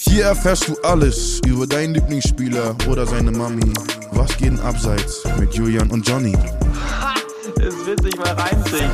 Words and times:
Hier 0.00 0.24
erfährst 0.24 0.68
du 0.68 0.76
alles 0.82 1.40
über 1.46 1.66
deinen 1.66 1.94
Lieblingsspieler 1.94 2.76
oder 2.88 3.06
seine 3.06 3.30
Mami. 3.30 3.72
Was 4.12 4.36
geht 4.36 4.48
denn 4.48 4.60
abseits 4.60 5.22
mit 5.38 5.54
Julian 5.54 5.90
und 5.90 6.06
Johnny? 6.06 6.36
Das 7.58 7.74
wird 7.86 8.02
sich 8.02 8.14
mal 8.16 8.32
reinziehen. 8.34 8.90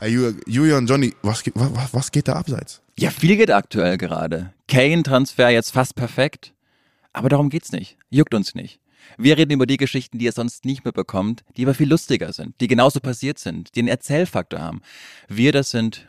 Hey, 0.00 0.10
Ju- 0.16 0.34
Julian, 0.46 0.86
Johnny, 0.86 1.14
was, 1.22 1.42
geht- 1.44 1.54
wa- 1.54 1.70
wa- 1.72 1.88
was 1.92 2.10
geht 2.10 2.26
da 2.26 2.32
abseits? 2.32 2.80
Ja, 2.98 3.10
viel 3.10 3.36
geht 3.36 3.50
aktuell 3.52 3.96
gerade. 3.96 4.52
Kane-Transfer 4.66 5.50
jetzt 5.50 5.70
fast 5.70 5.94
perfekt. 5.94 6.52
Aber 7.12 7.28
darum 7.28 7.48
geht's 7.50 7.70
nicht. 7.70 7.96
Juckt 8.10 8.34
uns 8.34 8.54
nicht. 8.56 8.80
Wir 9.18 9.36
reden 9.38 9.52
über 9.52 9.66
die 9.66 9.76
Geschichten, 9.76 10.18
die 10.18 10.24
ihr 10.24 10.32
sonst 10.32 10.64
nicht 10.64 10.84
mehr 10.84 10.92
bekommt, 10.92 11.44
die 11.56 11.64
aber 11.64 11.74
viel 11.74 11.88
lustiger 11.88 12.32
sind, 12.32 12.60
die 12.60 12.66
genauso 12.66 12.98
passiert 12.98 13.38
sind, 13.38 13.74
die 13.76 13.80
einen 13.80 13.88
Erzählfaktor 13.88 14.60
haben. 14.60 14.80
Wir, 15.28 15.52
das 15.52 15.70
sind 15.70 16.08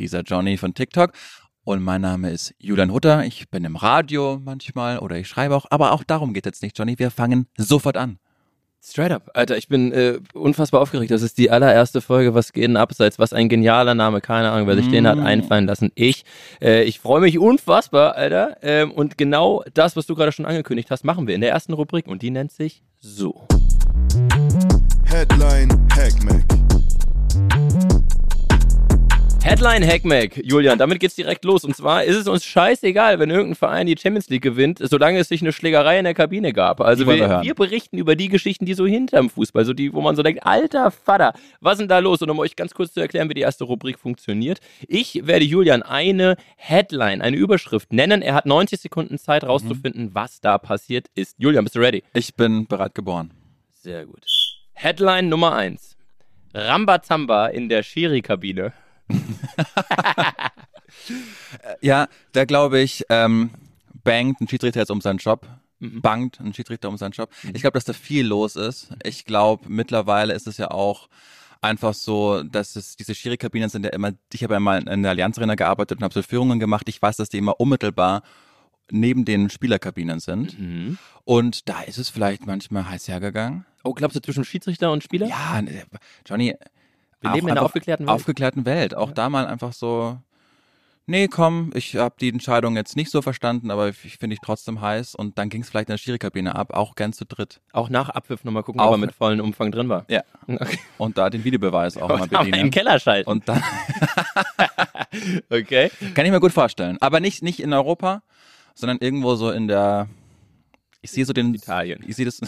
dieser 0.00 0.22
Johnny 0.22 0.56
von 0.56 0.74
TikTok. 0.74 1.12
Und 1.62 1.82
mein 1.82 2.00
Name 2.00 2.30
ist 2.30 2.54
Julian 2.58 2.90
Hutter. 2.92 3.24
Ich 3.24 3.48
bin 3.50 3.64
im 3.64 3.76
Radio 3.76 4.40
manchmal 4.42 4.98
oder 4.98 5.16
ich 5.16 5.28
schreibe 5.28 5.54
auch. 5.54 5.66
Aber 5.70 5.92
auch 5.92 6.02
darum 6.02 6.32
geht 6.32 6.46
jetzt 6.46 6.62
nicht, 6.62 6.76
Johnny. 6.76 6.98
Wir 6.98 7.10
fangen 7.10 7.46
sofort 7.56 7.96
an. 7.96 8.18
Straight 8.82 9.12
up. 9.12 9.30
Alter, 9.34 9.58
ich 9.58 9.68
bin 9.68 9.92
äh, 9.92 10.20
unfassbar 10.32 10.80
aufgeregt. 10.80 11.10
Das 11.10 11.20
ist 11.20 11.36
die 11.36 11.50
allererste 11.50 12.00
Folge, 12.00 12.32
was 12.32 12.54
geht 12.54 12.64
denn 12.64 12.78
abseits? 12.78 13.18
Was 13.18 13.34
ein 13.34 13.50
genialer 13.50 13.94
Name, 13.94 14.22
keine 14.22 14.50
Ahnung, 14.50 14.66
wer 14.66 14.74
sich 14.74 14.88
den 14.88 15.06
hat 15.06 15.18
Mm. 15.18 15.26
einfallen 15.26 15.66
lassen. 15.66 15.92
Ich, 15.94 16.24
äh, 16.62 16.84
ich 16.84 16.98
freue 16.98 17.20
mich 17.20 17.38
unfassbar, 17.38 18.14
Alter. 18.14 18.56
Ähm, 18.62 18.90
und 18.90 19.18
genau 19.18 19.62
das, 19.74 19.96
was 19.96 20.06
du 20.06 20.14
gerade 20.14 20.32
schon 20.32 20.46
angekündigt 20.46 20.90
hast, 20.90 21.04
machen 21.04 21.26
wir 21.26 21.34
in 21.34 21.42
der 21.42 21.50
ersten 21.50 21.74
Rubrik 21.74 22.06
und 22.06 22.22
die 22.22 22.30
nennt 22.30 22.52
sich 22.52 22.82
so. 23.00 23.46
Headline 25.04 25.86
Hackmack. 25.94 26.44
Headline 29.42 29.82
Hackmack, 29.86 30.36
Julian, 30.44 30.78
damit 30.78 31.00
geht's 31.00 31.14
direkt 31.14 31.46
los. 31.46 31.64
Und 31.64 31.74
zwar 31.74 32.04
ist 32.04 32.14
es 32.14 32.28
uns 32.28 32.44
scheißegal, 32.44 33.18
wenn 33.18 33.30
irgendein 33.30 33.54
Verein 33.54 33.86
die 33.86 33.96
Champions 33.96 34.28
League 34.28 34.42
gewinnt, 34.42 34.78
solange 34.82 35.18
es 35.18 35.28
sich 35.28 35.40
eine 35.40 35.52
Schlägerei 35.52 35.98
in 35.98 36.04
der 36.04 36.12
Kabine 36.12 36.52
gab. 36.52 36.80
Also 36.82 37.06
wir 37.06 37.42
wir, 37.42 37.54
berichten 37.54 37.96
über 37.96 38.16
die 38.16 38.28
Geschichten, 38.28 38.66
die 38.66 38.74
so 38.74 38.86
hinterm 38.86 39.30
Fußball, 39.30 39.64
so 39.64 39.72
die, 39.72 39.94
wo 39.94 40.02
man 40.02 40.14
so 40.14 40.22
denkt, 40.22 40.44
alter 40.44 40.90
Vater, 40.90 41.32
was 41.60 41.74
ist 41.74 41.78
denn 41.80 41.88
da 41.88 42.00
los? 42.00 42.20
Und 42.20 42.28
um 42.28 42.38
euch 42.38 42.54
ganz 42.54 42.74
kurz 42.74 42.92
zu 42.92 43.00
erklären, 43.00 43.30
wie 43.30 43.34
die 43.34 43.40
erste 43.40 43.64
Rubrik 43.64 43.98
funktioniert. 43.98 44.60
Ich 44.86 45.26
werde 45.26 45.46
Julian 45.46 45.82
eine 45.82 46.36
Headline, 46.56 47.22
eine 47.22 47.36
Überschrift 47.36 47.94
nennen. 47.94 48.20
Er 48.20 48.34
hat 48.34 48.44
90 48.44 48.78
Sekunden 48.78 49.16
Zeit 49.16 49.44
rauszufinden, 49.44 50.10
was 50.14 50.40
da 50.42 50.58
passiert 50.58 51.06
ist. 51.14 51.36
Julian, 51.38 51.64
bist 51.64 51.76
du 51.76 51.80
ready? 51.80 52.04
Ich 52.12 52.34
bin 52.34 52.66
bereit 52.66 52.94
geboren. 52.94 53.30
Sehr 53.72 54.04
gut. 54.04 54.24
Headline 54.74 55.30
Nummer 55.30 55.54
1. 55.54 55.96
Rambazamba 56.52 57.46
in 57.46 57.68
der 57.68 57.82
Schiri-Kabine. 57.82 58.72
Ja, 61.80 62.08
da 62.32 62.44
glaube 62.44 62.80
ich, 62.80 63.04
ähm, 63.08 63.50
bangt 64.04 64.40
ein 64.40 64.48
Schiedsrichter 64.48 64.80
jetzt 64.80 64.90
um 64.90 65.00
seinen 65.00 65.18
Job. 65.18 65.46
Mhm. 65.78 66.00
Bangt 66.00 66.40
ein 66.40 66.54
Schiedsrichter 66.54 66.88
um 66.88 66.96
seinen 66.96 67.12
Job. 67.12 67.30
Ich 67.52 67.62
glaube, 67.62 67.74
dass 67.74 67.84
da 67.84 67.92
viel 67.92 68.26
los 68.26 68.56
ist. 68.56 68.90
Ich 69.02 69.24
glaube, 69.24 69.64
mittlerweile 69.68 70.34
ist 70.34 70.46
es 70.46 70.58
ja 70.58 70.70
auch 70.70 71.08
einfach 71.62 71.94
so, 71.94 72.42
dass 72.42 72.76
es 72.76 72.96
diese 72.96 73.14
Schiri-Kabinen 73.14 73.68
sind 73.68 73.84
ja 73.84 73.90
immer, 73.90 74.12
ich 74.32 74.42
habe 74.42 74.54
ja 74.54 74.60
mal 74.60 74.86
in 74.86 75.02
der 75.02 75.10
Allianz 75.10 75.38
Arena 75.38 75.54
gearbeitet 75.54 75.98
und 75.98 76.04
habe 76.04 76.14
so 76.14 76.22
Führungen 76.22 76.58
gemacht. 76.58 76.88
Ich 76.88 77.00
weiß, 77.00 77.16
dass 77.16 77.28
die 77.28 77.38
immer 77.38 77.60
unmittelbar 77.60 78.22
neben 78.90 79.24
den 79.24 79.50
Spielerkabinen 79.50 80.20
sind. 80.20 80.58
Mhm. 80.58 80.98
Und 81.24 81.68
da 81.68 81.82
ist 81.82 81.98
es 81.98 82.08
vielleicht 82.08 82.46
manchmal 82.46 82.88
heiß 82.88 83.08
hergegangen. 83.08 83.64
Oh, 83.84 83.94
glaubst 83.94 84.16
du 84.16 84.20
zwischen 84.20 84.44
Schiedsrichter 84.44 84.90
und 84.90 85.04
Spieler? 85.04 85.28
Ja, 85.28 85.62
ne, 85.62 85.84
Johnny. 86.26 86.54
Wir 87.20 87.32
leben 87.32 87.48
in 87.48 87.52
einer 87.52 87.62
aufgeklärten 87.62 88.06
Welt. 88.06 88.14
Aufgeklärten 88.14 88.64
Welt. 88.66 88.94
Auch 88.94 89.12
da 89.12 89.28
mal 89.28 89.46
einfach 89.46 89.72
so, 89.72 90.18
nee, 91.06 91.28
komm, 91.28 91.70
ich 91.74 91.96
habe 91.96 92.14
die 92.20 92.28
Entscheidung 92.30 92.76
jetzt 92.76 92.96
nicht 92.96 93.10
so 93.10 93.20
verstanden, 93.20 93.70
aber 93.70 93.88
ich 93.88 94.16
finde 94.18 94.34
ich 94.34 94.40
trotzdem 94.40 94.80
heiß. 94.80 95.14
Und 95.14 95.36
dann 95.38 95.48
ging 95.50 95.60
es 95.62 95.68
vielleicht 95.68 95.88
in 95.88 95.92
der 95.94 95.98
Schiri-Kabine 95.98 96.54
ab, 96.54 96.72
auch 96.72 96.94
gern 96.94 97.12
zu 97.12 97.24
dritt. 97.26 97.60
Auch 97.72 97.88
nach 97.90 98.08
Abpfiff 98.08 98.44
nochmal 98.44 98.62
gucken, 98.62 98.80
Auch- 98.80 98.88
ob 98.88 98.92
er 98.94 98.98
mit 98.98 99.12
vollem 99.14 99.40
Umfang 99.40 99.70
drin 99.72 99.88
war. 99.88 100.04
Ja. 100.08 100.22
Okay. 100.48 100.78
Und 100.98 101.16
da 101.18 101.30
den 101.30 101.44
Videobeweis 101.44 101.96
auch 101.96 102.08
mal 102.18 102.26
bedienen. 102.26 102.70
Keller 102.72 102.98
schalten. 102.98 103.30
Und 103.30 103.48
dann 103.48 103.62
Okay. 105.50 105.90
kann 106.14 106.24
ich 106.26 106.32
mir 106.32 106.40
gut 106.40 106.52
vorstellen. 106.52 106.98
Aber 107.00 107.20
nicht, 107.20 107.42
nicht 107.42 107.60
in 107.60 107.72
Europa, 107.72 108.22
sondern 108.74 108.98
irgendwo 108.98 109.34
so 109.36 109.50
in 109.50 109.68
der, 109.68 110.08
ich 111.02 111.10
sehe 111.10 111.24
so 111.24 111.32
den, 111.32 111.54
Italien. 111.54 112.02
ich 112.06 112.16
sehe 112.16 112.24
das, 112.24 112.40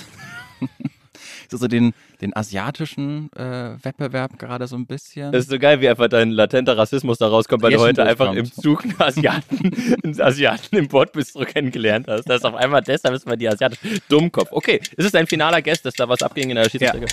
ich 1.52 1.58
sehe 1.58 1.58
so 1.58 1.68
den, 1.68 1.92
den 2.20 2.34
asiatischen 2.36 3.30
äh, 3.34 3.76
Wettbewerb 3.82 4.38
gerade 4.38 4.66
so 4.66 4.76
ein 4.76 4.86
bisschen. 4.86 5.32
Das 5.32 5.44
ist 5.44 5.50
so 5.50 5.58
geil, 5.58 5.80
wie 5.80 5.88
einfach 5.88 6.08
dein 6.08 6.30
latenter 6.30 6.76
Rassismus 6.76 7.18
da 7.18 7.28
rauskommt, 7.28 7.62
weil 7.62 7.72
du 7.72 7.80
heute 7.80 8.04
einfach 8.04 8.32
im. 8.32 8.50
Zug 8.52 8.84
einen 8.84 9.00
Asiaten, 9.00 9.96
einen 10.04 10.20
Asiaten 10.20 10.76
im 10.76 10.88
Bordbistro 10.88 11.44
kennengelernt 11.44 12.06
hast. 12.08 12.28
Das 12.28 12.38
ist 12.38 12.44
auf 12.44 12.54
einmal 12.54 12.82
deshalb 12.82 13.14
ist 13.14 13.26
man 13.26 13.38
die 13.38 13.48
Asiaten. 13.48 13.76
Dummkopf. 14.08 14.48
Okay, 14.50 14.80
es 14.96 15.06
ist 15.06 15.16
ein 15.16 15.26
finaler 15.26 15.62
Guest, 15.62 15.84
dass 15.84 15.94
da 15.94 16.08
was 16.08 16.22
abging 16.22 16.50
in 16.50 16.56
der 16.56 16.68
Schiedsrichter. 16.68 17.06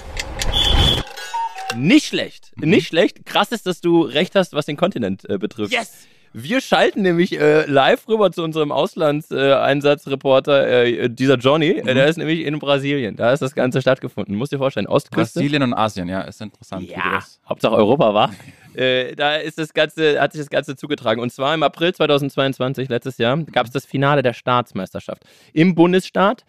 Nicht 1.76 2.08
schlecht. 2.08 2.52
Nicht 2.58 2.88
schlecht. 2.88 3.26
Krass 3.26 3.52
ist, 3.52 3.66
dass 3.66 3.80
du 3.80 4.02
recht 4.02 4.36
hast, 4.36 4.54
was 4.54 4.66
den 4.66 4.76
Kontinent 4.76 5.30
äh, 5.30 5.38
betrifft. 5.38 5.72
Yes! 5.72 6.08
Wir 6.34 6.62
schalten 6.62 7.02
nämlich 7.02 7.40
äh, 7.40 7.66
live 7.66 8.08
rüber 8.08 8.32
zu 8.32 8.44
unserem 8.44 8.72
Auslandseinsatzreporter, 8.72 10.86
äh, 10.86 11.10
dieser 11.10 11.38
Johnny. 11.38 11.70
Äh, 11.70 11.94
der 11.94 12.08
ist 12.08 12.18
nämlich 12.18 12.42
in 12.42 12.60
Brasilien. 12.60 13.16
Da 13.16 13.34
ist 13.34 13.42
das 13.42 13.56
Ganze 13.56 13.82
stattgefunden. 13.82 14.36
Musst 14.36 14.52
dir 14.52 14.60
vorstellen, 14.60 14.88
Ostküste. 14.88 15.40
Brasilien 15.40 15.64
und 15.64 15.74
Asien, 15.74 16.08
ja, 16.08 16.22
ist 16.22 16.42
interessant. 16.42 16.88
Ja, 16.88 17.24
Hauptsache 17.48 17.76
Europa 17.76 18.14
war. 18.14 18.32
äh, 18.76 19.16
da 19.16 19.38
ist 19.38 19.58
das 19.58 19.74
Ganze, 19.74 20.22
hat 20.22 20.34
sich 20.34 20.42
das 20.42 20.50
Ganze 20.50 20.76
zugetragen. 20.76 21.22
Und 21.22 21.32
zwar 21.32 21.54
im 21.56 21.64
April 21.64 21.94
2022, 21.94 22.90
letztes 22.90 23.18
Jahr, 23.18 23.38
gab 23.38 23.66
es 23.66 23.72
das 23.72 23.86
Finale 23.86 24.22
der 24.22 24.34
Staatsmeisterschaft 24.34 25.24
im 25.54 25.74
Bundesstaat 25.74 26.46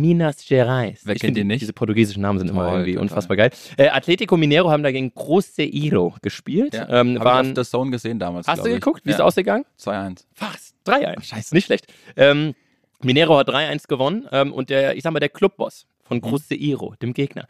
Minas 0.00 0.46
Gerais. 0.46 1.00
Wer 1.04 1.16
Ich 1.16 1.22
kennt 1.22 1.36
ihn 1.38 1.46
nicht? 1.46 1.62
Diese 1.62 1.72
portugiesischen 1.72 2.22
Namen 2.22 2.38
sind 2.38 2.48
immer 2.48 2.64
Toll, 2.64 2.72
irgendwie 2.72 2.92
total. 2.92 3.02
unfassbar 3.02 3.36
geil. 3.36 3.50
Äh, 3.76 3.88
Atletico 3.88 4.36
Mineiro 4.36 4.70
haben 4.70 4.82
dagegen 4.82 5.14
Cruzeiro 5.14 6.14
gespielt. 6.22 6.74
Ja, 6.74 6.88
ähm, 6.88 7.18
hab 7.18 7.24
waren, 7.24 7.48
ich 7.50 7.56
The 7.56 7.64
Zone 7.64 7.90
gesehen 7.90 8.18
damals. 8.18 8.46
hast 8.46 8.58
du 8.58 8.64
glaub 8.64 8.74
ich. 8.76 8.80
geguckt? 8.82 9.04
Wie 9.04 9.10
ist 9.10 9.14
es 9.14 9.18
ja. 9.20 9.24
ausgegangen? 9.24 9.64
2-1. 9.80 10.24
Fast. 10.32 10.74
3-1. 10.86 11.22
scheiße. 11.22 11.54
Nicht 11.54 11.66
schlecht. 11.66 11.86
Ähm, 12.16 12.54
Minero 13.02 13.38
hat 13.38 13.48
3-1 13.48 13.88
gewonnen 13.88 14.26
ähm, 14.32 14.52
und 14.52 14.70
der, 14.70 14.96
ich 14.96 15.02
sag 15.02 15.12
mal, 15.12 15.20
der 15.20 15.28
Clubboss 15.28 15.86
von 16.02 16.20
Cruzeiro, 16.20 16.94
dem 17.00 17.14
Gegner, 17.14 17.46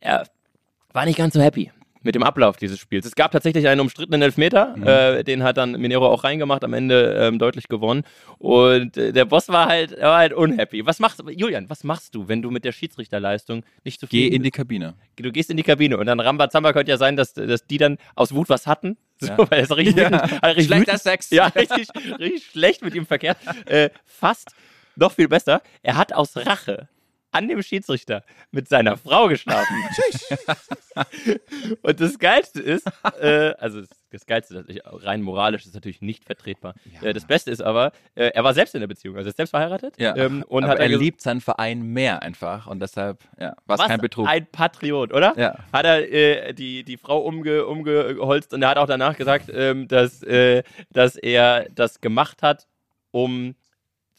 er 0.00 0.26
war 0.92 1.04
nicht 1.06 1.18
ganz 1.18 1.34
so 1.34 1.40
happy 1.40 1.70
mit 2.04 2.14
dem 2.14 2.22
Ablauf 2.22 2.56
dieses 2.56 2.78
Spiels. 2.78 3.04
Es 3.06 3.14
gab 3.14 3.32
tatsächlich 3.32 3.66
einen 3.66 3.80
umstrittenen 3.80 4.22
Elfmeter, 4.22 4.74
äh, 4.84 5.24
den 5.24 5.42
hat 5.42 5.56
dann 5.56 5.72
Minero 5.72 6.06
auch 6.08 6.22
reingemacht, 6.22 6.62
am 6.62 6.72
Ende 6.74 7.16
ähm, 7.18 7.38
deutlich 7.38 7.66
gewonnen. 7.68 8.04
Und 8.38 8.96
äh, 8.96 9.12
der 9.12 9.24
Boss 9.24 9.48
war 9.48 9.66
halt, 9.66 10.00
war 10.00 10.18
halt 10.18 10.32
unhappy. 10.32 10.86
Was 10.86 11.00
machst 11.00 11.22
Julian, 11.28 11.68
was 11.70 11.82
machst 11.82 12.14
du, 12.14 12.28
wenn 12.28 12.42
du 12.42 12.50
mit 12.50 12.64
der 12.64 12.72
Schiedsrichterleistung 12.72 13.64
nicht 13.84 14.00
Geh 14.00 14.06
zufrieden 14.06 14.36
in 14.36 14.42
die 14.42 14.50
Kabine. 14.50 14.94
du 15.16 15.32
gehst 15.32 15.50
in 15.50 15.56
die 15.56 15.62
Kabine 15.62 15.98
und 15.98 16.06
dann 16.06 16.20
Rambazamba 16.20 16.72
könnte 16.72 16.90
ja 16.90 16.98
sein, 16.98 17.16
dass, 17.16 17.34
dass 17.34 17.66
die 17.66 17.78
dann 17.78 17.98
aus 18.14 18.34
Wut 18.34 18.48
was 18.48 18.66
hatten. 18.66 18.96
So, 19.20 19.28
Ja. 19.28 19.50
weil 19.50 19.62
es 19.62 19.76
richtig, 19.76 19.96
Ja. 19.96 20.08
wütend- 20.10 20.42
halt 20.42 20.56
richtig 20.56 20.66
Schlechter 20.66 20.92
wütend- 20.94 21.02
Sex. 21.02 21.30
Ja, 21.30 21.46
richtig, 21.46 21.88
richtig 22.18 22.46
schlecht 22.50 22.82
mit 22.84 22.94
ihm 22.94 23.06
verkehrt. 23.06 23.38
Äh, 23.66 23.90
fast 24.04 24.50
noch 24.96 25.12
viel 25.12 25.28
besser. 25.28 25.62
Er 25.82 25.96
hat 25.96 26.12
aus 26.12 26.36
Rache 26.36 26.88
an 27.34 27.48
dem 27.48 27.62
Schiedsrichter 27.62 28.22
mit 28.52 28.68
seiner 28.68 28.96
Frau 28.96 29.26
geschlafen. 29.26 29.74
und 31.82 32.00
das 32.00 32.18
Geilste 32.18 32.60
ist, 32.60 32.86
äh, 33.20 33.54
also 33.58 33.82
das, 34.10 34.26
Geilste, 34.26 34.64
rein 34.84 35.22
moralisch 35.22 35.66
ist 35.66 35.74
natürlich 35.74 36.00
nicht 36.00 36.24
vertretbar. 36.24 36.74
Ja. 37.00 37.08
Äh, 37.08 37.12
das 37.12 37.26
Beste 37.26 37.50
ist 37.50 37.60
aber, 37.60 37.90
äh, 38.14 38.26
er 38.28 38.44
war 38.44 38.54
selbst 38.54 38.74
in 38.74 38.80
der 38.80 38.86
Beziehung, 38.86 39.16
also 39.16 39.28
ist 39.28 39.36
selbst 39.36 39.50
verheiratet. 39.50 39.96
Ja. 39.98 40.16
Ähm, 40.16 40.44
und 40.46 40.64
Aber 40.64 40.74
hat 40.74 40.78
er 40.78 40.88
liebt 40.88 41.20
seinen 41.20 41.40
Verein 41.40 41.82
mehr 41.82 42.22
einfach 42.22 42.68
und 42.68 42.80
deshalb 42.80 43.24
ja, 43.40 43.56
war 43.66 43.74
es 43.74 43.80
was 43.80 43.88
kein 43.88 44.00
Betrug. 44.00 44.28
ein 44.28 44.46
Patriot, 44.46 45.12
oder? 45.12 45.34
Ja. 45.36 45.58
Hat 45.72 45.84
er 45.84 46.12
äh, 46.12 46.54
die, 46.54 46.84
die 46.84 46.96
Frau 46.96 47.18
umge, 47.18 47.66
umgeholzt 47.66 48.54
und 48.54 48.62
er 48.62 48.68
hat 48.68 48.78
auch 48.78 48.86
danach 48.86 49.16
gesagt, 49.16 49.50
ähm, 49.52 49.88
dass, 49.88 50.22
äh, 50.22 50.62
dass 50.90 51.16
er 51.16 51.68
das 51.70 52.00
gemacht 52.00 52.42
hat, 52.42 52.68
um 53.10 53.56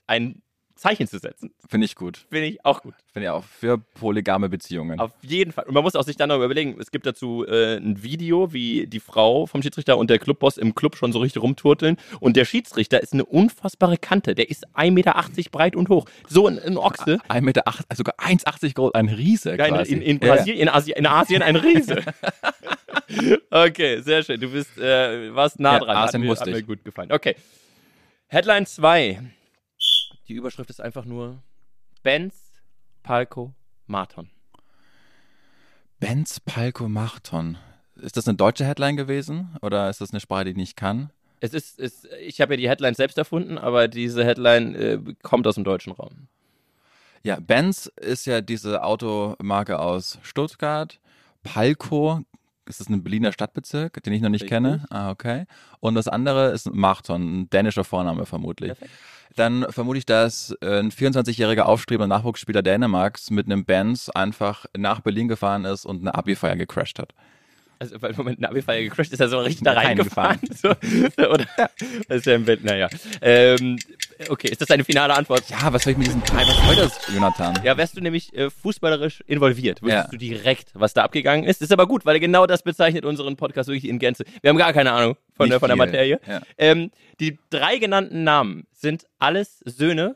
ein 0.07 0.41
Zeichen 0.75 1.07
zu 1.07 1.19
setzen. 1.19 1.54
Finde 1.68 1.86
ich 1.86 1.95
gut. 1.95 2.25
Finde 2.30 2.48
ich 2.48 2.66
auch 2.66 2.81
gut. 2.81 2.94
Finde 3.13 3.27
ich 3.27 3.30
auch 3.31 3.44
für 3.44 3.77
polygame 3.77 4.50
Beziehungen. 4.50 5.00
Auf 5.00 5.12
jeden 5.22 5.51
Fall. 5.51 5.66
Und 5.66 5.74
man 5.74 5.83
muss 5.83 5.95
auch 5.95 6.04
sich 6.04 6.18
dann 6.18 6.30
noch 6.30 6.44
überlegen, 6.44 6.77
es 6.80 6.92
gibt 6.92 7.06
dazu 7.06 7.45
äh, 7.48 7.77
ein 7.77 8.04
Video, 8.04 8.51
wie 8.51 8.86
die 8.86 9.00
Frau 9.00 9.45
vom 9.45 9.63
Schiedsrichter 9.63 9.98
und 9.98 10.10
der 10.10 10.19
Clubboss 10.19 10.57
im 10.57 10.75
Club 10.75 10.98
schon 10.98 11.13
so 11.13 11.19
richtig 11.19 11.42
rumturteln. 11.42 11.98
Und 12.19 12.36
der 12.36 12.44
Schiedsrichter 12.45 13.01
ist 13.01 13.13
eine 13.13 13.25
unfassbare 13.25 13.98
Kante. 13.98 14.36
Der 14.36 14.50
ist 14.50 14.68
1,80 14.75 14.92
Meter 14.92 15.16
breit 15.51 15.75
und 15.75 15.89
hoch. 15.89 16.06
So 16.27 16.48
ein, 16.48 16.60
ein 16.60 16.78
Ochse. 16.78 17.19
1,8 17.30 17.42
Meter, 17.42 17.68
also 17.68 17.83
sogar 17.95 18.16
1,80 18.19 18.74
groß, 18.74 18.94
ein 18.94 19.07
Riese 19.07 19.56
Ja, 19.56 19.66
in, 19.66 19.75
in, 19.86 20.01
in, 20.01 20.19
Ja, 20.19 20.28
ja. 20.28 20.36
Brasilien, 20.36 20.62
in, 20.62 20.69
Asi 20.69 20.92
in 20.92 21.06
Asien 21.06 21.42
ein 21.42 21.56
Riese. 21.56 22.04
okay, 23.50 24.01
sehr 24.01 24.24
schön. 24.24 24.42
Du 24.42 24.50
bist, 24.50 24.78
äh, 24.78 25.33
warst 25.33 25.60
nah 25.60 25.74
Ja, 25.74 25.80
dran. 25.80 25.98
Asien 25.98 26.21
hat 26.21 26.30
mir, 26.30 26.36
hat 26.36 26.48
mir 26.48 26.63
gut 26.63 26.83
gefallen. 26.83 27.12
Okay. 27.12 27.36
Headline 28.28 28.66
2. 28.66 29.21
Die 30.27 30.33
Überschrift 30.33 30.69
ist 30.69 30.81
einfach 30.81 31.06
nur 31.06 31.44
Benz, 32.01 32.36
Palco, 33.04 33.54
Marathon. 33.88 34.30
Benz 36.00 36.39
Palco 36.39 36.89
Marathon. 36.89 37.57
ist 37.95 38.18
das 38.18 38.27
eine 38.27 38.36
deutsche 38.36 38.66
Headline 38.66 38.98
gewesen 38.98 39.56
oder 39.62 39.89
ist 39.89 40.01
das 40.01 40.12
eine 40.12 40.19
Sprache, 40.19 40.45
die 40.45 40.51
ich 40.51 40.57
nicht 40.57 40.77
kann? 40.77 41.12
Es 41.39 41.54
ist, 41.54 41.80
es, 41.80 42.07
ich 42.22 42.42
habe 42.42 42.54
ja 42.54 42.57
die 42.57 42.69
Headline 42.69 42.95
selbst 42.95 43.18
erfunden, 43.18 43.57
aber 43.57 43.88
diese 43.88 44.25
Headline 44.25 44.75
äh, 44.75 45.00
kommt 45.22 45.45
aus 45.45 45.56
dem 45.56 45.63
deutschen 45.63 45.94
Raum. 45.94 46.28
Ja, 47.24 47.39
Benz 47.39 47.92
ist 47.98 48.25
ja 48.25 48.42
diese 48.42 48.83
Automarke 48.83 49.80
aus 49.80 50.19
Stuttgart. 50.24 51.00
Palco, 51.44 52.21
ist 52.67 52.79
das 52.79 52.89
ein 52.89 53.03
Berliner 53.03 53.31
Stadtbezirk, 53.31 54.01
den 54.03 54.13
ich 54.13 54.21
noch 54.21 54.29
nicht 54.29 54.44
Richtig. 54.44 54.56
kenne? 54.56 54.85
Ah, 54.89 55.09
okay. 55.09 55.45
Und 55.79 55.95
das 55.95 56.07
andere 56.07 56.51
ist 56.51 56.73
Marton, 56.73 57.41
ein 57.41 57.50
dänischer 57.50 57.83
Vorname 57.83 58.25
vermutlich. 58.25 58.69
Perfekt. 58.69 58.91
Dann 59.35 59.65
vermute 59.69 59.97
ich, 59.97 60.06
dass 60.06 60.56
äh, 60.62 60.79
ein 60.79 60.91
24-jähriger 60.91 61.63
aufstrebender 61.63 62.15
Nachwuchsspieler 62.15 62.62
Dänemarks 62.62 63.31
mit 63.31 63.47
einem 63.47 63.65
Benz 63.65 64.09
einfach 64.09 64.65
nach 64.77 65.01
Berlin 65.01 65.27
gefahren 65.27 65.65
ist 65.65 65.85
und 65.85 66.01
eine 66.01 66.15
Abi-Feier 66.15 66.56
gecrashed 66.56 67.00
hat. 67.00 67.13
Also, 67.93 68.01
weil 68.01 68.11
im 68.11 68.17
Moment 68.17 68.37
eine 68.39 68.49
Abi-Feier 68.49 68.81
gecrasht 68.83 69.11
ist, 69.13 69.19
er 69.19 69.29
so 69.29 69.39
richtig 69.39 69.63
da 69.63 69.73
Ja, 69.73 69.79
reingefahren. 69.79 70.39
So, 70.55 70.69
oder? 70.69 71.45
Das 72.07 72.17
ist 72.17 72.25
ja 72.25 72.35
im 72.35 72.45
Bett, 72.45 72.63
naja. 72.63 72.89
Ähm, 73.21 73.77
okay, 74.29 74.47
ist 74.49 74.61
das 74.61 74.67
deine 74.67 74.83
finale 74.83 75.13
Antwort? 75.13 75.43
Ja, 75.49 75.71
was 75.71 75.83
soll 75.83 75.91
ich 75.91 75.97
mit 75.97 76.07
diesem 76.07 76.23
Teil? 76.23 76.45
Was 76.47 76.65
soll 76.65 76.75
das, 76.75 76.99
Jonathan? 77.13 77.59
Ja, 77.63 77.77
wärst 77.77 77.95
du 77.97 78.01
nämlich 78.01 78.33
äh, 78.35 78.49
fußballerisch 78.49 79.21
involviert, 79.27 79.81
wüsstest 79.81 80.05
Ja. 80.05 80.11
du 80.11 80.17
direkt, 80.17 80.69
was 80.73 80.93
da 80.93 81.03
abgegangen 81.03 81.45
ist. 81.45 81.61
Ist 81.61 81.71
aber 81.71 81.87
gut, 81.87 82.05
weil 82.05 82.19
genau 82.19 82.45
das 82.47 82.63
bezeichnet 82.63 83.05
unseren 83.05 83.35
Podcast 83.35 83.69
wirklich 83.69 83.87
in 83.89 83.99
Gänze. 83.99 84.23
Wir 84.41 84.49
haben 84.49 84.57
gar 84.57 84.73
keine 84.73 84.91
Ahnung 84.91 85.17
von, 85.33 85.49
der, 85.49 85.59
von 85.59 85.67
der. 85.69 85.75
Materie. 85.77 86.19
Ja. 86.27 86.41
Ähm, 86.57 86.91
die 87.19 87.37
drei 87.49 87.77
genannten 87.77 88.23
Namen 88.23 88.65
sind 88.71 89.05
alles 89.19 89.59
Söhne 89.65 90.15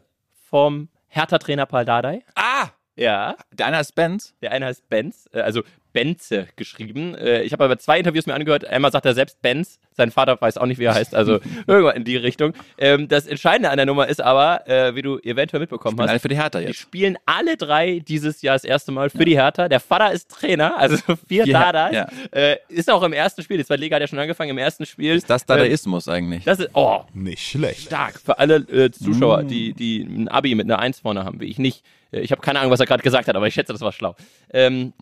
vom 0.50 0.90
Hertha-Trainer 1.08 1.66
Paul 1.66 1.86
Dardai. 1.86 2.24
Ah! 2.36 2.70
Ja, 2.96 3.38
Der 3.54 3.68
eine 3.68 3.80
ist 3.80 3.96
Benz. 3.96 4.34
der 4.42 4.52
eine 4.52 4.66
heißt 4.66 4.90
Benz, 4.90 5.30
äh, 5.32 5.40
also 5.40 5.64
Benze 5.92 6.48
geschrieben. 6.56 7.16
Äh, 7.16 7.42
ich 7.44 7.52
habe 7.54 7.64
aber 7.64 7.78
zwei 7.80 7.98
Interviews 7.98 8.26
mir 8.28 8.34
angehört. 8.36 8.66
Einmal 8.66 8.92
sagt 8.92 9.06
er 9.06 9.14
selbst 9.14 9.42
Benz, 9.42 9.80
sein 9.94 10.12
Vater 10.12 10.40
weiß 10.40 10.58
auch 10.58 10.66
nicht, 10.68 10.78
wie 10.80 10.84
er 10.86 10.94
heißt, 10.94 11.16
also 11.16 11.40
irgendwann 11.68 11.96
in 11.96 12.04
die 12.04 12.16
Richtung. 12.16 12.54
Ähm, 12.78 13.08
das 13.08 13.26
Entscheidende 13.28 13.70
an 13.70 13.78
der 13.78 13.86
Nummer 13.86 14.08
ist 14.08 14.22
aber, 14.22 14.68
äh, 14.68 14.94
wie 14.96 15.02
du 15.02 15.18
eventuell 15.20 15.60
mitbekommen 15.62 16.00
hast, 16.00 16.10
alle 16.10 16.20
für 16.20 16.28
die 16.28 16.36
Hertha 16.38 16.60
die 16.60 16.68
jetzt. 16.68 16.78
spielen 16.80 17.18
alle 17.26 17.58
drei 17.58 18.00
dieses 18.00 18.42
Jahr 18.42 18.56
das 18.56 18.64
erste 18.64 18.92
Mal 18.92 19.10
für 19.10 19.26
die 19.26 19.36
Hertha. 19.36 19.68
Der 19.68 19.80
Vater 19.80 20.12
ist 20.12 20.30
Trainer, 20.30 20.78
also 20.78 20.96
vier 21.28 21.44
Vier 21.46 21.54
Dadas. 21.54 21.94
ja. 21.94 22.08
Äh, 22.32 22.58
ist 22.70 22.90
auch 22.92 23.04
im 23.04 23.14
ersten 23.14 23.42
Spiel, 23.42 23.58
die 23.58 23.66
zweite 23.66 23.82
Liga 23.82 23.96
hat 23.96 24.02
ja 24.02 24.08
schon 24.08 24.20
angefangen, 24.20 24.52
im 24.52 24.58
ersten 24.60 24.86
Spiel. 24.86 25.16
Ist 25.16 25.30
das 25.30 25.44
äh, 25.44 25.48
Dadaismus 25.48 26.08
eigentlich? 26.08 26.44
Das 26.44 26.60
ist, 26.60 26.70
oh, 26.74 27.02
Nicht 27.14 27.48
schlecht. 27.48 27.82
stark. 27.88 28.20
Für 28.20 28.38
alle 28.40 28.58
äh, 28.58 28.92
Zuschauer, 28.92 29.44
Mm. 29.44 29.48
die, 29.48 29.74
die 29.74 30.02
ein 30.02 30.28
Abi 30.28 30.54
mit 30.56 30.66
einer 30.66 30.80
Eins 30.80 31.00
vorne 31.00 31.24
haben, 31.26 31.40
wie 31.42 31.46
ich 31.46 31.58
nicht. 31.60 31.84
Äh, 32.12 32.20
Ich 32.22 32.32
habe 32.32 32.42
keine 32.42 32.60
Ahnung, 32.60 32.72
was 32.72 32.80
er 32.80 32.86
gerade 32.86 33.04
gesagt 33.04 33.28
hat, 33.28 33.36
aber 33.36 33.48
ich 33.48 33.54
schätze, 33.54 33.72
das 33.74 33.82
war 33.82 33.92
schlau. 33.92 34.16
Ähm, 34.54 34.94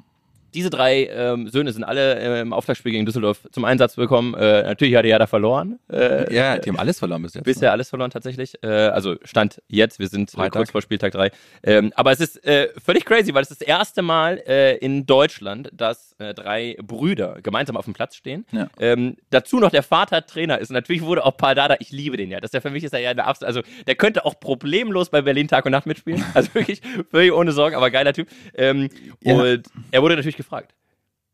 diese 0.53 0.69
drei 0.69 1.07
ähm, 1.07 1.49
Söhne 1.49 1.71
sind 1.71 1.83
alle 1.83 2.19
äh, 2.19 2.41
im 2.41 2.53
Auftaktspiel 2.53 2.91
gegen 2.91 3.05
Düsseldorf 3.05 3.47
zum 3.51 3.65
Einsatz 3.65 3.95
gekommen. 3.95 4.33
Äh, 4.33 4.63
natürlich 4.63 4.95
hat 4.95 5.05
die 5.05 5.09
Hertha 5.09 5.27
verloren. 5.27 5.79
Äh, 5.91 6.33
ja, 6.33 6.57
die 6.57 6.69
haben 6.69 6.79
alles 6.79 6.99
verloren 6.99 7.21
bis 7.21 7.33
jetzt. 7.33 7.43
Bisher 7.43 7.71
alles 7.71 7.89
verloren 7.89 8.11
tatsächlich. 8.11 8.53
Äh, 8.63 8.67
also 8.67 9.15
Stand 9.23 9.61
jetzt, 9.67 9.99
wir 9.99 10.07
sind 10.07 10.33
äh, 10.37 10.49
kurz 10.49 10.71
vor 10.71 10.81
Spieltag 10.81 11.13
3. 11.13 11.31
Ähm, 11.63 11.91
aber 11.95 12.11
es 12.11 12.19
ist 12.19 12.41
völlig 12.83 13.05
crazy, 13.05 13.33
weil 13.33 13.43
es 13.43 13.51
ist 13.51 13.61
das 13.61 13.67
erste 13.67 14.01
Mal 14.01 14.37
in 14.37 15.05
Deutschland, 15.05 15.69
dass 15.73 16.15
drei 16.17 16.77
Brüder 16.81 17.39
gemeinsam 17.41 17.77
auf 17.77 17.85
dem 17.85 17.93
Platz 17.93 18.15
stehen. 18.15 18.45
Ja. 18.51 18.67
Ähm, 18.79 19.17
dazu 19.29 19.59
noch 19.59 19.69
der 19.69 19.83
Vater 19.83 20.25
Trainer 20.25 20.59
ist. 20.59 20.69
Und 20.69 20.75
natürlich 20.75 21.01
wurde 21.01 21.25
auch 21.25 21.37
Paldada, 21.37 21.75
ich 21.79 21.91
liebe 21.91 22.17
den 22.17 22.31
ja. 22.31 22.39
Das 22.39 22.49
ist 22.49 22.53
ja 22.53 22.61
für 22.61 22.69
mich 22.69 22.83
ist 22.83 22.93
er 22.93 22.99
ja 22.99 23.11
eine 23.11 23.25
Abs 23.25 23.43
also 23.43 23.61
der 23.85 23.95
könnte 23.95 24.25
auch 24.25 24.39
problemlos 24.39 25.09
bei 25.09 25.21
Berlin 25.21 25.47
Tag 25.47 25.65
und 25.65 25.71
Nacht 25.71 25.85
mitspielen. 25.85 26.23
Also 26.33 26.53
wirklich 26.53 26.81
völlig 27.09 27.31
ohne 27.31 27.51
Sorgen, 27.51 27.75
aber 27.75 27.89
geiler 27.89 28.13
Typ. 28.13 28.27
Ähm, 28.55 28.89
Ja. 29.21 29.33
Und 29.33 29.63
er 29.91 30.01
wurde 30.01 30.15
natürlich 30.15 30.36
gefragt. 30.37 30.73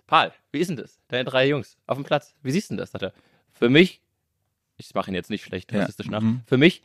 Paul, 0.07 0.31
wie 0.51 0.59
ist 0.59 0.67
denn 0.69 0.77
das? 0.77 0.99
Deine 1.07 1.23
drei 1.25 1.47
Jungs 1.47 1.77
auf 1.87 1.97
dem 1.97 2.03
Platz. 2.03 2.33
Wie 2.43 2.51
siehst 2.51 2.69
du 2.69 2.73
denn 2.73 2.79
das? 2.79 2.91
Sagt 2.91 3.03
er. 3.03 3.13
Für 3.53 3.69
mich, 3.69 4.01
ich 4.77 4.93
mache 4.95 5.11
ihn 5.11 5.15
jetzt 5.15 5.29
nicht 5.29 5.43
schlecht 5.43 5.71
Ja. 5.71 5.81
rassistisch 5.81 6.07
nach, 6.09 6.21
Mhm. 6.21 6.41
für 6.45 6.57
mich 6.57 6.81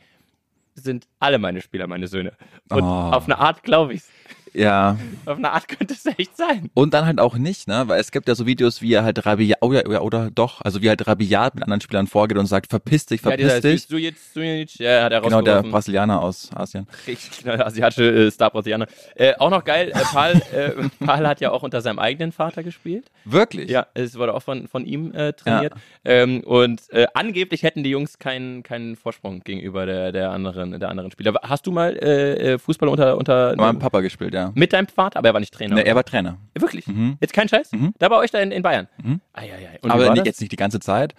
sind 0.75 1.07
alle 1.19 1.39
meine 1.39 1.61
Spieler 1.61 1.87
meine 1.87 2.07
Söhne. 2.07 2.33
Und 2.69 2.83
Oh. 2.83 2.85
auf 2.85 3.25
eine 3.25 3.37
Art 3.39 3.63
glaube 3.63 3.93
ich's. 3.93 4.09
Ja. 4.53 4.97
Auf 5.25 5.37
eine 5.37 5.51
Art 5.51 5.67
könnte 5.67 5.93
es 5.93 6.05
echt 6.05 6.35
sein. 6.37 6.69
Und 6.73 6.93
dann 6.93 7.05
halt 7.05 7.19
auch 7.19 7.37
nicht, 7.37 7.67
ne? 7.67 7.83
Weil 7.87 7.99
es 7.99 8.11
gibt 8.11 8.27
ja 8.27 8.35
so 8.35 8.45
Videos, 8.45 8.81
wie 8.81 8.93
er 8.93 9.03
halt 9.03 9.25
rabiat, 9.25 9.61
oder, 9.61 9.85
oder, 9.85 10.03
oder 10.03 10.31
doch, 10.31 10.61
also 10.61 10.81
wie 10.81 10.87
er 10.87 10.91
halt 10.91 11.07
rabiat 11.07 11.55
mit 11.55 11.63
anderen 11.63 11.81
Spielern 11.81 12.07
vorgeht 12.07 12.37
und 12.37 12.45
sagt, 12.45 12.67
verpiss 12.69 13.05
dich, 13.05 13.21
Ja, 13.21 13.29
verpiss 13.29 13.45
dieser 13.47 13.61
dich. 13.61 13.83
Sujic, 13.83 14.15
Sujic, 14.33 14.79
ja, 14.79 15.03
hat 15.03 15.11
er 15.11 15.21
Genau, 15.21 15.41
der. 15.41 15.63
Brasilianer 15.63 16.21
aus 16.21 16.49
Asien. 16.55 16.87
Richtig, 17.07 17.43
genau, 17.43 17.55
der 17.57 17.67
asiatische 17.67 18.27
äh, 18.27 18.31
Star 18.31 18.49
Brasilianer. 18.49 18.87
Äh, 19.15 19.33
auch 19.37 19.49
noch 19.49 19.63
geil, 19.63 19.89
äh, 19.89 19.99
Paul, 20.11 20.41
äh, 20.53 20.71
Paul 21.05 21.27
hat 21.27 21.41
ja 21.41 21.51
auch 21.51 21.63
unter 21.63 21.81
seinem 21.81 21.99
eigenen 21.99 22.31
Vater 22.31 22.63
gespielt. 22.63 23.05
Wirklich? 23.25 23.69
Ja, 23.69 23.87
es 23.93 24.17
wurde 24.17 24.33
auch 24.33 24.41
von, 24.43 24.67
von 24.67 24.85
ihm 24.85 25.13
äh, 25.13 25.33
trainiert. 25.33 25.73
Ähm, 26.05 26.41
und 26.41 26.81
äh, 26.91 27.07
angeblich 27.13 27.63
hätten 27.63 27.83
die 27.83 27.89
Jungs 27.91 28.17
keinen, 28.19 28.63
keinen 28.63 28.95
Vorsprung 28.95 29.41
gegenüber 29.41 29.85
der, 29.85 30.11
der, 30.11 30.31
anderen, 30.31 30.79
der 30.79 30.89
anderen 30.89 31.11
Spieler. 31.11 31.33
Hast 31.43 31.67
du 31.67 31.71
mal 31.71 31.95
äh, 31.97 32.53
äh, 32.53 32.57
Fußball 32.57 32.89
unter, 32.89 33.17
unter 33.17 33.55
meinem 33.55 33.79
Papa 33.79 34.01
gespielt, 34.01 34.33
ja. 34.33 34.38
Mit 34.55 34.73
deinem 34.73 34.87
Vater? 34.87 35.19
Aber 35.19 35.29
er 35.29 35.33
war 35.33 35.39
nicht 35.39 35.53
Trainer. 35.53 35.75
Ne, 35.75 35.81
oder? 35.81 35.89
er 35.89 35.95
war 35.95 36.03
Trainer. 36.03 36.37
Wirklich? 36.55 36.87
Mhm. 36.87 37.17
Jetzt 37.21 37.33
kein 37.33 37.47
Scheiß? 37.49 37.71
Mhm. 37.71 37.93
Da 37.99 38.09
bei 38.09 38.17
euch 38.17 38.31
da 38.31 38.39
in, 38.39 38.51
in 38.51 38.61
Bayern? 38.61 38.87
Mhm. 39.03 39.21
Aber 39.83 40.13
nicht, 40.13 40.25
jetzt 40.25 40.41
nicht 40.41 40.51
die 40.51 40.57
ganze 40.57 40.79
Zeit. 40.79 41.13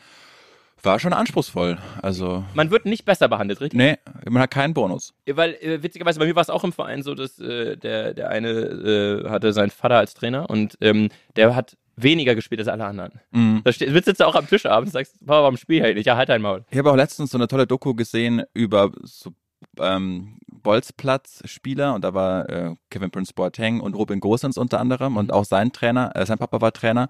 War 0.83 0.99
schon 0.99 1.13
anspruchsvoll. 1.13 1.77
Also, 2.01 2.43
Man 2.55 2.71
wird 2.71 2.87
nicht 2.87 3.05
besser 3.05 3.29
behandelt, 3.29 3.61
richtig? 3.61 3.77
nee, 3.79 3.99
man 4.29 4.43
hat 4.43 4.51
keinen 4.51 4.73
Bonus. 4.73 5.13
Weil 5.27 5.55
äh, 5.61 5.83
witzigerweise 5.83 6.19
bei 6.19 6.27
mir 6.27 6.35
war 6.35 6.43
es 6.43 6.49
auch 6.49 6.65
im 6.65 6.73
Verein 6.73 7.03
so, 7.03 7.15
dass 7.15 7.39
äh, 7.39 7.77
der, 7.77 8.15
der 8.15 8.31
eine 8.31 8.49
äh, 8.49 9.29
hatte 9.29 9.53
seinen 9.53 9.71
Vater 9.71 9.99
als 9.99 10.15
Trainer 10.15 10.49
und 10.49 10.79
ähm, 10.81 11.11
der 11.37 11.55
hat 11.55 11.77
weniger 11.97 12.35
gespielt 12.35 12.61
als 12.61 12.69
alle 12.69 12.87
anderen. 12.87 13.21
Mhm. 13.31 13.61
Da 13.63 13.73
steht, 13.73 13.93
sitzt 14.05 14.21
du 14.21 14.27
auch 14.27 14.35
am 14.35 14.49
Tisch 14.49 14.65
abends 14.65 14.91
und 14.91 14.93
sagst, 14.93 15.19
Papa, 15.21 15.43
warum 15.43 15.59
spiel 15.59 15.85
ich 15.85 15.95
nicht? 15.97 16.07
Ja, 16.07 16.17
halt 16.17 16.31
dein 16.31 16.41
Maul. 16.41 16.65
Ich 16.71 16.79
habe 16.79 16.91
auch 16.91 16.97
letztens 16.97 17.31
so 17.31 17.37
eine 17.37 17.47
tolle 17.47 17.67
Doku 17.67 17.95
gesehen 17.95 18.43
über 18.55 18.91
so, 19.03 19.33
ähm, 19.79 20.39
Bolzplatz-Spieler 20.63 21.95
und 21.95 22.03
da 22.05 22.15
war 22.15 22.49
äh, 22.49 22.75
Kevin 22.91 23.11
Prince 23.11 23.33
Boateng 23.35 23.81
und 23.81 23.95
Robin 23.95 24.21
Gosens 24.21 24.59
unter 24.59 24.81
anderem 24.81 25.17
und 25.17 25.33
auch 25.33 25.45
sein 25.45 25.73
Trainer, 25.73 26.13
äh, 26.15 26.27
sein 26.27 26.39
Papa 26.39 26.61
war 26.61 26.73
Trainer. 26.73 27.09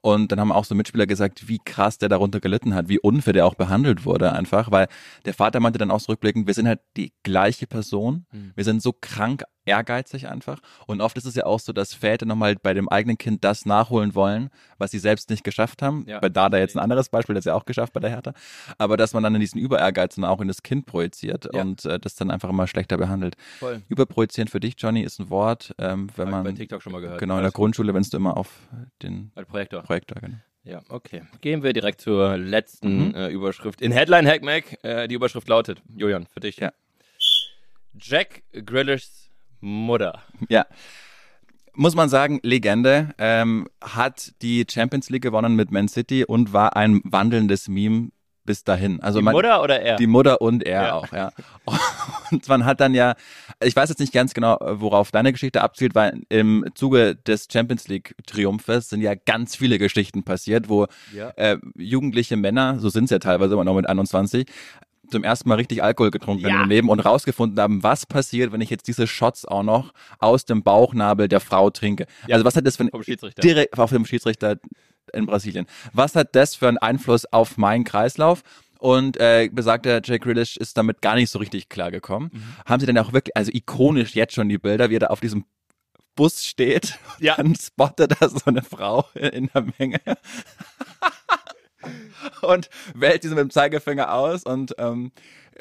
Und 0.00 0.30
dann 0.30 0.38
haben 0.38 0.52
auch 0.52 0.64
so 0.64 0.76
Mitspieler 0.76 1.08
gesagt, 1.08 1.48
wie 1.48 1.58
krass 1.58 1.98
der 1.98 2.08
darunter 2.08 2.38
gelitten 2.38 2.72
hat, 2.72 2.88
wie 2.88 3.00
unfair 3.00 3.32
der 3.32 3.46
auch 3.46 3.56
behandelt 3.56 4.04
wurde 4.04 4.32
einfach, 4.32 4.70
weil 4.70 4.86
der 5.24 5.34
Vater 5.34 5.58
meinte 5.58 5.78
dann 5.80 5.90
auch 5.90 5.98
so 5.98 6.12
rückblickend, 6.12 6.46
wir 6.46 6.54
sind 6.54 6.68
halt 6.68 6.80
die 6.96 7.12
gleiche 7.24 7.66
Person, 7.66 8.24
Mhm. 8.32 8.52
wir 8.54 8.62
sind 8.62 8.80
so 8.80 8.92
krank 8.92 9.42
ehrgeizig 9.68 10.26
einfach 10.28 10.58
und 10.86 11.00
oft 11.00 11.16
ist 11.16 11.24
es 11.26 11.34
ja 11.36 11.46
auch 11.46 11.60
so, 11.60 11.72
dass 11.72 11.94
Väter 11.94 12.26
nochmal 12.26 12.56
bei 12.56 12.74
dem 12.74 12.88
eigenen 12.88 13.18
Kind 13.18 13.44
das 13.44 13.66
nachholen 13.66 14.14
wollen, 14.14 14.50
was 14.78 14.90
sie 14.90 14.98
selbst 14.98 15.30
nicht 15.30 15.44
geschafft 15.44 15.82
haben. 15.82 16.04
Ja. 16.08 16.18
Bei 16.20 16.28
Dada 16.28 16.58
jetzt 16.58 16.76
ein 16.76 16.80
anderes 16.80 17.08
Beispiel, 17.08 17.34
das 17.34 17.42
ist 17.42 17.46
ja 17.46 17.54
auch 17.54 17.64
geschafft 17.64 17.92
bei 17.92 18.00
der 18.00 18.10
Hertha, 18.10 18.32
aber 18.78 18.96
dass 18.96 19.12
man 19.14 19.22
dann 19.22 19.34
in 19.34 19.40
diesen 19.40 19.60
Überehrgeiz 19.60 20.14
dann 20.16 20.24
auch 20.24 20.40
in 20.40 20.48
das 20.48 20.62
Kind 20.62 20.86
projiziert 20.86 21.48
Ja. 21.52 21.60
und 21.62 21.84
äh, 21.84 22.00
das 22.00 22.14
dann 22.16 22.30
einfach 22.30 22.48
immer 22.48 22.66
schlechter 22.66 22.96
behandelt. 22.96 23.36
Voll. 23.58 23.82
Überprojizieren 23.88 24.48
für 24.48 24.60
dich, 24.60 24.74
Johnny, 24.78 25.02
ist 25.02 25.20
ein 25.20 25.30
Wort, 25.30 25.74
ähm, 25.78 26.08
wenn 26.16 26.26
Hab 26.26 26.28
ich 26.28 26.32
man 26.32 26.44
bei 26.44 26.52
TikTok 26.52 26.82
schon 26.82 26.92
mal 26.92 27.00
gehört. 27.00 27.20
genau 27.20 27.36
in 27.36 27.42
der. 27.42 27.52
Grundschule, 27.52 27.92
wenn 27.94 28.02
du 28.02 28.16
immer 28.16 28.36
auf 28.36 28.48
den 29.02 29.30
Als 29.34 29.48
Projektor. 29.48 29.82
Projektor 29.82 30.20
genau. 30.20 30.36
Ja, 30.64 30.82
okay. 30.90 31.22
Gehen 31.40 31.62
wir 31.62 31.72
direkt 31.72 32.00
zur 32.00 32.36
letzten 32.36 33.08
Mhm. 33.08 33.14
äh, 33.14 33.28
Überschrift. 33.30 33.80
In 33.80 33.90
Headline 33.92 34.26
Hackmack, 34.28 34.78
äh, 34.84 35.08
die 35.08 35.14
Überschrift 35.14 35.48
lautet, 35.48 35.80
Julian, 35.96 36.26
für 36.26 36.40
dich. 36.40 36.56
Ja. 36.58 36.72
Jack 38.00 38.42
Grealishs 38.52 39.27
Mutter. 39.60 40.22
Ja. 40.48 40.66
Muss 41.74 41.94
man 41.94 42.08
sagen, 42.08 42.40
Legende, 42.42 43.10
ähm, 43.18 43.68
hat 43.80 44.32
die 44.42 44.66
Champions 44.68 45.10
League 45.10 45.22
gewonnen 45.22 45.54
mit 45.54 45.70
Man 45.70 45.86
City 45.88 46.24
und 46.24 46.52
war 46.52 46.74
ein 46.76 47.00
wandelndes 47.04 47.68
Meme 47.68 48.08
bis 48.44 48.64
dahin. 48.64 49.00
Also 49.00 49.18
Die 49.20 49.24
man, 49.26 49.32
Mutter 49.34 49.62
oder 49.62 49.80
er? 49.82 49.96
Die 49.96 50.06
Mutter 50.06 50.40
und 50.40 50.64
er 50.66 50.82
Ja. 50.82 50.94
auch, 50.94 51.12
ja. 51.12 51.30
Und 52.30 52.46
man 52.48 52.64
hat 52.66 52.80
dann 52.80 52.92
ja, 52.94 53.14
ich 53.62 53.74
weiß 53.76 53.88
jetzt 53.90 54.00
nicht 54.00 54.12
ganz 54.12 54.34
genau, 54.34 54.58
worauf 54.60 55.10
deine 55.10 55.32
Geschichte 55.32 55.62
abzielt, 55.62 55.94
weil 55.94 56.20
im 56.30 56.64
Zuge 56.74 57.14
des 57.16 57.46
Champions 57.50 57.88
League 57.88 58.14
Triumphes 58.26 58.88
sind 58.90 59.00
ja 59.02 59.14
ganz 59.14 59.54
viele 59.56 59.78
Geschichten 59.78 60.24
passiert, 60.24 60.68
wo 60.68 60.86
Ja. 61.14 61.30
äh, 61.36 61.58
jugendliche 61.76 62.36
Männer, 62.36 62.80
so 62.80 62.88
sind 62.90 63.04
es 63.04 63.10
ja 63.10 63.18
teilweise 63.18 63.54
immer 63.54 63.64
noch 63.64 63.74
mit 63.76 63.88
21, 63.88 64.46
zum 65.10 65.24
ersten 65.24 65.48
Mal 65.48 65.56
richtig 65.56 65.82
Alkohol 65.82 66.10
getrunken 66.10 66.42
Ja. 66.42 66.48
in 66.50 66.54
ihrem 66.56 66.68
Leben 66.68 66.88
und 66.88 67.00
rausgefunden 67.00 67.58
haben, 67.60 67.82
was 67.82 68.06
passiert, 68.06 68.52
wenn 68.52 68.60
ich 68.60 68.70
jetzt 68.70 68.88
diese 68.88 69.06
Shots 69.06 69.44
auch 69.44 69.62
noch 69.62 69.92
aus 70.18 70.44
dem 70.44 70.62
Bauchnabel 70.62 71.28
der 71.28 71.40
Frau 71.40 71.70
trinke. 71.70 72.06
Also 72.30 72.44
was 72.44 72.56
hat 72.56 72.66
das 72.66 72.76
für 72.76 72.84
ein 72.84 72.90
direkt 73.42 73.78
auf 73.78 73.90
dem 73.90 74.04
Schiedsrichter 74.06 74.56
in 75.12 75.26
Brasilien. 75.26 75.66
Was 75.92 76.14
hat 76.14 76.34
das 76.36 76.54
für 76.54 76.68
einen 76.68 76.78
Einfluss 76.78 77.24
auf 77.26 77.56
meinen 77.56 77.84
Kreislauf? 77.84 78.42
Und 78.78 79.16
äh, 79.16 79.48
besagter 79.50 80.00
Jake 80.04 80.20
Grealish 80.20 80.56
ist 80.56 80.76
damit 80.76 81.02
gar 81.02 81.16
nicht 81.16 81.30
so 81.30 81.38
richtig 81.40 81.68
klargekommen. 81.68 82.30
Mhm. 82.32 82.42
Haben 82.66 82.80
sie 82.80 82.86
dann 82.86 82.98
auch 82.98 83.12
wirklich, 83.12 83.36
also 83.36 83.50
ikonisch 83.52 84.14
jetzt 84.14 84.34
schon 84.34 84.48
die 84.48 84.58
Bilder, 84.58 84.88
wie 84.90 84.96
er 84.96 85.00
da 85.00 85.06
auf 85.08 85.20
diesem 85.20 85.44
Bus 86.14 86.44
steht, 86.44 86.98
Ja. 87.18 87.34
dann 87.38 87.54
spottet 87.56 88.20
da 88.20 88.28
so 88.28 88.40
eine 88.44 88.62
Frau 88.62 89.06
in 89.14 89.48
der 89.54 89.66
Menge 89.78 90.00
und 92.42 92.68
wählt 92.94 93.22
diese 93.24 93.34
mit 93.34 93.42
dem 93.42 93.50
Zeigefinger 93.50 94.12
aus 94.14 94.44
und 94.44 94.74
ähm, 94.78 95.12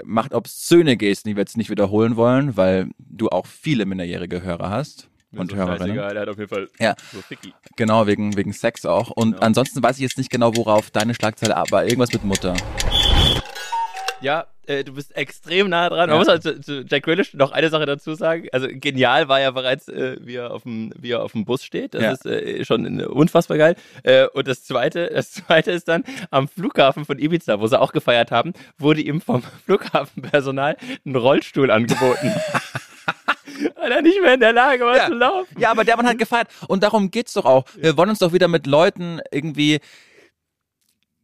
macht 0.03 0.33
obszöne 0.33 0.97
Gesten, 0.97 1.29
die 1.29 1.35
wir 1.35 1.41
jetzt 1.41 1.57
nicht 1.57 1.69
wiederholen 1.69 2.15
wollen, 2.15 2.55
weil 2.57 2.89
du 2.97 3.29
auch 3.29 3.45
viele 3.47 3.85
minderjährige 3.85 4.41
Hörer 4.41 4.69
hast. 4.69 5.09
Mir 5.31 5.41
und 5.41 5.51
so 5.51 5.57
Hörerinnen. 5.57 5.79
scheißegal, 5.97 6.15
Er 6.15 6.21
hat 6.21 6.29
auf 6.29 6.37
jeden 6.37 6.49
Fall 6.49 6.69
Ja. 6.79 6.95
so 7.11 7.21
Ficky. 7.21 7.53
Genau, 7.75 8.07
wegen, 8.07 8.37
wegen 8.37 8.53
Sex 8.53 8.85
auch. 8.85 9.09
Und 9.11 9.31
Genau. 9.33 9.45
ansonsten 9.45 9.83
weiß 9.83 9.97
ich 9.97 10.03
jetzt 10.03 10.17
nicht 10.17 10.29
genau, 10.29 10.55
worauf 10.55 10.89
deine 10.91 11.13
Schlagzeile, 11.13 11.57
aber 11.57 11.83
irgendwas 11.85 12.13
mit 12.13 12.23
Mutter. 12.23 12.55
Ja, 14.21 14.47
äh, 14.65 14.83
du 14.83 14.93
bist 14.93 15.15
extrem 15.15 15.69
nah 15.69 15.89
dran. 15.89 16.09
Man 16.09 16.15
Ja. 16.15 16.17
muss 16.17 16.27
halt 16.27 16.41
zu, 16.43 16.59
zu 16.59 16.81
Jack 16.89 17.03
Grealish 17.03 17.33
noch 17.35 17.51
eine 17.51 17.69
Sache 17.69 17.85
dazu 17.85 18.15
sagen. 18.15 18.47
Also 18.51 18.67
genial 18.71 19.27
war 19.29 19.39
ja 19.39 19.51
bereits, 19.51 19.87
äh, 19.87 20.17
wie, 20.21 20.35
er 20.35 20.51
auf 20.51 20.63
dem, 20.63 20.91
wie 20.97 21.11
er 21.11 21.21
auf 21.23 21.33
dem 21.33 21.45
Bus 21.45 21.63
steht. 21.63 21.93
Das 21.93 22.01
Ja. 22.03 22.11
ist 22.11 22.25
äh, 22.25 22.65
schon 22.65 22.99
unfassbar 23.05 23.57
geil. 23.57 23.75
Äh, 24.03 24.27
und 24.33 24.47
das 24.47 24.63
zweite, 24.63 25.09
das 25.13 25.31
zweite 25.31 25.71
ist 25.71 25.87
dann 25.87 26.03
am 26.31 26.47
Flughafen 26.47 27.05
von 27.05 27.19
Ibiza, 27.19 27.59
wo 27.59 27.67
sie 27.67 27.79
auch 27.79 27.93
gefeiert 27.93 28.31
haben, 28.31 28.53
wurde 28.77 29.01
ihm 29.01 29.21
vom 29.21 29.43
Flughafenpersonal 29.65 30.77
ein 31.05 31.15
Rollstuhl 31.15 31.69
angeboten. 31.71 32.33
Weil 33.79 33.91
er 33.91 34.01
nicht 34.01 34.21
mehr 34.21 34.33
in 34.33 34.39
der 34.39 34.53
Lage 34.53 34.83
war 34.85 34.97
Ja. 34.97 35.07
zu 35.07 35.13
laufen. 35.13 35.55
Ja, 35.59 35.71
aber 35.71 35.83
der 35.83 35.95
Mann 35.95 36.07
hat 36.07 36.17
gefeiert. 36.17 36.47
Und 36.67 36.83
darum 36.83 37.09
geht's 37.11 37.33
doch 37.33 37.45
auch. 37.45 37.65
Wir 37.77 37.95
wollen 37.97 38.09
uns 38.09 38.19
doch 38.19 38.33
wieder 38.33 38.47
mit 38.47 38.67
Leuten 38.67 39.21
irgendwie 39.31 39.79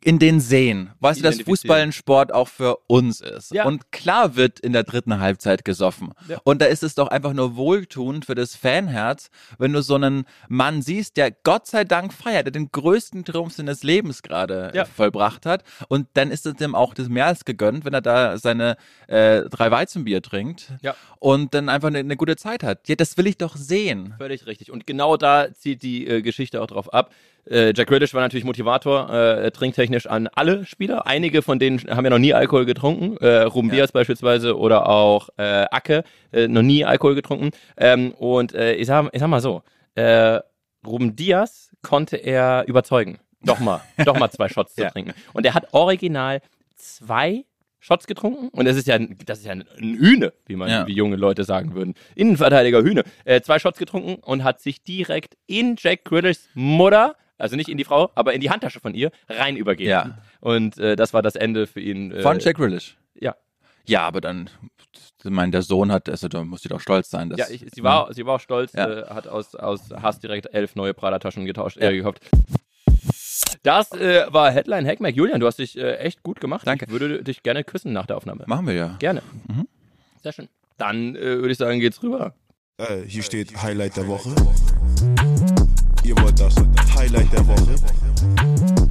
in 0.04 0.20
den 0.20 0.40
sehen. 0.40 0.92
Weißt 1.00 1.20
du, 1.20 1.24
dass. 1.24 1.42
Fußball 1.42 1.82
ein 1.82 1.92
Sport 1.92 2.34
auch 2.34 2.48
für 2.48 2.78
uns 2.88 3.20
ist. 3.22 3.54
Ja. 3.54 3.66
Und 3.66 3.92
klar 3.92 4.36
wird 4.36 4.60
in 4.60 4.72
der 4.74 4.84
dritten 4.84 5.20
Halbzeit 5.20 5.66
gesoffen. 5.66 6.12
Ja. 6.28 6.40
Und 6.44 6.62
da 6.62 6.66
ist 6.66 6.84
es 6.84 6.96
doch 6.96 7.08
einfach 7.10 7.34
nur 7.34 7.56
wohltuend 7.56 8.26
für 8.26 8.36
das 8.36 8.56
Fanherz, 8.56 9.30
wenn 9.58 9.74
du 9.74 9.82
so 9.82 9.96
einen 9.96 10.26
Mann 10.48 10.82
siehst, 10.82 11.18
der 11.18 11.32
Gott 11.32 11.68
sei 11.68 11.84
Dank 11.84 12.14
feiert, 12.14 12.46
der 12.46 12.52
den 12.52 12.72
größten 12.72 13.26
Triumph 13.26 13.54
seines 13.54 13.84
Lebens 13.84 14.22
gerade 14.22 14.72
äh, 14.74 14.78
Ja. 14.78 14.86
vollbracht 14.86 15.46
hat. 15.46 15.64
Und 15.90 16.08
dann 16.14 16.32
ist 16.32 16.46
es 16.46 16.54
dem 16.56 16.76
auch 16.76 16.94
das 16.94 17.10
mehr 17.10 17.26
als 17.28 17.46
gegönnt, 17.46 17.84
wenn 17.86 17.94
er 17.94 18.02
da 18.02 18.38
seine 18.38 18.78
äh, 19.08 19.42
drei 19.50 19.70
Weizenbier 19.72 20.22
trinkt 20.22 20.74
und 21.20 21.54
dann 21.54 21.70
einfach 21.70 21.90
eine, 21.90 22.00
eine 22.00 22.16
gute 22.16 22.36
Zeit 22.36 22.64
hat. 22.64 22.88
Ja, 22.88 22.96
das 22.96 23.18
will 23.18 23.28
ich 23.28 23.38
doch 23.38 23.56
sehen. 23.56 24.14
Völlig 24.18 24.46
richtig. 24.46 24.72
Und 24.72 24.88
genau 24.88 25.18
da 25.18 25.54
zieht 25.54 25.84
die 25.84 26.08
äh, 26.08 26.22
Geschichte 26.22 26.62
auch 26.62 26.68
drauf 26.68 26.94
ab. 26.94 27.12
Äh, 27.50 27.74
Jack 27.76 27.88
Grealish 27.88 28.14
war 28.14 28.22
natürlich 28.22 28.46
Motivator, 28.46 29.10
äh, 29.14 29.52
trinktechnisch 29.52 30.08
an 30.08 30.28
alle 30.34 30.66
Spieler. 30.66 31.06
Einige 31.08 31.42
von 31.42 31.60
denen 31.60 31.80
haben 31.90 32.04
ja 32.06 32.10
noch 32.10 32.20
nie 32.20 32.34
Alkohol 32.34 32.66
getrunken. 32.66 33.18
Äh, 33.18 33.42
Ruben 33.44 33.68
Ja. 33.70 33.76
Diaz 33.76 33.92
beispielsweise 33.92 34.58
oder 34.58 34.88
auch 34.88 35.30
äh, 35.38 35.66
Acke, 35.72 36.04
äh, 36.32 36.48
noch 36.48 36.62
nie 36.62 36.86
Alkohol 36.86 37.16
getrunken. 37.16 37.52
Ähm, 37.78 38.12
und 38.14 38.54
äh, 38.54 38.74
ich, 38.76 38.88
sag, 38.88 39.10
ich 39.14 39.20
sag 39.20 39.28
mal 39.28 39.42
so, 39.42 39.62
äh, 39.96 40.40
Ruben 40.86 41.16
Diaz 41.16 41.72
konnte 41.82 42.18
er 42.18 42.66
überzeugen. 42.68 43.20
Doch 43.42 43.60
mal, 43.60 43.82
doch 44.06 44.18
mal 44.18 44.30
zwei 44.32 44.48
Shots 44.48 44.76
zu 44.76 44.82
Ja. 44.84 44.90
trinken. 44.90 45.14
Und 45.34 45.46
er 45.46 45.54
hat 45.54 45.68
original 45.74 46.42
zwei 46.78 47.44
Shots 47.80 48.08
getrunken 48.08 48.48
und 48.58 48.64
das 48.66 48.78
ist 48.78 48.88
ja, 48.88 48.98
das 48.98 49.40
ist 49.40 49.46
ja 49.46 49.52
ein 49.52 49.66
ein 49.78 49.96
Hühne, 49.98 50.32
wie 50.46 50.56
man, 50.56 50.70
Ja. 50.70 50.88
wie 50.88 50.94
junge 50.94 51.18
Leute 51.18 51.44
sagen 51.44 51.76
würden. 51.76 51.96
Innenverteidiger 52.16 52.82
Hühne. 52.82 53.04
Äh, 53.26 53.42
zwei 53.42 53.60
Shots 53.60 53.78
getrunken 53.78 54.16
und 54.24 54.46
hat 54.46 54.62
sich 54.62 54.82
direkt 54.84 55.36
in 55.48 55.76
Jack 55.78 56.06
Grealishs 56.06 56.48
Mutter, 56.54 57.16
also 57.38 57.56
nicht 57.56 57.70
in 57.70 57.78
die 57.78 57.84
Frau, 57.84 58.12
aber 58.16 58.34
in 58.34 58.42
die 58.42 58.50
Handtasche 58.50 58.80
von 58.80 58.94
ihr, 58.94 59.12
rein 59.30 59.56
übergeben. 59.58 59.90
Ja. 59.90 60.18
Und 60.40 60.78
äh, 60.78 60.96
das 60.96 61.14
war 61.14 61.22
das 61.22 61.36
Ende 61.36 61.68
für 61.68 61.80
ihn. 61.80 62.12
Äh, 62.12 62.22
Von 62.22 62.40
Jack 62.40 62.58
Grealish. 62.58 62.98
Ja. 63.20 63.36
Ja, 63.86 64.02
aber 64.08 64.22
dann, 64.22 64.50
ich 65.24 65.30
meine, 65.30 65.52
der 65.52 65.62
Sohn 65.62 65.92
hat, 65.92 66.08
also 66.08 66.28
da 66.30 66.44
muss 66.44 66.62
sie 66.62 66.70
doch 66.70 66.80
stolz 66.80 67.10
sein. 67.10 67.30
Dass, 67.30 67.40
Ja, 67.40 67.46
ich, 67.50 67.66
sie, 67.74 67.84
war, 67.84 68.14
sie 68.14 68.26
war 68.26 68.36
auch 68.36 68.40
stolz, 68.40 68.74
Ja. 68.74 68.90
äh, 68.90 69.06
hat 69.10 69.28
aus, 69.28 69.56
aus 69.56 69.90
Hass 69.92 70.20
direkt 70.20 70.54
elf 70.54 70.76
neue 70.76 70.94
Prada-Taschen 70.94 71.46
getauscht, 71.46 71.78
äh, 71.78 71.94
gekauft. 71.94 72.22
Das 73.64 73.92
äh, 73.94 74.26
war 74.30 74.52
Headline 74.52 74.86
Hackmack. 74.86 75.16
Julian, 75.16 75.40
du 75.40 75.48
hast 75.48 75.60
dich 75.60 75.78
äh, 75.78 75.96
echt 75.98 76.24
gut 76.24 76.40
gemacht. 76.40 76.66
Danke. 76.68 76.86
Ich 76.86 76.92
würde 76.92 77.24
dich 77.24 77.44
gerne 77.44 77.64
küssen 77.64 77.94
nach 77.94 78.06
der 78.06 78.18
Aufnahme. 78.18 78.44
Machen 78.48 78.68
wir 78.68 78.74
ja. 78.74 78.96
Gerne. 79.00 79.22
Mhm. 79.48 79.68
Sehr 80.22 80.34
schön. 80.34 80.50
Dann 80.78 81.16
äh, 81.16 81.22
würde 81.38 81.52
ich 81.52 81.58
sagen, 81.58 81.80
geht's 81.80 82.02
rüber. 82.04 82.34
Äh, 82.78 83.02
hier 83.08 83.24
steht 83.24 83.62
Highlight 83.62 83.98
der 83.98 84.08
Woche. 84.08 84.34
Ihr 86.04 86.18
wollt 86.22 86.40
das 86.40 86.56
Highlight 86.96 87.32
der 87.32 87.48
Woche. 87.48 87.76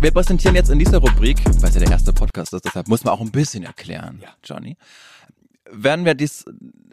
Wir 0.01 0.11
präsentieren 0.11 0.55
jetzt 0.55 0.71
in 0.71 0.79
dieser 0.79 0.99
Rubrik, 0.99 1.39
weil 1.61 1.69
es 1.69 1.75
ja 1.75 1.81
der 1.81 1.91
erste 1.91 2.13
Podcast 2.13 2.53
ist, 2.53 2.65
deshalb 2.65 2.89
muss 2.89 3.05
man 3.05 3.15
auch 3.15 3.21
ein 3.21 3.31
bisschen 3.31 3.65
erklären, 3.65 4.19
Ja. 4.23 4.31
Johnny. 4.45 4.77
Werden 5.71 6.05
wir 6.05 6.15
dies 6.15 6.45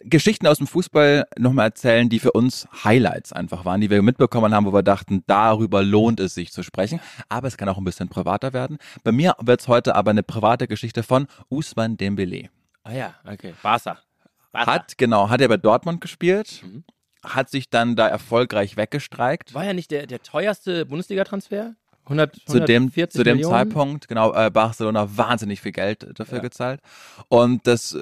Geschichten 0.04 0.48
aus 0.48 0.58
dem 0.60 0.68
Fußball 0.68 1.26
nochmal 1.38 1.66
erzählen, 1.68 2.08
die 2.08 2.20
für 2.20 2.32
uns 2.32 2.68
Highlights 2.84 3.34
einfach 3.34 3.66
waren, 3.66 3.82
die 3.82 3.90
wir 3.90 4.02
mitbekommen 4.02 4.54
haben, 4.54 4.66
wo 4.66 4.74
wir 4.74 4.84
dachten, 4.84 5.24
darüber 5.28 5.84
lohnt 5.84 6.20
es 6.22 6.34
sich 6.34 6.52
zu 6.54 6.64
sprechen. 6.64 7.02
Aber 7.28 7.48
es 7.48 7.58
kann 7.58 7.68
auch 7.68 7.78
ein 7.78 7.84
bisschen 7.84 8.08
privater 8.08 8.54
werden. 8.54 8.78
Bei 9.04 9.12
mir 9.12 9.36
wird 9.42 9.60
es 9.62 9.68
heute 9.68 9.96
aber 9.96 10.12
eine 10.12 10.24
private 10.24 10.68
Geschichte 10.68 11.04
von 11.04 11.28
Usman 11.50 11.98
Dembele. 11.98 12.50
Ah 12.84 12.94
ja, 12.94 13.16
okay. 13.30 13.54
Barca. 13.62 13.98
Barca. 14.54 14.72
Hat, 14.72 14.98
genau, 14.98 15.30
hat 15.30 15.42
er 15.42 15.48
bei 15.50 15.58
Dortmund 15.58 16.00
gespielt, 16.02 16.62
Mhm. 16.64 16.84
Hat 17.24 17.50
sich 17.50 17.70
dann 17.70 17.96
da 17.96 18.08
erfolgreich 18.08 18.78
weggestreikt. 18.78 19.54
War 19.54 19.66
ja 19.66 19.74
nicht 19.74 19.92
der, 19.92 20.08
der 20.08 20.22
teuerste 20.24 20.86
Bundesliga-Transfer? 20.86 21.76
100, 22.06 22.36
zu 22.48 22.60
dem, 22.60 22.84
140 22.86 23.20
zu 23.20 23.24
dem 23.24 23.38
Millionen? 23.38 23.54
Zeitpunkt, 23.56 24.08
genau, 24.08 24.34
äh, 24.34 24.50
Barcelona 24.50 25.16
wahnsinnig 25.16 25.62
viel 25.62 25.74
Geld 25.74 26.08
dafür 26.16 26.38
Ja. 26.38 26.42
gezahlt. 26.42 26.80
Und 27.28 27.68
das, 27.68 27.96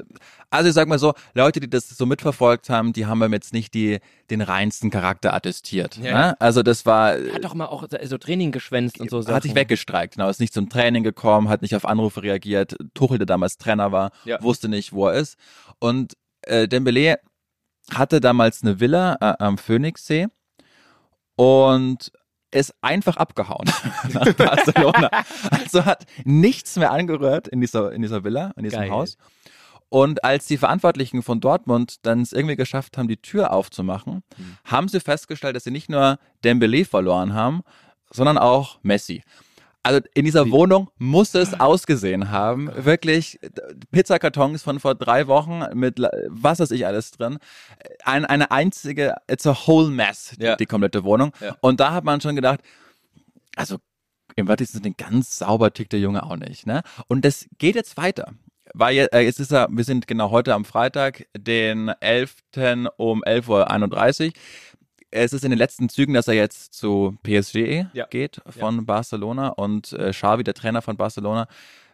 also 0.49 0.69
ich 0.69 0.75
sag 0.75 0.87
mal 0.87 0.97
so, 0.97 1.13
Leute, 1.33 1.59
die 1.59 1.69
das 1.69 1.89
so 1.89 2.05
mitverfolgt 2.05 2.69
haben, 2.69 2.93
die 2.93 3.05
haben 3.05 3.19
jetzt 3.33 3.51
nicht 3.51 3.73
die, 3.73 3.99
den 4.29 4.39
reinsten 4.39 4.91
Charakter 4.91 5.33
attestiert. 5.33 5.97
Ja, 5.97 6.13
ne? 6.29 6.41
Also 6.41 6.63
das 6.63 6.85
war, 6.85 7.15
Hat 7.33 7.43
doch 7.43 7.53
mal 7.53 7.65
auch 7.65 7.85
so 8.05 8.17
Training 8.17 8.53
geschwänzt 8.53 9.01
und 9.01 9.09
so 9.09 9.27
hat 9.27 9.43
sich 9.43 9.55
weggestreikt, 9.55 10.15
genau, 10.15 10.29
ist 10.29 10.39
nicht 10.39 10.53
zum 10.53 10.69
Training 10.69 11.03
gekommen, 11.03 11.49
hat 11.49 11.61
nicht 11.61 11.75
auf 11.75 11.83
Anrufe 11.83 12.23
reagiert. 12.23 12.77
Tuchel, 12.93 13.17
der 13.17 13.25
damals 13.25 13.57
Trainer 13.57 13.91
war, 13.91 14.11
Ja. 14.23 14.41
wusste 14.41 14.69
nicht, 14.69 14.93
wo 14.93 15.07
er 15.07 15.15
ist. 15.15 15.37
Und 15.79 16.13
äh, 16.43 16.69
Dembele 16.69 17.19
hatte 17.93 18.19
damals 18.21 18.63
eine 18.63 18.79
Villa 18.79 19.17
äh, 19.21 19.43
am 19.43 19.57
Phoenixsee 19.57 20.27
und 21.35 22.11
ist 22.51 22.73
einfach 22.81 23.17
abgehauen 23.17 23.69
nach 24.13 24.33
Barcelona. 24.33 25.09
Also 25.51 25.85
hat 25.85 26.05
nichts 26.23 26.75
mehr 26.77 26.91
angerührt 26.91 27.47
in 27.47 27.59
dieser, 27.61 27.91
in 27.91 28.01
dieser 28.01 28.23
Villa, 28.23 28.51
in 28.55 28.63
diesem 28.63 28.79
Geil. 28.79 28.89
Haus. 28.91 29.17
Und 29.89 30.23
als 30.23 30.47
die 30.47 30.57
Verantwortlichen 30.57 31.23
von 31.23 31.39
Dortmund 31.39 32.05
dann 32.05 32.21
es 32.21 32.33
irgendwie 32.33 32.55
geschafft 32.57 32.97
haben, 32.97 33.07
die 33.07 33.17
Tür 33.21 33.51
aufzumachen, 33.53 34.23
Mhm. 34.37 34.57
haben 34.65 34.87
sie 34.89 34.99
festgestellt, 34.99 35.55
dass 35.55 35.63
sie 35.63 35.71
nicht 35.71 35.89
nur 35.89 36.19
Dembele 36.43 36.83
verloren 36.85 37.33
haben, 37.33 37.61
sondern 38.11 38.37
auch 38.37 38.79
Messi. 38.81 39.23
Also 39.83 40.01
in 40.13 40.25
dieser 40.25 40.45
Wie- 40.47 40.51
Wohnung 40.51 40.89
muss 40.97 41.33
es 41.33 41.57
ausgesehen 41.59 42.29
haben. 42.29 42.69
Wirklich 42.75 43.39
Pizzakartons 43.91 44.61
von 44.63 44.79
vor 44.81 44.95
drei 44.95 45.27
Wochen 45.27 45.63
mit 45.73 45.99
was 46.27 46.59
weiß 46.59 46.71
ich 46.71 46.85
alles 46.85 47.11
drin. 47.11 47.37
Ein, 48.03 48.25
eine 48.25 48.51
einzige, 48.51 49.15
it's 49.29 49.47
a 49.47 49.55
whole 49.65 49.89
mess, 49.89 50.35
die, 50.37 50.43
Ja. 50.43 50.55
die 50.57 50.65
komplette 50.65 51.03
Wohnung. 51.05 51.31
Ja. 51.39 51.55
Und 51.61 51.79
da 51.79 51.93
hat 51.93 52.03
man 52.03 52.19
schon 52.19 52.35
gedacht, 52.35 52.59
also 53.55 53.77
im 54.35 54.47
Wörtlichen 54.47 54.81
Sinne 54.83 54.93
ganz 54.95 55.37
sauber 55.37 55.73
tickt 55.73 55.93
der 55.93 55.99
Junge 56.01 56.21
auch 56.23 56.35
nicht. 56.35 56.67
Ne? 56.67 56.81
Und 57.07 57.23
das 57.23 57.47
geht 57.57 57.75
jetzt 57.75 57.95
weiter. 57.97 58.33
Weil 58.73 58.93
je- 58.93 59.07
äh, 59.13 59.21
jetzt 59.21 59.39
ist 59.39 59.51
er, 59.53 59.67
wir 59.71 59.85
sind 59.85 60.07
genau 60.07 60.29
heute 60.31 60.53
am 60.53 60.65
Freitag, 60.65 61.25
den 61.37 61.87
11. 62.01 62.35
um 62.97 63.23
11.31 63.23 64.27
Uhr. 64.27 64.33
Es 65.11 65.31
ist 65.33 65.43
in 65.43 65.51
den 65.51 65.57
letzten 65.57 65.87
Zügen, 65.89 66.13
dass 66.13 66.27
er 66.27 66.33
jetzt 66.33 66.73
zu 66.73 67.17
PSG 67.23 67.85
Ja. 67.93 68.05
geht 68.09 68.41
von 68.49 68.85
Barcelona 68.85 69.49
und 69.49 69.93
äh, 69.93 70.11
Xavi, 70.11 70.43
der 70.43 70.53
Trainer 70.53 70.81
von 70.81 70.97
Barcelona, 70.97 71.47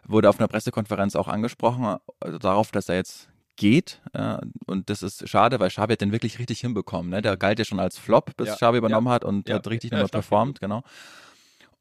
wurde 0.06 0.28
auf 0.28 0.38
einer 0.38 0.48
Pressekonferenz 0.48 1.14
auch 1.16 1.28
angesprochen, 1.28 1.96
also 2.20 2.38
darauf, 2.38 2.70
dass 2.72 2.88
er 2.88 2.96
jetzt 2.96 3.28
geht. 3.56 4.00
Äh, 4.12 4.38
und 4.66 4.90
das 4.90 5.02
ist 5.02 5.28
schade, 5.28 5.60
weil 5.60 5.68
Xavi 5.70 5.92
hat 5.92 6.00
den 6.00 6.10
wirklich 6.12 6.38
richtig 6.40 6.60
hinbekommen. 6.60 7.10
Ne? 7.10 7.22
Der 7.22 7.36
galt 7.36 7.58
ja 7.60 7.64
schon 7.64 7.78
als 7.78 7.98
Flop, 7.98 8.36
bis 8.36 8.48
Ja. 8.48 8.54
Xavi 8.56 8.78
übernommen 8.78 9.08
hat 9.08 9.24
und 9.24 9.48
Ja. 9.48 9.56
hat 9.56 9.68
richtig 9.68 9.92
Ja, 9.92 9.98
nochmal 9.98 10.08
performt, 10.10 10.60
genau. 10.60 10.82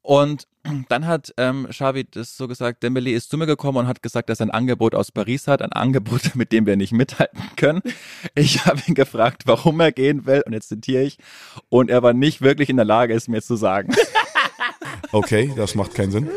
Und 0.04 0.48
dann 0.90 1.08
hat 1.08 1.34
ähm, 1.38 1.68
Xavi 1.70 2.06
das 2.06 2.38
so 2.38 2.48
gesagt, 2.48 2.84
Dembele 2.84 3.12
ist 3.12 3.30
zu 3.30 3.38
mir 3.38 3.46
gekommen 3.46 3.80
und 3.80 3.88
hat 3.88 4.04
gesagt, 4.04 4.30
dass 4.30 4.40
er 4.40 4.48
ein 4.48 4.52
Angebot 4.52 4.96
aus 4.96 5.12
Paris 5.12 5.48
hat, 5.48 5.62
ein 5.62 5.72
Angebot, 5.72 6.36
mit 6.36 6.52
dem 6.52 6.66
wir 6.66 6.76
nicht 6.76 6.92
mithalten 6.92 7.42
können. 7.56 7.82
Ich 8.36 8.66
habe 8.66 8.82
ihn 8.88 8.96
gefragt, 8.96 9.44
warum 9.46 9.80
er 9.80 9.92
gehen 9.92 10.26
will 10.26 10.44
und 10.46 10.54
jetzt 10.54 10.70
zitiere 10.70 11.04
ich 11.04 11.18
und 11.70 11.90
er 11.90 12.04
war 12.04 12.14
nicht 12.14 12.42
wirklich 12.42 12.70
in 12.70 12.76
der 12.76 12.86
Lage, 12.86 13.14
es 13.14 13.28
mir 13.28 13.42
zu 13.42 13.56
sagen. 13.56 13.94
Okay, 15.12 15.54
das 15.56 15.76
macht 15.76 15.94
keinen 15.94 16.12
Sinn. 16.12 16.28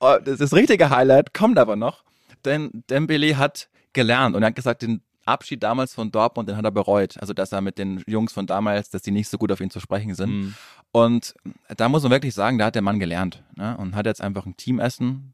Oh, 0.00 0.16
Das, 0.24 0.38
das 0.38 0.52
richtige 0.52 0.90
Highlight 0.90 1.32
kommt 1.32 1.56
aber 1.56 1.76
noch, 1.76 2.02
denn 2.44 2.82
Dembele 2.90 3.38
hat 3.38 3.68
gelernt 3.92 4.34
und 4.34 4.42
er 4.42 4.48
hat 4.48 4.56
gesagt, 4.56 4.82
den 4.82 5.02
Abschied 5.32 5.62
damals 5.62 5.94
von 5.94 6.10
Dortmund, 6.10 6.48
den 6.48 6.56
hat 6.56 6.64
er 6.64 6.70
bereut. 6.70 7.16
Also, 7.20 7.32
dass 7.32 7.52
er 7.52 7.60
mit 7.60 7.78
den 7.78 8.02
Jungs 8.06 8.32
von 8.32 8.46
damals, 8.46 8.90
dass 8.90 9.02
die 9.02 9.10
nicht 9.10 9.28
so 9.28 9.38
gut 9.38 9.50
auf 9.50 9.60
ihn 9.60 9.70
zu 9.70 9.80
sprechen 9.80 10.14
sind. 10.14 10.30
Mhm. 10.30 10.54
Und 10.92 11.34
da 11.76 11.88
muss 11.88 12.02
man 12.02 12.12
wirklich 12.12 12.34
sagen, 12.34 12.58
da 12.58 12.66
hat 12.66 12.74
der 12.74 12.82
Mann 12.82 12.98
gelernt 12.98 13.42
ne? 13.56 13.76
und 13.78 13.94
hat 13.94 14.06
jetzt 14.06 14.20
einfach 14.20 14.44
ein 14.44 14.56
Teamessen 14.56 15.32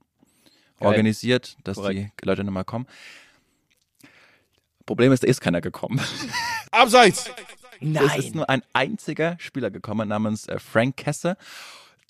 Geil. 0.79 0.89
organisiert, 0.89 1.57
dass 1.65 1.77
Korrekt. 1.77 2.13
die 2.23 2.27
Leute 2.27 2.45
nochmal 2.45 2.65
kommen. 2.65 2.87
Problem 4.87 5.13
ist, 5.13 5.23
da 5.23 5.27
ist 5.27 5.41
keiner 5.41 5.61
gekommen. 5.61 6.01
Abseits! 6.71 7.31
Es 7.81 8.17
ist 8.17 8.35
nur 8.35 8.49
ein 8.49 8.63
einziger 8.73 9.37
Spieler 9.39 9.71
gekommen 9.71 10.09
namens 10.09 10.49
äh, 10.49 10.59
Frank 10.59 10.97
Kesse, 10.97 11.37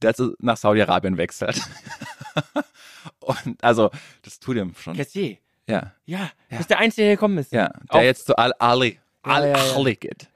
der 0.02 0.14
nach 0.38 0.57
Saudi-Arabien 0.57 1.16
wechselt. 1.16 1.61
und 3.21 3.62
also, 3.62 3.90
das 4.23 4.38
tut 4.38 4.57
ihm 4.57 4.75
schon. 4.75 4.97
Cassier. 4.97 5.38
Ja, 5.69 5.93
Ja, 6.07 6.31
das 6.51 6.61
ist 6.61 6.71
der 6.71 6.79
Einzige, 6.79 7.07
der 7.09 7.17
gekommen 7.17 7.39
ist. 7.39 7.53
ja. 7.53 7.69
Der 7.93 8.01
Auch- 8.01 8.03
jetzt 8.03 8.27
zu 8.27 8.37
ja, 9.27 9.47
ja. 9.47 9.55
Al-Ali 9.55 9.95
geht. 9.97 10.29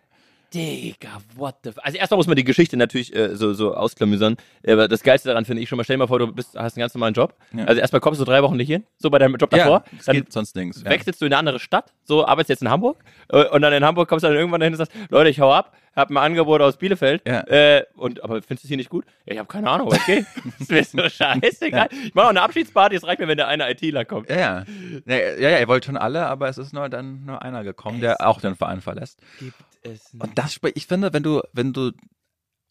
Digga, 0.54 1.08
what 1.36 1.56
the 1.64 1.70
f 1.70 1.76
Also 1.82 1.96
erstmal 1.98 2.16
muss 2.18 2.26
man 2.26 2.36
die 2.36 2.44
Geschichte 2.44 2.76
natürlich 2.76 3.14
äh, 3.14 3.34
so, 3.36 3.54
so 3.54 3.74
ausklamüsern. 3.74 4.36
Aber 4.66 4.88
das 4.88 5.02
Geilste 5.02 5.28
daran 5.28 5.44
finde 5.44 5.62
ich 5.62 5.68
schon 5.68 5.76
mal, 5.78 5.84
stell 5.84 5.94
dir 5.94 5.98
mal 6.00 6.06
vor, 6.06 6.18
du 6.18 6.26
bist, 6.32 6.56
hast 6.56 6.76
einen 6.76 6.82
ganz 6.82 6.94
normalen 6.94 7.14
Job. 7.14 7.34
Ja. 7.52 7.64
Also 7.64 7.80
erstmal 7.80 8.00
kommst 8.00 8.20
du 8.20 8.24
drei 8.24 8.42
Wochen 8.42 8.56
nicht 8.56 8.68
hin, 8.68 8.84
so 8.98 9.10
bei 9.10 9.18
deinem 9.18 9.36
Job 9.36 9.50
davor. 9.50 9.84
es 9.98 10.04
dann 10.04 10.16
geht 10.16 10.32
sonst. 10.32 10.56
Ja. 10.56 10.64
wechselst 10.84 11.20
du 11.20 11.26
in 11.26 11.32
eine 11.32 11.38
andere 11.38 11.58
Stadt, 11.58 11.92
so 12.04 12.26
arbeitest 12.26 12.50
jetzt 12.50 12.62
in 12.62 12.70
Hamburg 12.70 12.98
äh, 13.28 13.44
und 13.48 13.62
dann 13.62 13.72
in 13.72 13.84
Hamburg 13.84 14.08
kommst 14.08 14.24
du 14.24 14.28
dann 14.28 14.36
irgendwann 14.36 14.60
dahin 14.60 14.74
und 14.74 14.78
sagst, 14.78 14.92
Leute, 15.08 15.30
ich 15.30 15.40
hau 15.40 15.50
ab, 15.52 15.74
hab 15.96 16.10
ein 16.10 16.16
Angebot 16.18 16.60
aus 16.60 16.76
Bielefeld, 16.76 17.22
Ja. 17.26 17.40
äh, 17.46 17.84
und 17.94 18.22
aber 18.22 18.42
findest 18.42 18.64
du 18.64 18.66
es 18.66 18.68
hier 18.68 18.76
nicht 18.76 18.90
gut? 18.90 19.04
Ja, 19.24 19.32
ich 19.34 19.38
habe 19.38 19.48
keine 19.48 19.70
Ahnung, 19.70 19.90
was 19.90 20.04
geht? 20.06 20.26
das 20.58 20.68
ist 20.70 20.92
so 20.92 21.08
scheißegal. 21.08 21.88
Ich 22.04 22.14
mache 22.14 22.26
auch 22.26 22.30
eine 22.30 22.42
Abschiedsparty, 22.42 22.96
es 22.96 23.04
reicht 23.06 23.20
mir, 23.20 23.28
wenn 23.28 23.36
der 23.38 23.48
eine 23.48 23.70
ITler 23.70 24.04
kommt. 24.04 24.28
Ja, 24.28 24.36
ja. 24.36 24.64
Ja, 25.06 25.16
ja, 25.16 25.48
ja, 25.50 25.58
ihr 25.60 25.68
wollt 25.68 25.84
schon 25.86 25.96
alle, 25.96 26.26
aber 26.26 26.48
es 26.48 26.58
ist 26.58 26.72
nur 26.74 26.88
dann 26.88 27.24
nur 27.24 27.40
einer 27.42 27.64
gekommen, 27.64 28.00
der 28.00 28.26
auch 28.26 28.40
den 28.40 28.56
Verein 28.56 28.80
verlässt. 28.80 29.20
Gibt 29.38 29.54
es 29.82 30.12
Und 30.18 30.36
das, 30.38 30.58
ich 30.74 30.86
finde, 30.86 31.12
wenn 31.12 31.22
du, 31.22 31.42
wenn 31.52 31.72
du 31.72 31.92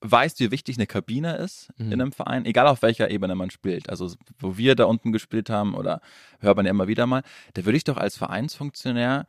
weißt, 0.04 0.40
wie 0.40 0.50
wichtig 0.52 0.78
eine 0.78 0.88
Kabine 0.88 1.36
ist 1.38 1.70
Mhm. 1.78 1.92
in 1.92 2.02
einem 2.02 2.12
Verein, 2.12 2.46
egal 2.46 2.68
auf 2.68 2.82
welcher 2.82 3.12
Ebene 3.12 3.36
man 3.36 3.52
spielt, 3.52 3.90
also 3.90 4.12
wo 4.40 4.58
wir 4.58 4.76
da 4.76 4.86
unten 4.86 5.12
gespielt 5.12 5.50
haben 5.50 5.76
oder 5.76 6.02
hört 6.40 6.58
man 6.58 6.66
ja 6.66 6.72
immer 6.72 6.88
wieder 6.88 7.06
mal, 7.06 7.22
da 7.54 7.66
würde 7.66 7.78
ich 7.78 7.84
doch 7.84 7.98
als 7.98 8.18
Vereinsfunktionär 8.18 9.28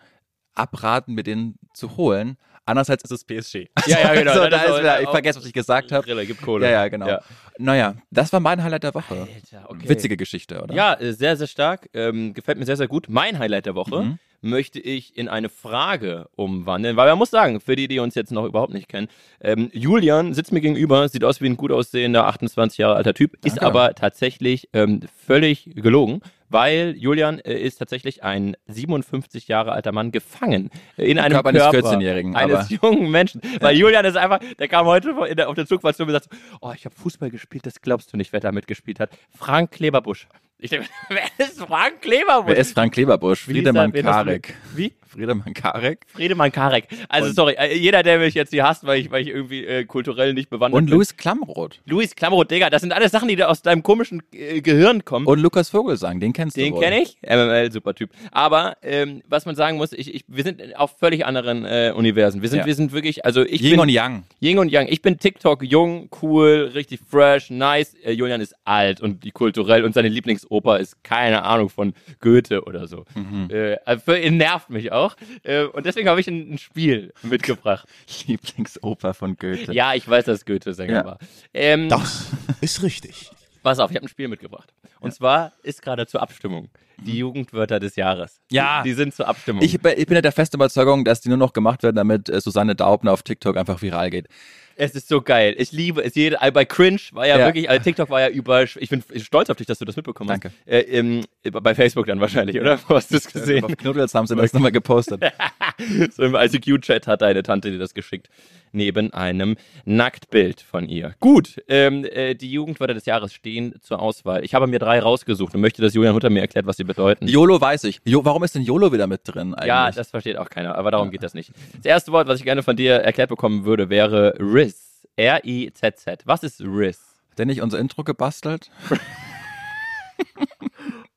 abraten, 0.55 1.15
mir 1.15 1.23
den 1.23 1.57
zu 1.75 1.97
holen. 1.97 2.37
Andererseits 2.65 3.03
ist 3.05 3.11
es 3.11 3.25
PSG. 3.25 3.69
Ja, 3.87 3.99
ja, 4.01 4.15
genau. 4.15 4.33
Das 4.49 4.51
da 4.51 4.63
ist 4.63 4.71
ist 4.71 4.79
wieder, 4.81 5.01
ich 5.01 5.07
auch- 5.09 5.13
vergesse, 5.13 5.39
was 5.41 5.47
ich 5.47 5.53
gesagt 5.53 5.91
habe. 5.93 6.07
Rille, 6.07 6.25
gibt 6.27 6.43
Kohle. 6.43 6.67
Ja, 6.67 6.73
ja, 6.83 6.89
genau. 6.89 7.09
Ja. 7.09 7.21
Naja, 7.59 7.95
das 8.11 8.33
war 8.33 8.41
mein 8.41 8.63
Highlight 8.63 8.85
der 8.85 8.95
Woche. 8.95 9.15
Alter, 9.35 9.69
okay. 9.71 9.89
Witzige 9.89 10.17
Geschichte, 10.17 10.63
oder? 10.63 10.75
Ja, 10.75 10.95
äh, 10.95 11.13
sehr, 11.13 11.37
sehr 11.37 11.49
stark. 11.49 11.89
Ähm, 11.93 12.35
gefällt 12.35 12.59
mir 12.59 12.65
sehr, 12.67 12.77
sehr 12.77 12.89
gut. 12.89 13.07
Mein 13.09 13.39
Highlight 13.39 13.67
der 13.67 13.75
Woche 13.75 14.03
Mhm. 14.03 14.19
Möchte 14.43 14.81
ich 14.81 15.17
in 15.17 15.29
eine 15.29 15.49
Frage 15.49 16.29
umwandeln, 16.35 16.97
weil 16.97 17.09
man 17.09 17.19
muss 17.19 17.31
sagen, 17.31 17.61
für 17.61 17.77
die, 17.77 17.89
die 17.89 18.01
uns 18.01 18.15
jetzt 18.15 18.33
noch 18.33 18.45
überhaupt 18.45 18.73
nicht 18.73 18.89
kennen, 18.89 19.09
ähm, 19.41 19.71
Julian 19.73 20.35
sitzt 20.35 20.53
mir 20.53 20.61
gegenüber, 20.61 21.09
sieht 21.09 21.25
aus 21.25 21.41
wie 21.41 21.47
ein 21.47 21.57
gut 21.57 21.73
aussehender 21.73 22.27
28 22.27 22.79
Jahre 22.79 22.97
alter 22.97 23.15
Typ, 23.15 23.35
ist 23.45 23.57
Danke. 23.57 23.67
aber 23.67 23.95
tatsächlich 23.95 24.69
ähm, 24.73 25.01
völlig 25.27 25.71
gelogen. 25.75 26.21
Weil 26.49 26.95
Julian 26.99 27.39
äh, 27.39 27.55
ist 27.55 27.79
tatsächlich 27.79 28.25
ein 28.25 28.59
57 28.67 29.49
Jahre 29.49 29.73
alter 29.73 29.91
Mann 29.91 30.13
gefangen 30.13 30.69
äh, 30.99 31.11
in 31.11 31.19
einem 31.19 31.33
Körper 31.33 31.49
eines 31.49 31.63
Körper 31.63 31.93
14-Jährigen, 31.93 32.37
eines 32.37 32.69
jungen 32.69 33.11
Menschen. 33.11 33.41
Weil 33.59 33.75
Julian 33.75 34.05
ist 34.05 34.19
einfach, 34.19 34.39
der 34.59 34.69
kam 34.69 34.85
heute 34.85 35.15
der, 35.35 35.49
auf 35.49 35.55
der 35.55 35.65
Zugfahrt 35.65 35.97
zu 35.97 36.05
mir 36.05 36.13
und 36.13 36.23
sagt, 36.23 36.29
oh, 36.61 36.73
ich 36.77 36.85
habe 36.85 36.95
Fußball 36.95 37.31
gespielt, 37.31 37.65
das 37.65 37.81
glaubst 37.81 38.13
du 38.13 38.19
nicht, 38.19 38.35
wer 38.35 38.41
da 38.41 38.53
mitgespielt 38.53 39.01
hat. 39.01 39.09
Frank 39.31 39.71
Kleberbusch. 39.71 40.29
Ich 40.63 40.71
denke, 40.71 40.87
wer 41.09 41.25
ist 41.45 41.59
Frank 41.59 42.01
Kleberbusch? 42.03 42.47
Wer 42.47 42.57
ist 42.57 42.73
Frank 42.73 42.95
Kleberbusch? 42.95 43.41
Friedemann 43.43 43.93
Karek. 43.93 44.55
Wie? 44.77 44.93
Friedemann 45.09 45.53
Karek. 45.53 46.07
Friedemann 46.07 46.51
Karek. 46.51 46.85
Also 47.11 47.29
Und- 47.29 47.35
sorry, 47.35 47.53
äh, 47.59 47.77
jeder, 47.77 48.03
der 48.03 48.19
mich 48.19 48.33
jetzt 48.33 48.49
hier 48.51 48.65
hasst, 48.65 48.87
weil 48.87 48.99
ich, 49.01 49.11
weil 49.11 49.21
ich 49.21 49.29
irgendwie 49.29 49.67
äh, 49.67 49.85
kulturell 49.85 50.33
nicht 50.33 50.49
bewandert 50.49 50.79
Und 50.79 50.87
bin. 50.87 50.95
Louis 50.95 51.15
Klamroth. 51.19 51.81
Luis 51.85 52.15
Klamroth, 52.17 52.51
Digga, 52.51 52.71
das 52.71 52.81
sind 52.81 52.93
alles 52.95 53.11
Sachen, 53.13 53.29
die 53.29 53.37
da 53.37 53.49
aus 53.49 53.61
deinem 53.61 53.83
komischen 53.83 54.23
äh, 54.33 54.63
Gehirn 54.63 55.05
kommen. 55.05 55.27
Und 55.27 55.41
Lukas 55.41 55.69
Vogelsang, 55.69 56.19
den 56.19 56.33
kennst 56.33 56.57
Den 56.57 56.71
du 56.71 56.77
wohl. 56.77 56.83
kenne 56.85 57.03
ich. 57.03 57.19
MML, 57.21 57.71
super 57.71 57.93
Typ. 57.95 58.09
Aber 58.31 58.79
ähm, 58.81 59.23
was 59.29 59.45
man 59.45 59.55
sagen 59.55 59.77
muss, 59.77 59.93
ich, 59.93 60.15
ich, 60.15 60.25
wir 60.29 60.45
sind 60.45 60.63
auf 60.79 60.97
völlig 60.99 61.27
anderen 61.27 61.67
äh, 61.67 61.93
Universen. 61.95 62.41
Wir 62.41 62.49
sind, 62.49 62.61
Ja. 62.61 62.67
wir 62.67 62.75
sind 62.75 62.93
wirklich, 62.93 63.27
also 63.27 63.43
ich 63.43 63.61
Ying 63.61 63.73
bin 63.73 63.81
und 63.81 63.89
Yang. 63.91 64.23
Yin 64.41 64.59
und 64.59 64.71
Yang. 64.71 64.87
Ich 64.89 65.03
bin 65.03 65.19
TikTok 65.19 65.63
jung, 65.63 66.09
cool, 66.23 66.71
richtig 66.73 67.01
fresh, 67.07 67.51
nice. 67.51 67.93
Äh, 68.03 68.13
Julian 68.13 68.41
ist 68.41 68.55
alt 68.65 69.03
und 69.03 69.31
kulturell 69.35 69.85
und 69.85 69.93
seine 69.93 70.09
Lieblingsoper 70.53 70.79
ist 70.79 71.03
keine 71.03 71.45
Ahnung 71.45 71.69
von 71.71 71.95
Goethe 72.21 72.63
oder 72.65 72.87
so. 72.87 73.05
Mhm. 73.15 73.49
Äh, 73.51 73.77
also 73.85 74.05
für 74.05 74.19
ihn 74.19 74.37
nervt 74.37 74.71
mich 74.71 74.93
auch. 74.93 75.17
Äh, 75.43 75.65
und 75.65 75.87
deswegen 75.87 76.09
habe 76.09 76.21
ich 76.21 76.29
ein, 76.29 76.55
ein 76.55 76.59
Spiel 76.59 77.13
mitgebracht. 77.23 77.89
Lieblingsoper 78.27 79.15
von 79.15 79.37
Goethe. 79.37 79.73
Ja, 79.73 79.95
ich 79.95 80.09
weiß, 80.09 80.27
dass 80.27 80.45
Goethe 80.45 80.75
Sänger 80.75 80.93
Ja. 80.93 81.05
war. 81.05 81.19
Ähm, 81.55 81.89
Das 81.89 82.27
ist 82.61 82.83
richtig. 82.83 83.31
Pass 83.63 83.79
auf, 83.79 83.91
ich 83.91 83.97
habe 83.97 84.07
ein 84.07 84.09
Spiel 84.09 84.29
mitgebracht. 84.29 84.73
Und 85.01 85.15
zwar 85.15 85.53
ist 85.63 85.83
gerade 85.83 86.07
zur 86.07 86.21
Abstimmung 86.23 86.69
die 87.05 87.19
Jugendwörter 87.19 87.81
des 87.81 87.97
Jahres. 87.97 88.41
Ja. 88.51 88.83
Die, 88.83 88.91
die 88.91 88.95
sind 88.95 89.15
zur 89.15 89.29
Abstimmung. 89.29 89.63
Ich, 89.63 89.81
bin- 89.81 89.95
ich 89.97 90.07
bin 90.07 90.15
ja 90.17 90.23
der 90.23 90.33
festen 90.33 90.57
Überzeugung, 90.57 91.05
dass 91.05 91.21
die 91.21 91.29
nur 91.29 91.39
noch 91.39 91.53
gemacht 91.53 91.83
werden, 91.83 91.97
damit 91.97 92.29
äh, 92.29 92.41
Susanne 92.41 92.75
Daubner 92.75 93.13
auf 93.13 93.23
TikTok 93.23 93.57
einfach 93.57 93.81
viral 93.83 94.11
geht. 94.11 94.29
Es 94.75 94.95
ist 94.95 95.07
so 95.07 95.21
geil. 95.21 95.55
Ich 95.59 95.71
liebe 95.71 96.03
es. 96.03 96.15
Jede, 96.15 96.39
bei 96.55 96.65
Cringe 96.65 96.99
war 97.13 97.27
ja, 97.27 97.39
Ja. 97.39 97.45
wirklich, 97.47 97.69
also 97.69 97.83
TikTok 97.85 98.09
war 98.09 98.23
ja 98.23 98.29
über. 98.31 98.63
Ich 98.63 98.89
bin 98.89 99.05
stolz 99.17 99.51
auf 99.51 99.57
dich, 99.59 99.67
dass 99.67 99.79
du 99.79 99.85
das 99.85 99.97
mitbekommen 99.97 100.29
Danke. 100.29 100.49
hast. 100.49 100.67
Äh, 100.73 100.81
im, 100.99 101.25
bei 101.53 101.75
Facebook 101.75 102.07
dann 102.07 102.21
wahrscheinlich, 102.21 102.59
oder? 102.59 102.79
Wo 102.89 102.95
hast 102.97 103.11
du 103.11 103.17
es 103.17 103.31
gesehen? 103.31 103.65
Auf 103.65 103.77
Knuddels 103.77 104.15
haben 104.15 104.27
sie 104.27 104.35
das 104.35 104.55
nochmal 104.55 104.73
gepostet. 104.73 105.23
so 106.17 106.23
im 106.23 106.35
ICQ-Chat 106.35 107.07
hat 107.07 107.21
deine 107.21 107.43
Tante 107.43 107.71
dir 107.71 107.79
das 107.79 107.93
geschickt. 107.93 108.29
Neben 108.73 109.13
einem 109.13 109.57
Nacktbild 109.85 110.63
von 110.63 110.89
ihr. 110.89 111.15
Gut, 111.21 111.63
ähm, 111.69 112.07
äh, 112.07 112.35
die 112.35 112.51
Jugendwörter 112.51 112.95
des 112.95 113.05
Jahres 113.05 113.35
stehen 113.35 113.75
zur 113.83 114.01
Auswahl. 114.01 114.43
Ich 114.43 114.55
habe 114.55 114.67
mir 114.67 114.79
drei 114.79 114.99
rausgesucht 115.01 115.55
und 115.55 115.61
möchte, 115.61 115.83
dass 115.83 115.93
Julian 115.93 116.15
Hutter 116.15 116.31
mir 116.31 116.41
erklärt, 116.41 116.67
was 116.67 116.79
sie 116.79 116.85
bedeuten. 116.97 117.29
YOLO 117.29 117.61
weiß 117.61 117.85
ich. 117.85 118.01
Jo, 118.05 118.25
warum 118.25 118.43
ist 118.45 118.55
denn 118.55 118.63
YOLO 118.63 118.93
wieder 118.93 119.07
mit 119.07 119.21
drin 119.25 119.55
eigentlich? 119.55 119.69
Ja, 119.69 119.91
das 119.91 120.11
versteht 120.11 120.37
auch 120.39 120.49
keiner, 120.51 120.75
aber 120.77 120.91
darum 120.91 121.11
geht 121.11 121.23
das 121.23 121.35
nicht. 121.35 121.53
Das 121.77 121.85
erste 121.85 122.13
Wort, 122.13 122.29
was 122.29 122.39
ich 122.39 122.45
gerne 122.45 122.63
von 122.63 122.77
dir 122.77 122.95
erklärt 122.95 123.29
bekommen 123.29 123.65
würde, 123.65 123.89
wäre 123.91 124.35
RIZ. 124.39 125.07
R-I-Z-Z. 125.17 126.23
Was 126.25 126.43
ist 126.43 126.61
RIZ? 126.61 126.99
Hat 127.31 127.39
der 127.39 127.47
nicht 127.47 127.63
unser 127.63 127.79
Intro 127.79 128.05
gebastelt? 128.05 128.71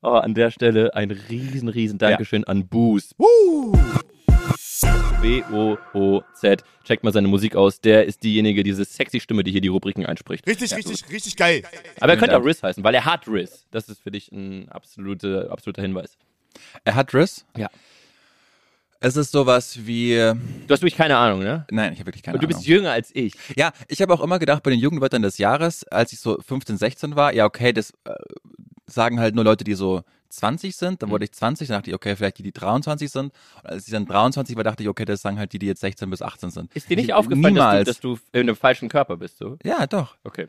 Oh, 0.01 0.09
an 0.09 0.35
der 0.35 0.51
Stelle 0.51 0.93
ein 0.93 1.09
riesen, 1.09 1.67
riesen 1.67 1.97
Dankeschön 1.97 2.43
an 2.43 2.67
Boost. 2.67 3.15
B-O-O-Z. 5.21 6.63
Checkt 6.83 7.03
mal 7.03 7.13
seine 7.13 7.27
Musik 7.27 7.55
aus. 7.55 7.81
Der 7.81 8.05
ist 8.05 8.23
diejenige, 8.23 8.63
diese 8.63 8.85
sexy 8.85 9.19
Stimme, 9.19 9.43
die 9.43 9.51
hier 9.51 9.61
die 9.61 9.67
Rubriken 9.69 10.05
einspricht. 10.05 10.45
Richtig, 10.47 10.75
richtig, 10.75 11.09
richtig 11.09 11.35
geil. 11.35 11.63
Aber 11.99 12.13
er 12.13 12.17
könnte 12.17 12.37
auch. 12.37 12.45
Riz 12.45 12.61
heißen, 12.61 12.83
weil 12.83 12.93
er 12.93 13.05
hat 13.05 13.27
Riz. 13.27 13.65
Das 13.71 13.89
ist 13.89 14.01
für 14.01 14.11
dich 14.11 14.31
ein 14.31 14.69
absolute, 14.69 15.49
absoluter 15.51 15.81
Hinweis. 15.81 16.17
Er 16.83 16.95
hat 16.95 17.13
Riss. 17.13 17.45
Ja. 17.57 17.69
Es 18.99 19.15
ist 19.17 19.31
sowas 19.31 19.85
wie. 19.85 20.15
Du 20.15 20.33
hast 20.69 20.81
wirklich 20.81 20.95
keine 20.95 21.17
Ahnung, 21.17 21.39
ne? 21.39 21.65
Nein, 21.69 21.93
ich 21.93 21.99
habe 21.99 22.07
wirklich 22.07 22.23
keine 22.23 22.37
Und 22.37 22.43
du 22.43 22.47
Ahnung. 22.47 22.57
bist 22.57 22.67
jünger 22.67 22.91
als 22.91 23.11
ich. 23.13 23.33
Ja, 23.55 23.71
ich 23.87 24.01
habe 24.01 24.13
auch 24.13 24.21
immer 24.21 24.39
gedacht, 24.39 24.63
bei 24.63 24.71
den 24.71 24.79
Jugendwörtern 24.79 25.21
des 25.21 25.37
Jahres, 25.37 25.83
als 25.87 26.13
ich 26.13 26.19
so 26.19 26.39
15, 26.41 26.77
16 26.77 27.15
war, 27.15 27.33
ja, 27.33 27.45
okay, 27.45 27.71
das 27.73 27.91
äh, 28.05 28.13
sagen 28.87 29.19
halt 29.19 29.35
nur 29.35 29.43
Leute, 29.43 29.63
die 29.63 29.75
so 29.75 30.03
20 30.29 30.75
sind. 30.75 30.91
Mhm. 30.93 30.97
Dann 30.99 31.09
wurde 31.11 31.25
ich 31.25 31.31
20, 31.31 31.67
dann 31.67 31.77
dachte 31.77 31.89
ich, 31.89 31.95
okay, 31.95 32.15
vielleicht 32.15 32.37
die, 32.39 32.43
die 32.43 32.51
23 32.51 33.09
sind. 33.11 33.33
Und 33.63 33.69
als 33.69 33.85
ich 33.87 33.91
dann 33.93 34.05
23 34.05 34.55
war, 34.55 34.63
dachte 34.63 34.83
ich, 34.83 34.89
okay, 34.89 35.05
das 35.05 35.21
sagen 35.21 35.37
halt 35.39 35.53
die, 35.53 35.59
die 35.59 35.67
jetzt 35.67 35.81
16 35.81 36.09
bis 36.09 36.21
18 36.21 36.49
sind. 36.51 36.75
Ist 36.75 36.89
dir 36.89 36.97
nicht 36.97 37.07
Ich- 37.09 37.13
aufgefallen, 37.13 37.53
niemals. 37.53 37.85
dass 37.87 37.99
du, 37.99 38.13
dass 38.15 38.21
du 38.31 38.37
in 38.39 38.41
einem 38.47 38.55
falschen 38.55 38.89
Körper 38.89 39.17
bist? 39.17 39.37
So? 39.37 39.57
Ja, 39.63 39.87
doch. 39.87 40.15
Okay. 40.23 40.47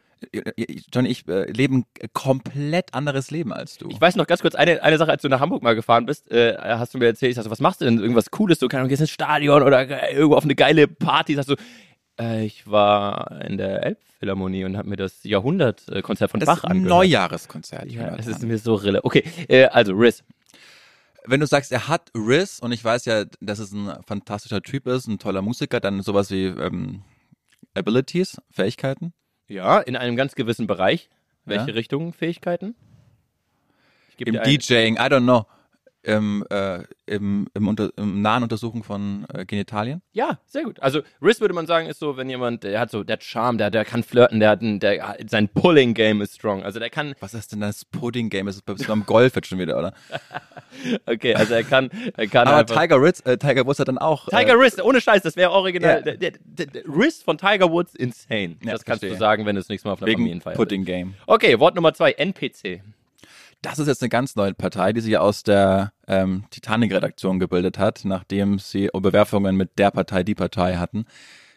Johnny, 0.92 1.08
ich 1.10 1.28
äh, 1.28 1.50
lebe 1.50 1.74
ein 1.76 1.84
komplett 2.12 2.94
anderes 2.94 3.30
Leben 3.30 3.52
als 3.52 3.78
du. 3.78 3.88
Ich 3.90 4.00
weiß 4.00 4.16
noch 4.16 4.26
ganz 4.26 4.40
kurz 4.42 4.54
eine, 4.54 4.82
eine 4.82 4.98
Sache, 4.98 5.10
als 5.10 5.22
du 5.22 5.28
nach 5.28 5.40
Hamburg 5.40 5.62
mal 5.62 5.74
gefahren 5.74 6.06
bist, 6.06 6.30
äh, 6.30 6.56
hast 6.58 6.94
du 6.94 6.98
mir 6.98 7.06
erzählt, 7.06 7.30
ich 7.30 7.36
sag 7.36 7.44
so, 7.44 7.50
was 7.50 7.60
machst 7.60 7.80
du 7.80 7.84
denn? 7.84 7.98
Irgendwas 7.98 8.30
Cooles? 8.30 8.58
Du 8.58 8.68
kannst 8.68 8.88
gehst 8.88 9.00
ins 9.02 9.10
Stadion 9.10 9.62
oder 9.62 9.88
äh, 9.88 10.14
irgendwo 10.14 10.36
auf 10.36 10.44
eine 10.44 10.54
geile 10.54 10.88
Party. 10.88 11.34
Sagst 11.34 11.50
du, 11.50 11.54
äh, 11.54 11.56
ich 12.18 12.66
war 12.70 13.40
in 13.42 13.57
der 13.59 13.85
Elbphilharmonie 13.85 14.64
und 14.64 14.76
habe 14.76 14.88
mir 14.88 14.96
das 14.96 15.22
Jahrhundertkonzert 15.24 16.31
von 16.31 16.40
das 16.40 16.46
Bach 16.46 16.59
ist 16.59 16.64
ein 16.64 16.70
angehört. 16.72 16.90
Neujahreskonzert. 16.90 17.90
Ja, 17.90 18.16
es 18.16 18.26
ist 18.26 18.42
mir 18.42 18.59
so 18.59 18.74
rille. 18.74 19.05
Okay, 19.05 19.24
äh, 19.48 19.64
also 19.66 19.92
Riz. 19.92 20.24
Wenn 21.24 21.40
du 21.40 21.46
sagst, 21.46 21.72
er 21.72 21.88
hat 21.88 22.11
Riss 22.14 22.61
und 22.61 22.72
ich 22.72 22.85
weiß 22.85 23.05
ja, 23.05 23.24
dass 23.40 23.59
es 23.59 23.72
ein 23.72 23.92
fantastischer 24.07 24.62
Typ 24.62 24.87
ist, 24.87 25.09
ein 25.09 25.18
toller 25.18 25.42
Musiker, 25.42 25.81
dann 25.81 26.00
sowas 26.02 26.31
wie 26.31 26.44
ähm, 26.46 27.02
Abilities, 27.74 28.40
Fähigkeiten. 28.50 29.12
Ja, 29.48 29.81
in 29.81 29.96
einem 29.96 30.16
ganz 30.16 30.35
gewissen 30.37 30.66
Bereich. 30.66 31.11
Welche 31.44 31.68
Ja. 31.68 31.74
Richtung 31.74 32.12
Fähigkeiten? 32.12 32.74
Im 34.18 34.35
DJing, 34.35 34.94
I 34.96 34.98
don't 35.00 35.22
know. 35.22 35.46
Im, 36.06 36.44
äh, 36.50 36.84
im, 37.06 37.48
im, 37.52 37.66
unter, 37.66 37.90
im 37.96 38.22
nahen 38.22 38.44
Untersuchen 38.44 38.84
von 38.84 39.26
äh, 39.34 39.44
Genitalien. 39.44 40.02
Ja, 40.12 40.38
sehr 40.46 40.62
gut. 40.62 40.78
Also 40.78 41.00
Riz 41.20 41.40
würde 41.40 41.52
man 41.52 41.66
sagen, 41.66 41.88
ist 41.88 41.98
so, 41.98 42.16
wenn 42.16 42.30
jemand, 42.30 42.62
der 42.62 42.78
hat 42.78 42.92
so, 42.92 43.02
der 43.02 43.14
hat 43.14 43.24
Charme, 43.24 43.58
der, 43.58 43.72
der 43.72 43.84
kann 43.84 44.04
flirten, 44.04 44.38
der 44.38 44.50
hat 44.50 44.62
ein, 44.62 44.78
der, 44.78 45.16
sein 45.28 45.48
Pulling-Game 45.48 46.20
ist 46.20 46.36
strong. 46.36 46.62
Also 46.62 46.78
der 46.78 46.90
kann, 46.90 47.14
Was 47.18 47.34
ist 47.34 47.50
denn 47.50 47.60
das 47.60 47.84
Pudding-Game? 47.84 48.46
Ist 48.46 48.62
es 48.68 48.86
beim 48.86 49.04
Golf 49.04 49.34
jetzt 49.34 49.48
schon 49.48 49.58
wieder, 49.58 49.76
oder? 49.76 49.94
okay, 51.06 51.34
also 51.34 51.54
er 51.54 51.64
kann, 51.64 51.90
er 52.16 52.28
kann 52.28 52.46
Aber 52.46 52.58
einfach, 52.58 52.80
Tiger 52.80 53.00
Woods, 53.00 53.20
äh, 53.22 53.36
Tiger 53.36 53.66
Woods 53.66 53.80
hat 53.80 53.88
dann 53.88 53.98
auch. 53.98 54.28
Tiger 54.28 54.52
äh, 54.52 54.62
Riz, 54.62 54.80
ohne 54.80 55.00
Scheiß, 55.00 55.22
das 55.22 55.34
wäre 55.34 55.50
original. 55.50 56.04
Ja. 56.06 56.14
Der, 56.14 56.30
der, 56.30 56.66
der, 56.66 56.84
Riz 56.84 57.20
von 57.20 57.36
Tiger 57.36 57.68
Woods, 57.72 57.96
insane. 57.96 58.58
Ja, 58.62 58.72
das 58.72 58.84
kannst 58.84 59.02
du 59.02 59.08
verstehe. 59.08 59.18
sagen, 59.18 59.44
wenn 59.44 59.56
du 59.56 59.60
das 59.60 59.68
nächste 59.68 59.88
Mal 59.88 59.94
auf 59.94 60.02
einer 60.02 60.06
wegen 60.06 60.20
Familienfeier. 60.20 60.54
Pudding-Game. 60.54 61.14
Okay, 61.26 61.58
Wort 61.58 61.74
Nummer 61.74 61.94
zwei, 61.94 62.12
NPC. 62.12 62.82
Das 63.62 63.78
ist 63.78 63.88
jetzt 63.88 64.02
eine 64.02 64.10
ganz 64.10 64.36
neue 64.36 64.54
Partei, 64.54 64.92
die 64.92 65.00
sich 65.00 65.16
aus 65.18 65.42
der 65.42 65.92
ähm, 66.06 66.44
Titanic-Redaktion 66.50 67.38
gebildet 67.38 67.78
hat, 67.78 68.02
nachdem 68.04 68.58
sie 68.58 68.88
Bewerfungen 68.92 69.56
mit 69.56 69.78
der 69.78 69.90
Partei, 69.90 70.22
die 70.22 70.34
Partei 70.34 70.76
hatten. 70.76 71.04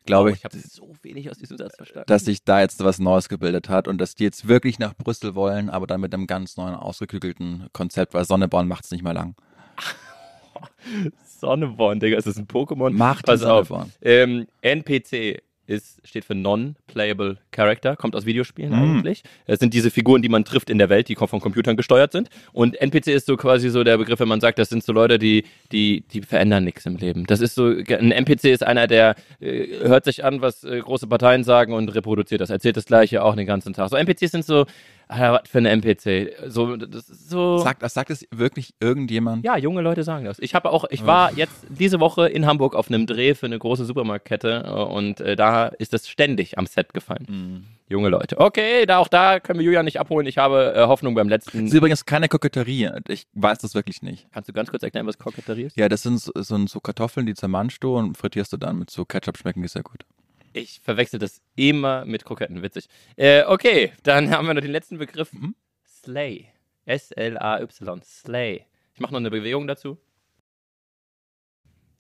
Glaube 0.05 0.29
Oh, 0.29 0.33
ich, 0.33 0.39
ich 0.39 0.45
habe 0.45 0.57
so 0.57 0.95
wenig 1.03 1.29
aus 1.29 1.37
diesem 1.37 1.57
Satz 1.57 1.75
verstanden. 1.75 2.07
dass 2.07 2.25
sich 2.25 2.43
da 2.43 2.61
jetzt 2.61 2.83
was 2.83 2.97
Neues 2.99 3.29
gebildet 3.29 3.69
hat 3.69 3.87
und 3.87 3.99
dass 3.99 4.15
die 4.15 4.23
jetzt 4.23 4.47
wirklich 4.47 4.79
nach 4.79 4.95
Brüssel 4.95 5.35
wollen, 5.35 5.69
aber 5.69 5.85
dann 5.85 6.01
mit 6.01 6.13
einem 6.13 6.25
ganz 6.25 6.57
neuen, 6.57 6.73
ausgeklügelten 6.73 7.67
Konzept, 7.73 8.13
weil 8.15 8.25
Sonneborn 8.25 8.67
macht's 8.67 8.89
nicht 8.91 9.03
mehr 9.03 9.13
lang. 9.13 9.35
Sonneborn, 11.39 11.99
Digga, 11.99 12.17
ist 12.17 12.27
das 12.27 12.37
ein 12.37 12.47
Pokémon? 12.47 12.91
Macht 12.91 13.25
Pass 13.25 13.43
auf. 13.43 13.71
Ähm, 14.01 14.47
NPC 14.61 15.41
ist, 15.69 16.01
steht 16.03 16.25
für 16.25 16.35
Non-Playable 16.35 17.37
Character, 17.51 17.95
kommt 17.95 18.15
aus 18.15 18.25
Videospielen 18.25 18.71
Mm. 18.71 18.97
eigentlich. 18.97 19.23
Es 19.45 19.59
sind 19.59 19.73
diese 19.73 19.91
Figuren, 19.91 20.21
die 20.21 20.29
man 20.29 20.43
trifft 20.43 20.69
in 20.69 20.77
der 20.77 20.89
Welt, 20.89 21.07
die 21.07 21.15
von 21.15 21.39
Computern 21.39 21.77
gesteuert 21.77 22.11
sind. 22.11 22.29
Und 22.51 22.79
NPC 22.81 23.07
ist 23.07 23.27
so 23.27 23.37
quasi 23.37 23.69
so 23.69 23.83
der 23.83 23.97
Begriff, 23.97 24.19
wenn 24.19 24.27
man 24.27 24.41
sagt, 24.41 24.57
das 24.57 24.69
sind 24.69 24.83
so 24.83 24.93
Leute, 24.93 25.19
die, 25.19 25.45
die, 25.71 26.03
die 26.11 26.21
verändern 26.21 26.63
nichts 26.63 26.85
im 26.85 26.97
Leben. 26.97 27.25
Das 27.27 27.39
ist 27.39 27.55
so, 27.55 27.67
ein 27.67 28.11
NPC 28.11 28.45
ist 28.45 28.63
einer, 28.63 28.87
der 28.87 29.15
äh, 29.39 29.87
hört 29.87 30.05
sich 30.05 30.25
an, 30.25 30.41
was 30.41 30.63
äh, 30.63 30.79
große 30.79 31.07
Parteien 31.07 31.43
sagen 31.43 31.73
und 31.73 31.93
reproduziert 31.93 32.41
das, 32.41 32.49
erzählt 32.49 32.77
das 32.77 32.85
Gleiche 32.85 33.23
auch 33.23 33.35
den 33.35 33.45
ganzen 33.45 33.73
Tag. 33.73 33.89
So 33.89 33.95
NPCs 33.95 34.31
sind 34.31 34.45
so, 34.45 34.65
ah, 35.09 35.33
was 35.33 35.49
für 35.49 35.57
ein 35.57 35.65
NPC. 35.65 36.33
So, 36.47 36.77
das 36.77 37.09
ist 37.09 37.29
so. 37.29 37.57
Sagt, 37.57 37.83
das 37.83 37.93
sagt 37.93 38.09
es 38.09 38.25
wirklich 38.31 38.73
irgendjemand? 38.79 39.43
Ja, 39.43 39.57
junge 39.57 39.81
Leute 39.81 40.03
sagen 40.03 40.25
das. 40.25 40.39
Ich 40.39 40.55
habe 40.55 40.71
auch, 40.71 40.85
ich 40.89 41.05
war 41.05 41.33
jetzt 41.33 41.65
diese 41.67 41.99
Woche 41.99 42.27
in 42.29 42.45
Hamburg 42.45 42.75
auf 42.75 42.89
einem 42.89 43.05
Dreh 43.05 43.35
für 43.35 43.45
eine 43.47 43.59
große 43.59 43.85
Supermarktkette 43.85 44.63
äh, 44.65 44.69
und 44.71 45.19
äh, 45.19 45.35
da 45.35 45.67
ist 45.67 45.91
das 45.93 46.07
ständig 46.07 46.57
am 46.57 46.65
Set 46.65 46.93
gefallen. 46.93 47.25
Mhm. 47.27 47.63
Junge 47.91 48.09
Leute. 48.09 48.37
Okay, 48.39 48.85
da 48.85 48.99
auch 48.99 49.07
da 49.07 49.39
können 49.39 49.57
wir 49.59 49.65
Julian 49.65 49.83
nicht 49.85 49.99
abholen. 49.99 50.27
Ich 50.27 50.37
habe 50.37 50.73
äh, 50.75 50.85
Hoffnung 50.85 51.15
beim 51.15 51.27
Das 51.27 51.45
letzten. 51.45 51.65
ist 51.65 51.73
übrigens 51.73 52.05
keine 52.05 52.27
Koketterie. 52.29 52.91
Ich 53.07 53.25
weiß 53.33 53.57
das 53.57 53.73
wirklich 53.73 54.03
nicht. 54.03 54.27
Kannst 54.31 54.47
du 54.47 54.53
ganz 54.53 54.69
kurz 54.69 54.83
erklären, 54.83 55.07
was 55.07 55.17
Koketterie 55.17 55.63
ist? 55.63 55.75
Ja, 55.75 55.89
das 55.89 56.03
sind 56.03 56.19
so, 56.21 56.31
so, 56.35 56.67
so 56.67 56.79
Kartoffeln, 56.79 57.25
die 57.25 57.33
zermanschst 57.33 57.83
du 57.83 57.97
und 57.97 58.15
frittierst 58.15 58.53
du 58.53 58.57
dann 58.57 58.77
mit 58.77 58.91
so 58.91 59.05
Ketchup, 59.05 59.37
schmecken 59.37 59.63
die 59.63 59.67
sehr 59.67 59.81
gut. 59.81 60.05
Ich 60.53 60.79
verwechsel 60.81 61.19
das 61.19 61.41
immer 61.55 62.05
mit 62.05 62.25
Kroketten, 62.25 62.61
witzig. 62.61 62.89
Äh, 63.15 63.43
okay, 63.43 63.93
dann 64.03 64.31
haben 64.31 64.47
wir 64.47 64.53
noch 64.53 64.61
den 64.61 64.71
letzten 64.71 64.97
Begriff. 64.97 65.31
Mhm. 65.33 65.55
Slay. 65.85 66.47
S-L-A-Y. 66.85 68.01
Slay. 68.03 68.65
Ich 68.93 68.99
mache 68.99 69.13
noch 69.13 69.19
eine 69.19 69.29
Bewegung 69.29 69.67
dazu. 69.67 69.97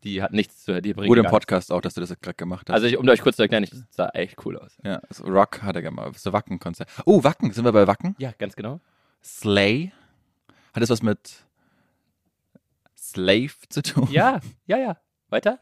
Die 0.03 0.21
hat 0.23 0.31
nichts 0.31 0.63
zu 0.63 0.81
die 0.81 0.93
bringt 0.93 1.09
Gut 1.09 1.17
im 1.17 1.25
Podcast 1.25 1.71
auch, 1.71 1.81
dass 1.81 1.93
du 1.93 2.01
das 2.01 2.09
gerade 2.21 2.35
gemacht 2.35 2.69
hast. 2.69 2.73
Also, 2.73 2.87
ich, 2.87 2.97
um 2.97 3.07
euch 3.09 3.21
kurz 3.21 3.35
zu 3.35 3.41
erklären, 3.41 3.63
ich 3.63 3.71
das 3.71 3.85
sah 3.91 4.09
echt 4.09 4.43
cool 4.45 4.57
aus. 4.57 4.77
ja, 4.83 5.01
so 5.09 5.25
Rock 5.25 5.61
hat 5.61 5.75
er 5.75 5.81
gemacht, 5.81 6.17
so 6.17 6.31
Wacken-Konzert. 6.31 6.89
Oh, 7.05 7.23
Wacken, 7.23 7.51
sind 7.51 7.65
wir 7.65 7.73
bei 7.73 7.85
Wacken? 7.85 8.15
Ja, 8.17 8.31
ganz 8.37 8.55
genau. 8.55 8.79
Slay. 9.21 9.91
Hat 10.73 10.81
das 10.81 10.89
was 10.89 11.03
mit 11.03 11.43
Slave 12.97 13.51
zu 13.67 13.81
tun? 13.81 14.07
Ja, 14.11 14.39
ja, 14.67 14.77
ja. 14.77 14.97
Weiter? 15.29 15.59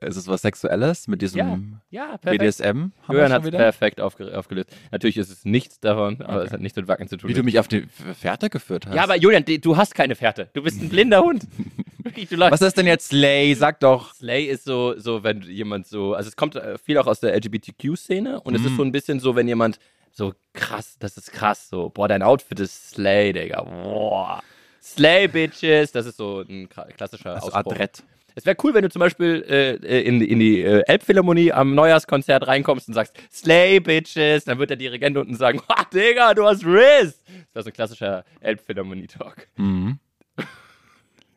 Ist 0.00 0.16
es 0.16 0.26
was 0.28 0.42
Sexuelles 0.42 1.08
mit 1.08 1.22
diesem 1.22 1.80
Ja, 1.90 2.16
perfekt. 2.18 2.42
BDSM? 2.42 2.86
Schon 3.06 3.32
hat 3.32 3.44
es 3.44 3.50
perfekt 3.50 4.00
aufge 4.00 4.36
aufgelöst. 4.38 4.70
Natürlich 4.92 5.16
ist 5.16 5.30
es 5.30 5.44
nichts 5.44 5.80
davon, 5.80 6.20
aber 6.22 6.36
Okay. 6.38 6.46
es 6.46 6.52
hat 6.52 6.60
nichts 6.60 6.76
mit 6.76 6.86
Wacken 6.88 7.08
zu 7.08 7.16
tun. 7.16 7.28
Wie 7.30 7.34
du 7.34 7.42
mich 7.42 7.58
auf 7.58 7.68
die 7.68 7.86
Fährte 8.14 8.48
geführt 8.50 8.86
hast. 8.86 8.94
ja, 8.94 9.02
aber 9.02 9.16
Julian, 9.16 9.44
du 9.44 9.76
hast 9.76 9.94
keine 9.94 10.14
Fährte. 10.14 10.50
Du 10.54 10.62
bist 10.62 10.80
ein 10.80 10.88
blinder 10.88 11.22
Hund. 11.22 11.46
Wirklich, 12.02 12.30
was 12.38 12.62
ist 12.62 12.76
denn 12.78 12.86
jetzt 12.86 13.08
Slay? 13.08 13.54
Sag 13.54 13.80
doch. 13.80 14.14
Slay 14.14 14.44
ist 14.44 14.64
so, 14.64 14.98
so, 14.98 15.24
wenn 15.24 15.42
jemand 15.42 15.86
so, 15.86 16.14
also 16.14 16.28
es 16.28 16.36
kommt 16.36 16.54
äh, 16.56 16.78
viel 16.78 16.96
auch 16.98 17.06
aus 17.06 17.20
der 17.20 17.34
LGBTQ-Szene 17.34 18.40
und 18.40 18.54
es 18.54 18.62
Mhm. 18.62 18.66
ist 18.68 18.76
so 18.76 18.82
ein 18.82 18.92
bisschen 18.92 19.20
so, 19.20 19.34
wenn 19.36 19.48
jemand 19.48 19.78
so 20.12 20.32
krass, 20.52 20.96
das 20.98 21.16
ist 21.16 21.32
krass, 21.32 21.68
so, 21.68 21.90
boah, 21.90 22.08
dein 22.08 22.22
Outfit 22.22 22.60
ist 22.60 22.90
Slay, 22.90 23.32
Digga, 23.32 23.62
boah. 23.62 24.40
Slay, 24.82 25.28
Bitches, 25.28 25.92
das 25.92 26.06
ist 26.06 26.16
so 26.16 26.40
ein 26.48 26.68
klassischer 26.68 27.34
Also 27.34 27.48
Ausspruch. 27.48 27.72
adrett. 27.72 28.04
Es 28.38 28.46
wäre 28.46 28.56
cool, 28.62 28.72
wenn 28.72 28.82
du 28.82 28.88
zum 28.88 29.00
Beispiel 29.00 29.44
äh, 29.48 29.70
äh, 29.84 30.02
in, 30.02 30.20
in 30.20 30.38
die 30.38 30.62
äh, 30.62 30.82
Elbphilharmonie 30.86 31.50
am 31.52 31.74
Neujahrskonzert 31.74 32.46
reinkommst 32.46 32.86
und 32.86 32.94
sagst, 32.94 33.16
Slay, 33.32 33.80
Bitches, 33.80 34.44
dann 34.44 34.60
wird 34.60 34.70
der 34.70 34.76
Dirigent 34.76 35.16
unten 35.16 35.34
sagen, 35.34 35.60
ha, 35.68 35.84
Digga, 35.92 36.34
du 36.34 36.44
hast 36.44 36.64
Riz. 36.64 37.20
Das 37.52 37.54
wäre 37.54 37.62
so 37.64 37.70
ein 37.70 37.72
klassischer 37.72 38.24
Elbphilharmonie-Talk. 38.40 39.48
Mhm. 39.56 39.98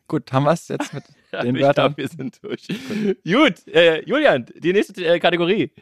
Gut, 0.06 0.32
haben 0.32 0.44
wir 0.44 0.52
es 0.52 0.68
jetzt 0.68 0.94
mit 0.94 1.02
den 1.42 1.56
ich 1.56 1.62
Wörtern? 1.62 1.94
glaub, 1.94 1.96
wir 1.96 2.06
sind 2.08 2.38
durch. 2.44 2.68
Gut, 3.24 3.66
äh, 3.66 4.04
Julian, 4.04 4.46
die 4.56 4.72
nächste 4.72 5.04
äh, 5.04 5.18
Kategorie. 5.18 5.72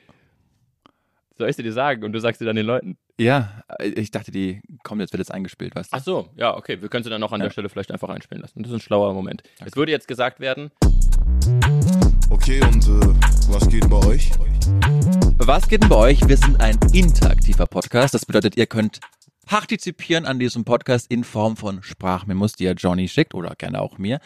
Soll 1.36 1.50
ich 1.50 1.56
sie 1.56 1.62
dir 1.62 1.72
sagen 1.74 2.02
und 2.02 2.12
du 2.12 2.18
sagst 2.20 2.38
sie 2.38 2.46
dann 2.46 2.56
den 2.56 2.64
Leuten? 2.66 2.96
Ja, 3.18 3.62
ich 3.82 4.10
dachte, 4.10 4.30
die 4.30 4.62
kommt 4.84 5.02
jetzt, 5.02 5.12
wird 5.12 5.18
jetzt 5.20 5.32
eingespielt, 5.32 5.74
weißt 5.74 5.92
du? 5.92 5.96
Ach 5.98 6.02
so, 6.02 6.28
ja, 6.36 6.56
okay. 6.56 6.80
Wir 6.80 6.88
können 6.88 7.04
sie 7.04 7.10
dann 7.10 7.20
noch 7.20 7.32
an 7.32 7.40
Ja. 7.40 7.46
der 7.46 7.50
Stelle 7.50 7.68
vielleicht 7.68 7.92
einfach 7.92 8.08
einspielen 8.08 8.40
lassen. 8.40 8.62
Das 8.62 8.70
ist 8.70 8.78
ein 8.78 8.80
schlauer 8.80 9.12
Moment. 9.12 9.42
Es 9.64 9.76
würde 9.76 9.92
jetzt 9.92 10.08
gesagt 10.08 10.40
werden, 10.40 10.70
Okay, 12.30 12.60
und 12.62 12.86
äh, 12.86 13.50
was 13.50 13.68
geht 13.68 13.88
bei 13.88 13.96
euch? 14.06 14.30
Was 15.38 15.68
geht 15.68 15.82
denn 15.82 15.88
bei 15.88 15.96
euch? 15.96 16.28
Wir 16.28 16.36
sind 16.36 16.60
ein 16.60 16.78
interaktiver 16.92 17.66
Podcast. 17.66 18.14
Das 18.14 18.24
bedeutet, 18.24 18.56
ihr 18.56 18.66
könnt 18.66 19.00
partizipieren 19.46 20.26
an 20.26 20.38
diesem 20.38 20.64
Podcast 20.64 21.10
in 21.10 21.24
Form 21.24 21.56
von 21.56 21.82
Sprachmemos, 21.82 22.52
die 22.52 22.66
er 22.66 22.74
Johnny 22.74 23.08
schickt 23.08 23.34
oder 23.34 23.56
gerne 23.56 23.80
auch 23.80 23.98
mir. 23.98 24.20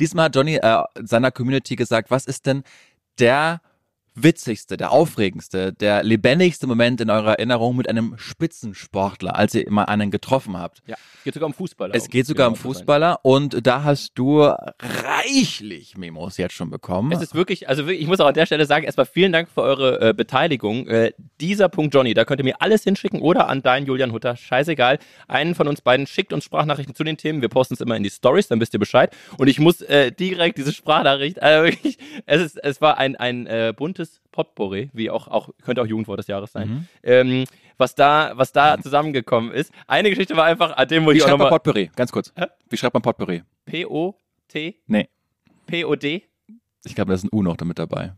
Diesmal 0.00 0.26
hat 0.26 0.36
Johnny 0.36 0.56
äh, 0.56 0.82
seiner 1.02 1.30
Community 1.30 1.76
gesagt, 1.76 2.10
was 2.10 2.26
ist 2.26 2.44
denn 2.44 2.62
der 3.18 3.62
witzigste, 4.16 4.76
der 4.76 4.90
aufregendste, 4.90 5.72
der 5.72 6.02
lebendigste 6.02 6.66
Moment 6.66 7.00
in 7.00 7.10
eurer 7.10 7.34
Erinnerung 7.34 7.76
mit 7.76 7.88
einem 7.88 8.14
Spitzensportler, 8.16 9.36
als 9.36 9.54
ihr 9.54 9.66
immer 9.66 9.88
einen 9.88 10.10
getroffen 10.10 10.58
habt? 10.58 10.82
ja, 10.86 10.96
es 11.18 11.24
geht 11.24 11.34
sogar 11.34 11.46
um 11.46 11.54
Fußballer. 11.54 11.94
Es 11.94 12.08
geht 12.08 12.26
sogar 12.26 12.48
um. 12.48 12.56
Fußballer 12.56 13.20
und 13.22 13.66
da 13.66 13.82
hast 13.82 14.12
du 14.14 14.42
reichlich 14.42 15.96
Memos 15.96 16.36
jetzt 16.36 16.54
schon 16.54 16.70
bekommen. 16.70 17.12
Es 17.12 17.20
ist 17.20 17.34
wirklich, 17.34 17.68
also 17.68 17.86
ich 17.88 18.06
muss 18.06 18.20
auch 18.20 18.26
an 18.26 18.34
der 18.34 18.46
Stelle 18.46 18.64
sagen, 18.66 18.84
erstmal 18.84 19.06
vielen 19.06 19.32
Dank 19.32 19.48
für 19.48 19.62
eure 19.62 20.00
äh, 20.00 20.14
Beteiligung. 20.14 20.86
Äh, 20.88 21.12
dieser 21.40 21.68
Punkt 21.68 21.94
Johnny, 21.94 22.14
da 22.14 22.24
könnt 22.24 22.40
ihr 22.40 22.44
mir 22.44 22.60
alles 22.60 22.84
hinschicken 22.84 23.20
oder 23.20 23.48
an 23.48 23.62
deinen 23.62 23.86
Julian 23.86 24.12
Hutter, 24.12 24.36
scheißegal. 24.36 24.98
Einen 25.28 25.54
von 25.54 25.68
uns 25.68 25.80
beiden 25.80 26.06
schickt 26.06 26.32
uns 26.32 26.44
Sprachnachrichten 26.44 26.94
zu 26.94 27.04
den 27.04 27.16
Themen. 27.16 27.42
Wir 27.42 27.48
posten 27.48 27.74
es 27.74 27.80
immer 27.80 27.96
in 27.96 28.02
die 28.02 28.10
Stories, 28.10 28.48
dann 28.48 28.60
wisst 28.60 28.72
ihr 28.74 28.80
Bescheid. 28.80 29.14
Und 29.38 29.48
ich 29.48 29.58
muss 29.58 29.82
äh, 29.82 30.12
direkt 30.12 30.58
diese 30.58 30.72
Sprachnachricht, 30.72 31.42
also 31.42 31.64
wirklich, 31.64 31.98
es, 32.26 32.40
ist, 32.40 32.64
es 32.64 32.80
war 32.80 32.98
ein, 32.98 33.16
ein 33.16 33.46
äh, 33.46 33.74
buntes 34.06 34.20
Potpourri, 34.32 34.90
wie 34.92 35.10
auch, 35.10 35.28
auch, 35.28 35.50
könnte 35.64 35.82
auch 35.82 35.86
Jugendwort 35.86 36.18
des 36.18 36.26
Jahres 36.26 36.52
sein, 36.52 36.68
Mhm. 36.68 36.86
ähm, 37.02 37.44
was 37.78 37.94
da, 37.94 38.32
was 38.34 38.52
da 38.52 38.78
zusammengekommen 38.80 39.52
ist. 39.52 39.72
Eine 39.86 40.10
Geschichte 40.10 40.36
war 40.36 40.44
einfach, 40.44 40.76
an 40.76 40.88
dem 40.88 41.04
muss 41.04 41.14
Wie 41.14 41.18
ich 41.18 41.22
auch 41.24 41.28
schreibt 41.28 41.38
man 41.38 41.46
nochmal, 41.46 41.58
Potpourri? 41.60 41.90
Ganz 41.96 42.12
kurz. 42.12 42.32
Hä? 42.36 42.46
Wie 42.68 42.76
schreibt 42.76 42.94
man 42.94 43.02
Potpourri? 43.02 43.42
P-O-T, 43.66 44.76
Nee, 44.86 45.08
P-O-D, 45.66 46.22
ich 46.84 46.94
glaube, 46.94 47.08
da 47.08 47.14
ist 47.14 47.24
ein 47.24 47.30
U 47.32 47.42
noch 47.42 47.56
damit 47.56 47.78
dabei. 47.78 48.12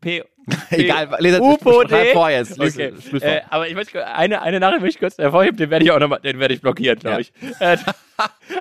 P 0.00 0.24
Egal, 0.70 1.14
lese 1.20 1.40
UPO 1.42 1.86
schreib 1.86 2.12
vor 2.12 2.30
jetzt. 2.30 2.58
Okay. 2.58 2.92
Äh, 3.20 3.42
aber 3.50 3.68
ich 3.68 3.74
möchte 3.74 4.04
eine, 4.06 4.40
eine 4.42 4.58
Nachricht 4.58 4.80
möchte 4.80 4.96
ich 4.96 5.00
kurz 5.00 5.18
hervorheben, 5.18 5.56
den 5.56 5.70
werde 5.70 5.84
ich 5.84 5.90
auch 5.92 6.00
nochmal, 6.00 6.20
den 6.20 6.38
werde 6.40 6.54
ich 6.54 6.60
blockieren, 6.62 6.98
glaube 6.98 7.16
Ja. 7.16 7.20
ich. 7.20 7.32
Er 7.60 7.70
hat, 7.78 7.94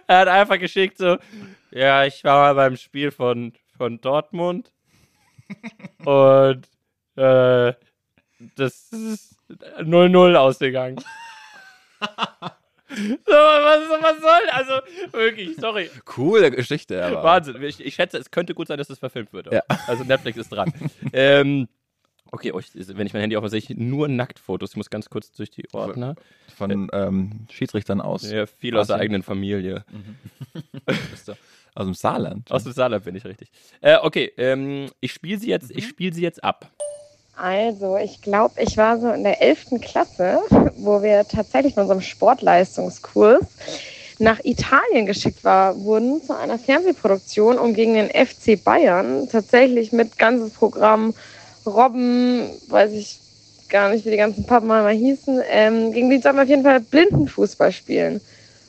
er 0.08 0.18
hat 0.20 0.28
einfach 0.28 0.60
geschickt 0.60 0.98
so, 0.98 1.18
ja, 1.72 2.04
ich 2.06 2.24
war 2.24 2.54
mal 2.54 2.56
beim 2.70 2.76
Spiel 2.78 3.12
von, 3.12 3.54
von 3.78 4.00
Dortmund 4.02 4.72
und 6.06 6.68
äh, 7.16 7.74
das 8.56 8.92
ist 8.92 9.36
0-0 9.80 10.36
ausgegangen. 10.36 10.98
so, 12.00 13.34
was, 13.34 14.02
was 14.02 14.22
soll? 14.22 14.50
Also, 14.52 14.74
wirklich, 15.12 15.56
sorry. 15.58 15.90
Coole 16.06 16.52
Geschichte, 16.52 17.04
aber. 17.06 17.24
Wahnsinn. 17.24 17.62
Ich, 17.64 17.80
ich 17.84 17.96
schätze, 17.96 18.18
es 18.18 18.32
könnte 18.32 18.54
gut 18.54 18.68
sein, 18.68 18.78
dass 18.78 18.90
es 18.90 19.00
verfilmt 19.00 19.34
wird. 19.34 19.52
Ja. 19.52 19.62
Also 19.88 20.04
Netflix 20.04 20.38
ist 20.38 20.50
dran. 20.50 20.72
ähm, 21.14 21.68
okay, 22.32 22.52
oh, 22.52 22.60
ich, 22.60 22.70
wenn 22.74 23.06
ich 23.08 23.14
mein 23.14 23.22
Handy 23.22 23.36
aufmache, 23.36 23.52
sehe 23.52 23.60
ich 23.60 23.70
nur 23.70 24.08
Nacktfotos. 24.08 24.72
Ich 24.72 24.78
muss 24.78 24.90
ganz 24.90 25.10
kurz 25.10 25.32
durch 25.32 25.50
die 25.50 25.68
Ordner. 25.74 26.16
Von 26.56 26.90
ähm, 26.92 27.48
Schiedsrichtern 27.52 28.02
aus. 28.02 28.30
Ja, 28.30 28.46
viel 28.46 28.78
aus 28.78 28.88
der 28.88 28.98
eigenen 28.98 29.24
Familie. 29.24 29.86
Aus 31.76 31.86
dem 31.86 31.94
Saarland. 31.94 32.52
Aus 32.52 32.64
dem 32.64 32.74
Saarland 32.74 33.04
bin 33.04 33.16
ich 33.16 33.26
richtig. 33.26 33.52
Äh, 33.82 33.98
okay, 34.02 34.32
ähm, 34.38 34.90
ich 35.00 35.14
spiele 35.14 35.40
sie 35.40 35.50
jetzt, 35.50 35.72
ich 35.72 35.88
spiele 35.88 36.14
sie 36.14 36.22
jetzt 36.22 36.44
ab. 36.44 36.70
Also, 37.36 37.96
ich 37.98 38.22
glaube, 38.22 38.62
ich 38.62 38.76
war 38.76 39.00
so 39.00 39.10
in 39.12 39.24
der 39.24 39.42
11. 39.42 39.80
Klasse, 39.82 40.42
wo 40.78 41.02
wir 41.02 41.26
tatsächlich 41.26 41.74
von 41.74 41.84
unserem 41.84 42.02
Sportleistungskurs 42.02 43.46
nach 44.20 44.40
Italien 44.44 45.06
geschickt 45.06 45.44
war, 45.46 45.80
wurden 45.82 46.22
zu 46.22 46.36
einer 46.36 46.60
Fernsehproduktion, 46.60 47.58
um 47.58 47.74
gegen 47.74 47.94
den 47.94 48.10
FC 48.10 48.62
Bayern 48.62 49.30
tatsächlich 49.30 49.94
mit 49.94 50.18
ganzes 50.18 50.52
Programm 50.52 51.14
Robben, 51.66 52.50
weiß 52.68 52.92
ich 52.92 53.20
gar 53.70 53.90
nicht, 53.90 54.06
wie 54.06 54.12
die 54.12 54.18
ganzen 54.18 54.46
Pappen 54.46 54.68
mal 54.68 54.90
hießen, 54.90 55.42
ähm, 55.50 55.92
gegen 55.92 56.10
die 56.10 56.20
sollten 56.20 56.38
wir 56.38 56.44
auf 56.44 56.50
jeden 56.50 56.64
Fall 56.64 56.82
Blindenfußball 56.82 57.72
spielen. 57.72 58.20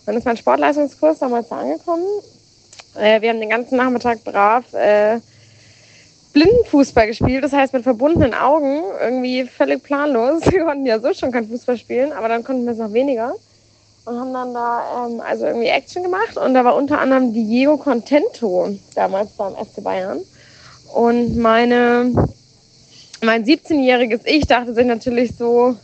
Dann 0.06 0.16
ist 0.16 0.24
mein 0.24 0.36
Sportleistungskurs 0.36 1.18
damals 1.18 1.48
da 1.48 1.58
angekommen. 1.58 2.04
Äh, 2.94 3.20
wir 3.20 3.30
haben 3.30 3.40
den 3.40 3.50
ganzen 3.50 3.76
Nachmittag 3.76 4.24
brav 4.24 4.72
äh, 4.72 5.20
Blindenfußball 6.32 7.08
gespielt, 7.08 7.42
das 7.42 7.52
heißt 7.52 7.72
mit 7.72 7.82
verbundenen 7.82 8.34
Augen, 8.34 8.82
irgendwie 9.00 9.44
völlig 9.44 9.82
planlos. 9.82 10.42
Wir 10.50 10.64
konnten 10.64 10.86
ja 10.86 11.00
so 11.00 11.12
schon 11.12 11.32
kein 11.32 11.48
Fußball 11.48 11.76
spielen, 11.76 12.12
aber 12.12 12.28
dann 12.28 12.44
konnten 12.44 12.64
wir 12.64 12.72
es 12.72 12.78
noch 12.78 12.92
weniger. 12.92 13.34
Und 14.04 14.18
haben 14.18 14.32
dann 14.32 14.54
da 14.54 15.06
ähm, 15.06 15.20
also 15.20 15.46
irgendwie 15.46 15.66
Action 15.66 16.02
gemacht 16.02 16.36
und 16.36 16.54
da 16.54 16.64
war 16.64 16.74
unter 16.74 17.00
anderem 17.00 17.32
Diego 17.32 17.76
Contento 17.76 18.70
damals 18.94 19.30
beim 19.32 19.54
FC 19.54 19.82
Bayern. 19.82 20.20
Und 20.94 21.36
meine, 21.36 22.12
mein 23.22 23.44
17-jähriges 23.44 24.20
Ich 24.24 24.46
dachte 24.46 24.72
sich 24.72 24.86
natürlich 24.86 25.36
so, 25.36 25.76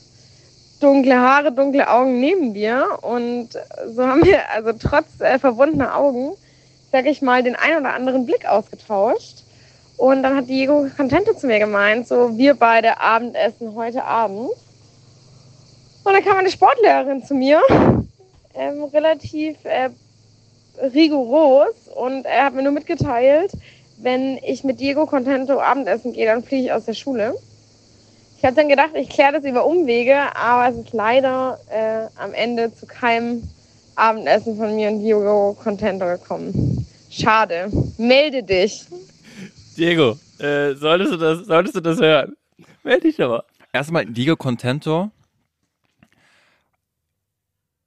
dunkle 0.81 1.19
Haare, 1.19 1.53
dunkle 1.53 1.88
Augen 1.88 2.21
neben 2.21 2.55
dir. 2.55 2.87
Und 3.03 3.51
so 3.95 4.07
haben 4.07 4.25
wir 4.25 4.49
also 4.51 4.73
trotz 4.73 5.21
äh, 5.21 5.38
verbundener 5.38 5.97
Augen 5.97 6.33
sag 6.92 7.07
ich 7.07 7.22
mal, 7.22 7.42
den 7.42 7.57
ein 7.57 7.79
oder 7.79 7.94
anderen 7.94 8.27
Blick 8.27 8.46
ausgetauscht. 8.46 9.44
Und 9.96 10.22
dann 10.22 10.37
hat 10.37 10.49
Diego 10.49 10.87
Contento 10.96 11.35
zu 11.35 11.46
mir 11.46 11.59
gemeint, 11.59 12.07
so, 12.07 12.37
wir 12.37 12.55
beide 12.55 13.01
Abendessen 13.01 13.75
heute 13.75 14.05
Abend. 14.05 14.51
Und 16.05 16.12
dann 16.12 16.25
kam 16.25 16.37
eine 16.37 16.51
Sportlehrerin 16.51 17.25
zu 17.25 17.35
mir, 17.35 17.61
ähm, 18.55 18.85
relativ 18.85 19.57
äh, 19.64 19.90
rigoros. 20.81 21.88
Und 21.94 22.27
er 22.27 22.44
hat 22.44 22.55
mir 22.55 22.62
nur 22.62 22.72
mitgeteilt, 22.72 23.53
wenn 23.99 24.38
ich 24.44 24.64
mit 24.64 24.81
Diego 24.81 25.07
Contento 25.07 25.61
Abendessen 25.61 26.12
gehe, 26.12 26.27
dann 26.27 26.42
fliege 26.42 26.66
ich 26.66 26.72
aus 26.72 26.85
der 26.85 26.94
Schule. 26.94 27.35
Ich 28.38 28.44
habe 28.44 28.55
dann 28.55 28.68
gedacht, 28.68 28.90
ich 28.94 29.09
kläre 29.09 29.33
das 29.33 29.44
über 29.44 29.64
Umwege, 29.64 30.14
aber 30.37 30.68
es 30.68 30.77
ist 30.77 30.92
leider 30.92 31.59
äh, 31.70 32.07
am 32.20 32.35
Ende 32.35 32.75
zu 32.75 32.87
keinem 32.87 33.49
Abendessen 33.94 34.59
von 34.59 34.77
mir 34.77 34.90
und 34.90 35.01
Diego 35.01 35.57
Contento 35.62 36.05
gekommen. 36.05 36.76
Schade. 37.19 37.71
Melde 37.99 38.43
dich. 38.43 38.85
Diego, 39.77 40.19
äh, 40.39 40.75
solltest, 40.75 41.13
du 41.13 41.17
das, 41.17 41.47
solltest 41.47 41.77
du 41.77 41.81
das 41.81 42.01
hören? 42.01 42.37
Melde 42.83 43.09
dich 43.09 43.21
aber. 43.23 43.45
Erstmal 43.73 44.07
Diego 44.07 44.37
Contento. 44.37 45.11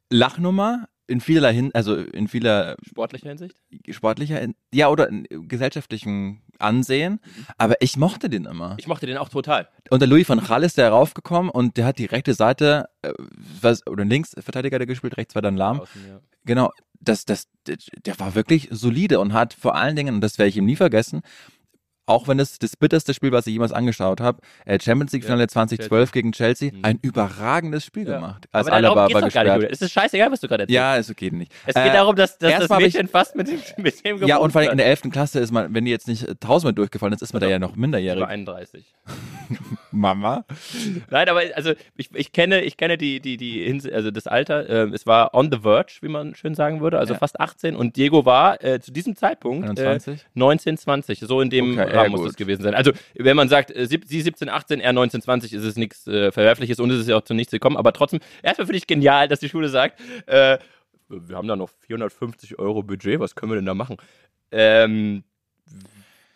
Lachnummer 0.10 0.88
in 1.08 1.22
vielerlei 1.22 1.54
hin, 1.54 1.72
also 1.74 1.96
in 1.96 2.28
vieler 2.28 2.76
Sportlicher 2.88 3.30
Hinsicht? 3.30 3.56
sportlicher, 3.90 4.46
ja, 4.74 4.90
oder 4.90 5.10
in 5.10 5.28
gesellschaftlichen 5.48 6.42
Ansehen. 6.60 7.20
Aber 7.58 7.82
ich 7.82 7.98
mochte 7.98 8.30
den 8.30 8.46
immer. 8.46 8.76
Ich 8.78 8.88
mochte 8.88 9.08
den 9.08 9.18
auch 9.18 9.30
total. 9.30 9.68
Und 9.90 10.02
der 10.02 10.08
Louis 10.08 10.30
van 10.30 10.40
Gaal 10.40 10.64
ist 10.64 10.78
der 10.78 10.90
raufgekommen 10.90 11.50
und 11.50 11.78
der 11.78 11.86
hat 11.86 11.98
die 11.98 12.06
rechte 12.06 12.34
Seite, 12.34 12.90
äh, 13.02 13.14
was, 13.62 13.86
oder 13.88 14.06
links 14.06 14.36
Verteidiger 14.40 14.78
der 14.78 14.88
gespielt, 14.88 15.18
rechts 15.18 15.36
war 15.36 15.42
dann 15.42 15.58
Lahm. 15.58 15.82
Außen, 15.82 16.08
ja. 16.08 16.20
Genau, 16.46 16.72
das, 17.00 17.26
das, 17.26 17.48
der 17.66 18.20
war 18.20 18.36
wirklich 18.36 18.68
solide 18.72 19.20
und 19.20 19.34
hat 19.34 19.54
vor 19.54 19.76
allen 19.76 19.96
Dingen, 19.96 20.16
und 20.16 20.22
das 20.22 20.38
werde 20.38 20.50
ich 20.50 20.58
ihm 20.58 20.66
nie 20.66 20.76
vergessen, 20.76 21.22
auch 22.10 22.28
wenn 22.28 22.40
es 22.40 22.58
das 22.60 22.76
bitterste 22.76 23.14
Spiel, 23.14 23.32
was 23.32 23.46
ich 23.48 23.54
jemals 23.54 23.72
angeschaut 23.72 24.20
habe, 24.20 24.40
äh, 24.66 24.80
Champions 24.82 25.12
League 25.14 25.24
Finale 25.24 25.42
Ja, 25.44 25.48
2012 25.48 26.12
gegen 26.12 26.32
Chelsea, 26.32 26.72
Mhm. 26.74 26.80
ein 26.84 27.00
überragendes 27.02 27.86
Spiel 27.86 28.08
Ja. 28.08 28.16
gemacht. 28.16 28.46
Als 28.52 28.68
Aber 28.68 28.76
Alaba 28.76 28.96
war 28.96 29.08
doch 29.08 29.14
gar 29.14 29.22
nicht, 29.22 29.34
gesperrt. 29.34 29.68
Es 29.72 29.82
ist 29.82 29.92
scheißegal, 29.92 30.32
was 30.32 30.40
du 30.42 30.48
gerade 30.48 30.64
erzählst. 30.64 30.76
Ja, 30.76 30.96
ist 30.96 31.10
okay 31.12 31.30
nicht. 31.32 31.52
Es 31.66 31.76
geht 31.76 31.86
Äh, 31.86 31.94
darum, 31.94 32.16
dass, 32.16 32.38
dass 32.38 32.60
das 32.60 32.70
hab 32.70 32.80
ich- 32.80 32.94
Mädchen 32.94 33.08
fast 33.08 33.36
mit 33.36 33.48
dem, 33.48 33.60
mit 33.78 34.04
dem 34.06 34.24
Ja, 34.28 34.38
und 34.38 34.52
vor 34.52 34.62
allem 34.62 34.72
in 34.72 34.78
der 34.78 34.88
11. 34.88 35.12
Klasse 35.12 35.40
ist 35.40 35.52
man, 35.52 35.74
wenn 35.74 35.86
die 35.86 35.92
jetzt 35.92 36.08
nicht 36.08 36.28
äh, 36.28 36.36
tausendmal 36.36 36.74
durchgefallen 36.74 37.14
ist, 37.14 37.22
ist 37.22 37.34
man 37.34 37.42
da 37.42 37.48
ja 37.48 37.60
noch 37.60 37.72
Über 37.74 37.80
minderjährig. 37.82 38.24
31. 38.26 38.86
Mama. 39.92 40.46
Nein, 41.10 41.30
aber 41.30 41.42
also 41.56 41.74
ich, 41.96 42.10
ich 42.14 42.32
kenne, 42.32 42.62
ich 42.62 42.78
kenne 42.78 42.98
die, 42.98 43.20
die, 43.20 43.38
die, 43.38 43.82
also 43.94 44.12
das 44.12 44.28
Alter. 44.28 44.70
ähm, 44.70 44.94
es 44.94 45.06
war 45.08 45.34
on 45.34 45.50
the 45.52 45.60
verge, 45.60 45.98
wie 46.02 46.08
man 46.10 46.36
schön 46.36 46.56
sagen 46.56 46.82
würde, 46.82 47.00
also 47.00 47.14
Ja. 47.14 47.20
fast 47.20 47.40
18. 47.40 47.76
Und 47.76 47.96
Diego 47.96 48.26
war 48.26 48.64
äh, 48.64 48.80
zu 48.80 48.92
diesem 48.92 49.16
Zeitpunkt 49.16 49.64
21? 49.68 50.22
Äh, 50.22 50.26
19, 50.36 50.78
20. 50.78 51.20
So 51.22 51.42
in 51.42 51.50
dem 51.50 51.80
Okay, 51.80 51.92
ja, 52.00 52.08
Rahmen 52.08 52.22
muss 52.22 52.30
es 52.30 52.36
gewesen 52.36 52.64
sein. 52.64 52.74
Also 52.74 52.92
wenn 53.16 53.36
man 53.36 53.50
sagt, 53.50 53.76
äh, 53.76 53.86
sie 53.86 54.22
17, 54.22 54.50
18, 54.50 54.80
er 54.80 54.94
19, 54.94 55.22
20, 55.22 55.54
ist 55.54 55.64
es 55.64 55.76
nichts 55.76 56.08
äh, 56.08 56.32
Verwerfliches 56.32 56.80
und 56.80 56.90
es 56.92 57.02
ist 57.02 57.10
ja 57.10 57.18
auch 57.18 57.24
zu 57.24 57.34
nichts 57.34 57.52
gekommen. 57.52 57.78
Aber 57.78 57.94
trotzdem, 57.94 58.20
erstmal 58.44 58.68
finde 58.68 58.78
ich 58.78 58.88
genial, 58.88 59.28
dass 59.28 59.40
die 59.40 59.50
Schule 59.50 59.70
sagt, 59.70 60.00
äh, 60.28 60.58
wir 61.10 61.36
haben 61.36 61.48
da 61.48 61.56
noch 61.56 61.70
450 61.70 62.60
Euro 62.60 62.84
Budget, 62.84 63.20
was 63.20 63.36
können 63.36 63.52
wir 63.52 63.56
denn 63.56 63.66
da 63.66 63.74
machen? 63.74 63.98
Ähm, 64.52 65.24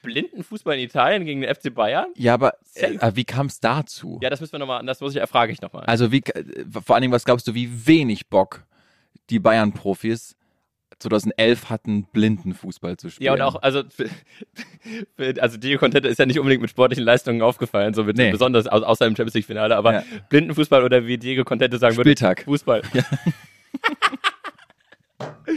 Blindenfußball 0.01 0.75
in 0.75 0.81
Italien 0.81 1.25
gegen 1.25 1.41
den 1.41 1.53
FC 1.53 1.73
Bayern? 1.73 2.07
Ja, 2.15 2.33
aber 2.33 2.55
äh, 2.75 3.11
wie 3.13 3.23
kam 3.23 3.47
es 3.47 3.59
dazu? 3.59 4.19
Ja, 4.21 4.29
das 4.29 4.41
müssen 4.41 4.53
wir 4.53 4.59
nochmal, 4.59 4.85
das 4.85 4.99
muss 4.99 5.15
ich, 5.15 5.21
erfrage 5.21 5.51
ich 5.51 5.61
nochmal. 5.61 5.85
Also 5.85 6.11
wie, 6.11 6.19
äh, 6.19 6.43
vor 6.85 6.95
allen 6.95 7.01
Dingen, 7.01 7.13
was 7.13 7.25
glaubst 7.25 7.47
du, 7.47 7.53
wie 7.53 7.87
wenig 7.87 8.27
Bock 8.27 8.65
die 9.29 9.39
Bayern-Profis 9.39 10.35
2011 11.03 11.69
hatten, 11.69 12.03
Blindenfußball 12.11 12.97
zu 12.97 13.09
spielen? 13.09 13.25
Ja, 13.27 13.33
und 13.33 13.41
auch, 13.41 13.61
also, 13.61 13.83
also 15.39 15.57
Diego 15.57 15.79
Contente 15.79 16.07
ist 16.07 16.17
ja 16.19 16.25
nicht 16.25 16.39
unbedingt 16.39 16.61
mit 16.61 16.69
sportlichen 16.71 17.03
Leistungen 17.05 17.41
aufgefallen, 17.41 17.93
so 17.93 18.03
mit 18.03 18.17
Nee. 18.17 18.31
besonders 18.31 18.67
au- 18.67 18.83
außer 18.83 19.05
im 19.05 19.15
Champions 19.15 19.35
League-Finale, 19.35 19.75
aber 19.75 19.93
Ja. 19.93 20.03
Blindenfußball 20.29 20.83
oder 20.83 21.05
wie 21.05 21.17
Diego 21.17 21.43
Contente 21.43 21.77
sagen 21.77 21.95
würde, 21.97 22.09
Spieltag. 22.09 22.43
Fußball. 22.43 22.81
Ja. 22.93 23.03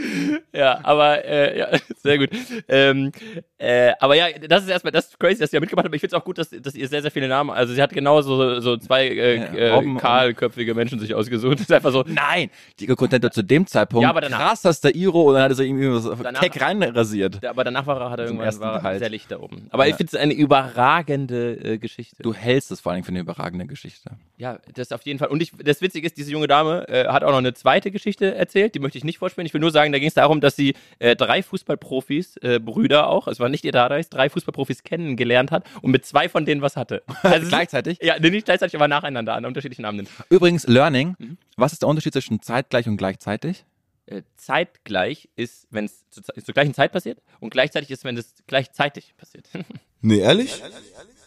aber 0.83 1.25
äh, 1.25 1.59
ja, 1.59 1.69
sehr 1.97 2.19
gut. 2.19 2.31
Ähm, 2.69 3.13
äh, 3.59 3.93
aber 4.01 4.15
ja, 4.17 4.27
das 4.49 4.65
ist 4.65 4.71
erstmal 4.71 4.93
das 4.93 5.07
ist 5.07 5.19
crazy, 5.21 5.39
dass 5.41 5.53
ja 5.53 5.61
mitgemacht 5.61 5.87
haben. 5.87 5.95
Ich 5.95 6.01
finde 6.01 6.15
es 6.17 6.21
auch 6.21 6.25
gut, 6.25 6.39
dass, 6.39 6.51
dass 6.51 6.75
ihr 6.75 6.89
sehr, 6.89 7.03
sehr 7.03 7.11
viele 7.11 7.29
Namen, 7.29 7.51
also 7.51 7.73
sie 7.75 7.81
hat 7.83 7.91
genau 7.93 8.21
so, 8.23 8.61
so 8.61 8.77
zwei 8.77 9.07
äh, 9.09 9.37
Ja, 9.37 9.81
äh, 9.81 9.95
kahlköpfige 9.97 10.75
Menschen 10.75 10.99
sich 10.99 11.15
ausgesucht. 11.15 11.47
Das 11.57 11.63
ist 11.63 11.73
einfach 11.73 11.93
so, 11.93 12.05
Nein, 12.07 12.51
Diego 12.79 12.95
Contento 12.97 13.29
zu 13.31 13.43
dem 13.43 13.67
Zeitpunkt 13.67 14.03
Ja, 14.03 14.11
aber 14.11 14.21
danach. 14.21 14.39
krassester 14.51 14.95
Iro 14.95 15.23
und 15.23 15.35
dann 15.35 15.45
hat 15.45 15.53
er 15.53 15.55
sich 15.55 15.69
irgendwie 15.69 16.01
so 16.01 16.15
Danach- 16.15 16.41
keck 16.41 16.61
reinrasiert. 16.61 17.45
aber 17.45 17.65
danach 17.65 17.87
war 17.87 18.01
er, 18.01 18.11
hat 18.11 18.19
er 18.21 18.27
irgendwann 18.27 18.61
war 18.61 18.79
Gehalt. 18.79 18.99
sehr 18.99 19.09
licht 19.09 19.31
da 19.31 19.41
oben. 19.41 19.69
Aber 19.71 19.85
Ja. 19.85 19.91
ich 19.91 19.97
finde 19.97 20.11
es 20.15 20.21
eine 20.21 20.35
überragende 20.35 21.53
äh, 21.75 21.79
Geschichte. 21.79 22.23
Du 22.23 22.35
hältst 22.35 22.71
es 22.71 22.81
vor 22.81 22.93
allen 22.93 22.99
Dingen 22.99 23.05
für 23.07 23.11
eine 23.13 23.21
überragende 23.21 23.67
Geschichte. 23.67 24.11
Ja, 24.37 24.59
das 24.75 24.93
auf 24.93 25.03
jeden 25.03 25.19
Fall. 25.19 25.29
Und 25.29 25.43
ich, 25.43 25.53
das 25.63 25.81
Witzige 25.81 26.07
ist, 26.07 26.17
diese 26.17 26.31
junge 26.31 26.47
Dame 26.47 26.87
äh, 26.89 27.07
hat 27.09 27.25
auch 27.25 27.31
noch 27.31 27.39
eine 27.39 27.55
zweite 27.55 27.91
Geschichte 27.91 28.35
erzählt, 28.35 28.75
die 28.75 28.79
möchte 28.81 28.99
ich 28.99 29.05
nicht 29.05 29.19
vorspielen. 29.19 29.47
Ich 29.47 29.55
will 29.55 29.61
nur 29.61 29.71
sagen, 29.71 29.86
da 29.93 29.99
ging 29.99 30.09
es 30.09 30.15
darum, 30.15 30.41
dass 30.41 30.57
sie 30.57 30.75
äh, 30.99 31.17
drei 31.17 31.43
Fußballprofis, 31.43 32.37
äh, 32.39 32.59
Brüder 32.59 33.09
auch, 33.09 33.29
es 33.29 33.41
war 33.41 33.49
nicht 33.49 33.65
ihr 33.65 33.73
Dadais, 33.73 34.09
drei 34.09 34.29
Fußballprofis 34.29 34.83
kennengelernt 34.83 35.51
hat 35.51 35.65
und 35.83 35.91
mit 35.91 36.05
zwei 36.07 36.29
von 36.29 36.45
denen 36.45 36.63
was 36.63 36.77
hatte. 36.77 37.03
Also, 37.23 37.49
Gleichzeitig? 37.49 37.99
Ja, 38.03 38.19
nee, 38.21 38.31
nicht 38.31 38.45
gleichzeitig, 38.45 38.77
aber 38.77 38.89
nacheinander 38.89 39.35
an 39.35 39.45
unterschiedlichen 39.45 39.85
Abenden. 39.85 40.07
Übrigens, 40.31 40.67
Learning. 40.67 41.17
Mhm. 41.19 41.39
Was 41.57 41.73
ist 41.73 41.83
der 41.83 41.89
Unterschied 41.89 42.13
zwischen 42.13 42.41
zeitgleich 42.41 42.87
und 42.87 42.97
gleichzeitig? 42.97 43.65
Äh, 44.07 44.23
zeitgleich 44.37 45.29
ist, 45.35 45.67
wenn 45.71 45.87
es 45.87 46.09
zu, 46.11 46.23
zur 46.23 46.55
gleichen 46.55 46.75
Zeit 46.75 46.93
passiert 46.93 47.21
und 47.41 47.51
gleichzeitig 47.51 47.91
ist, 47.91 48.05
wenn 48.05 48.17
es 48.17 48.35
gleichzeitig 48.47 49.15
passiert. 49.17 49.49
Nee, 50.03 50.19
ehrlich? 50.19 50.63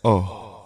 Oh. 0.03 0.58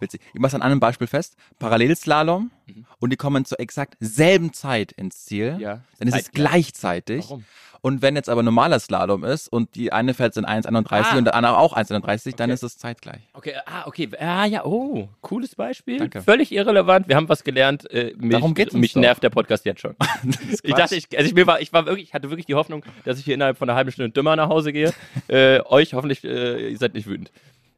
Witzig. 0.00 0.20
Ich 0.34 0.40
mache 0.40 0.54
an 0.56 0.62
einem 0.62 0.80
Beispiel 0.80 1.06
fest. 1.06 1.36
Parallelslalom 1.58 2.50
Mhm. 2.66 2.86
und 3.00 3.10
die 3.12 3.16
kommen 3.16 3.44
zur 3.44 3.58
exakt 3.60 3.96
selben 4.00 4.52
Zeit 4.52 4.92
ins 4.92 5.24
Ziel. 5.24 5.56
Ja. 5.58 5.80
Dann 5.98 6.08
ist 6.08 6.14
es 6.16 6.24
Zeitgleich. 6.24 6.50
gleichzeitig. 6.50 7.24
Warum? 7.24 7.44
Und 7.82 8.02
wenn 8.02 8.14
jetzt 8.14 8.28
aber 8.28 8.42
normaler 8.42 8.78
Slalom 8.78 9.24
ist 9.24 9.48
und 9.48 9.74
die 9.74 9.90
eine 9.90 10.12
fährt 10.12 10.36
in 10.36 10.44
1,31 10.44 11.12
Ah. 11.14 11.16
und 11.16 11.24
der 11.24 11.34
andere 11.34 11.56
auch 11.56 11.72
1,31, 11.74 12.36
dann 12.36 12.50
Okay. 12.50 12.54
ist 12.54 12.62
es 12.62 12.76
zeitgleich. 12.76 13.22
Okay, 13.32 13.54
ah, 13.64 13.86
okay. 13.86 14.10
Ah, 14.18 14.44
ja, 14.44 14.66
oh, 14.66 15.08
cooles 15.22 15.54
Beispiel. 15.54 15.96
Danke. 15.96 16.20
Völlig 16.20 16.52
irrelevant. 16.52 17.08
Wir 17.08 17.16
haben 17.16 17.30
was 17.30 17.42
gelernt. 17.42 17.90
Äh, 17.90 18.12
mich, 18.18 18.32
Darum 18.32 18.52
geht's 18.52 18.74
Mich 18.74 18.92
doch. 18.92 19.00
nervt 19.00 19.22
der 19.22 19.30
Podcast 19.30 19.64
jetzt 19.64 19.80
schon. 19.80 19.96
Ich 20.62 20.74
dachte, 20.74 20.94
ich, 20.94 21.06
also 21.16 21.26
ich, 21.26 21.34
mir 21.34 21.46
war, 21.46 21.62
ich 21.62 21.72
war 21.72 21.86
wirklich, 21.86 22.08
ich 22.08 22.12
hatte 22.14 22.28
wirklich 22.28 22.44
die 22.44 22.54
Hoffnung, 22.54 22.84
dass 23.04 23.18
ich 23.18 23.24
hier 23.24 23.32
innerhalb 23.34 23.56
von 23.56 23.68
einer 23.70 23.76
halben 23.76 23.90
Stunde 23.92 24.10
dümmer 24.10 24.36
nach 24.36 24.50
Hause 24.50 24.74
gehe. 24.74 24.92
äh, 25.28 25.60
euch 25.62 25.94
hoffentlich, 25.94 26.22
äh, 26.22 26.68
ihr 26.72 26.76
seid 26.78 26.92
nicht 26.92 27.06
wütend. 27.06 27.32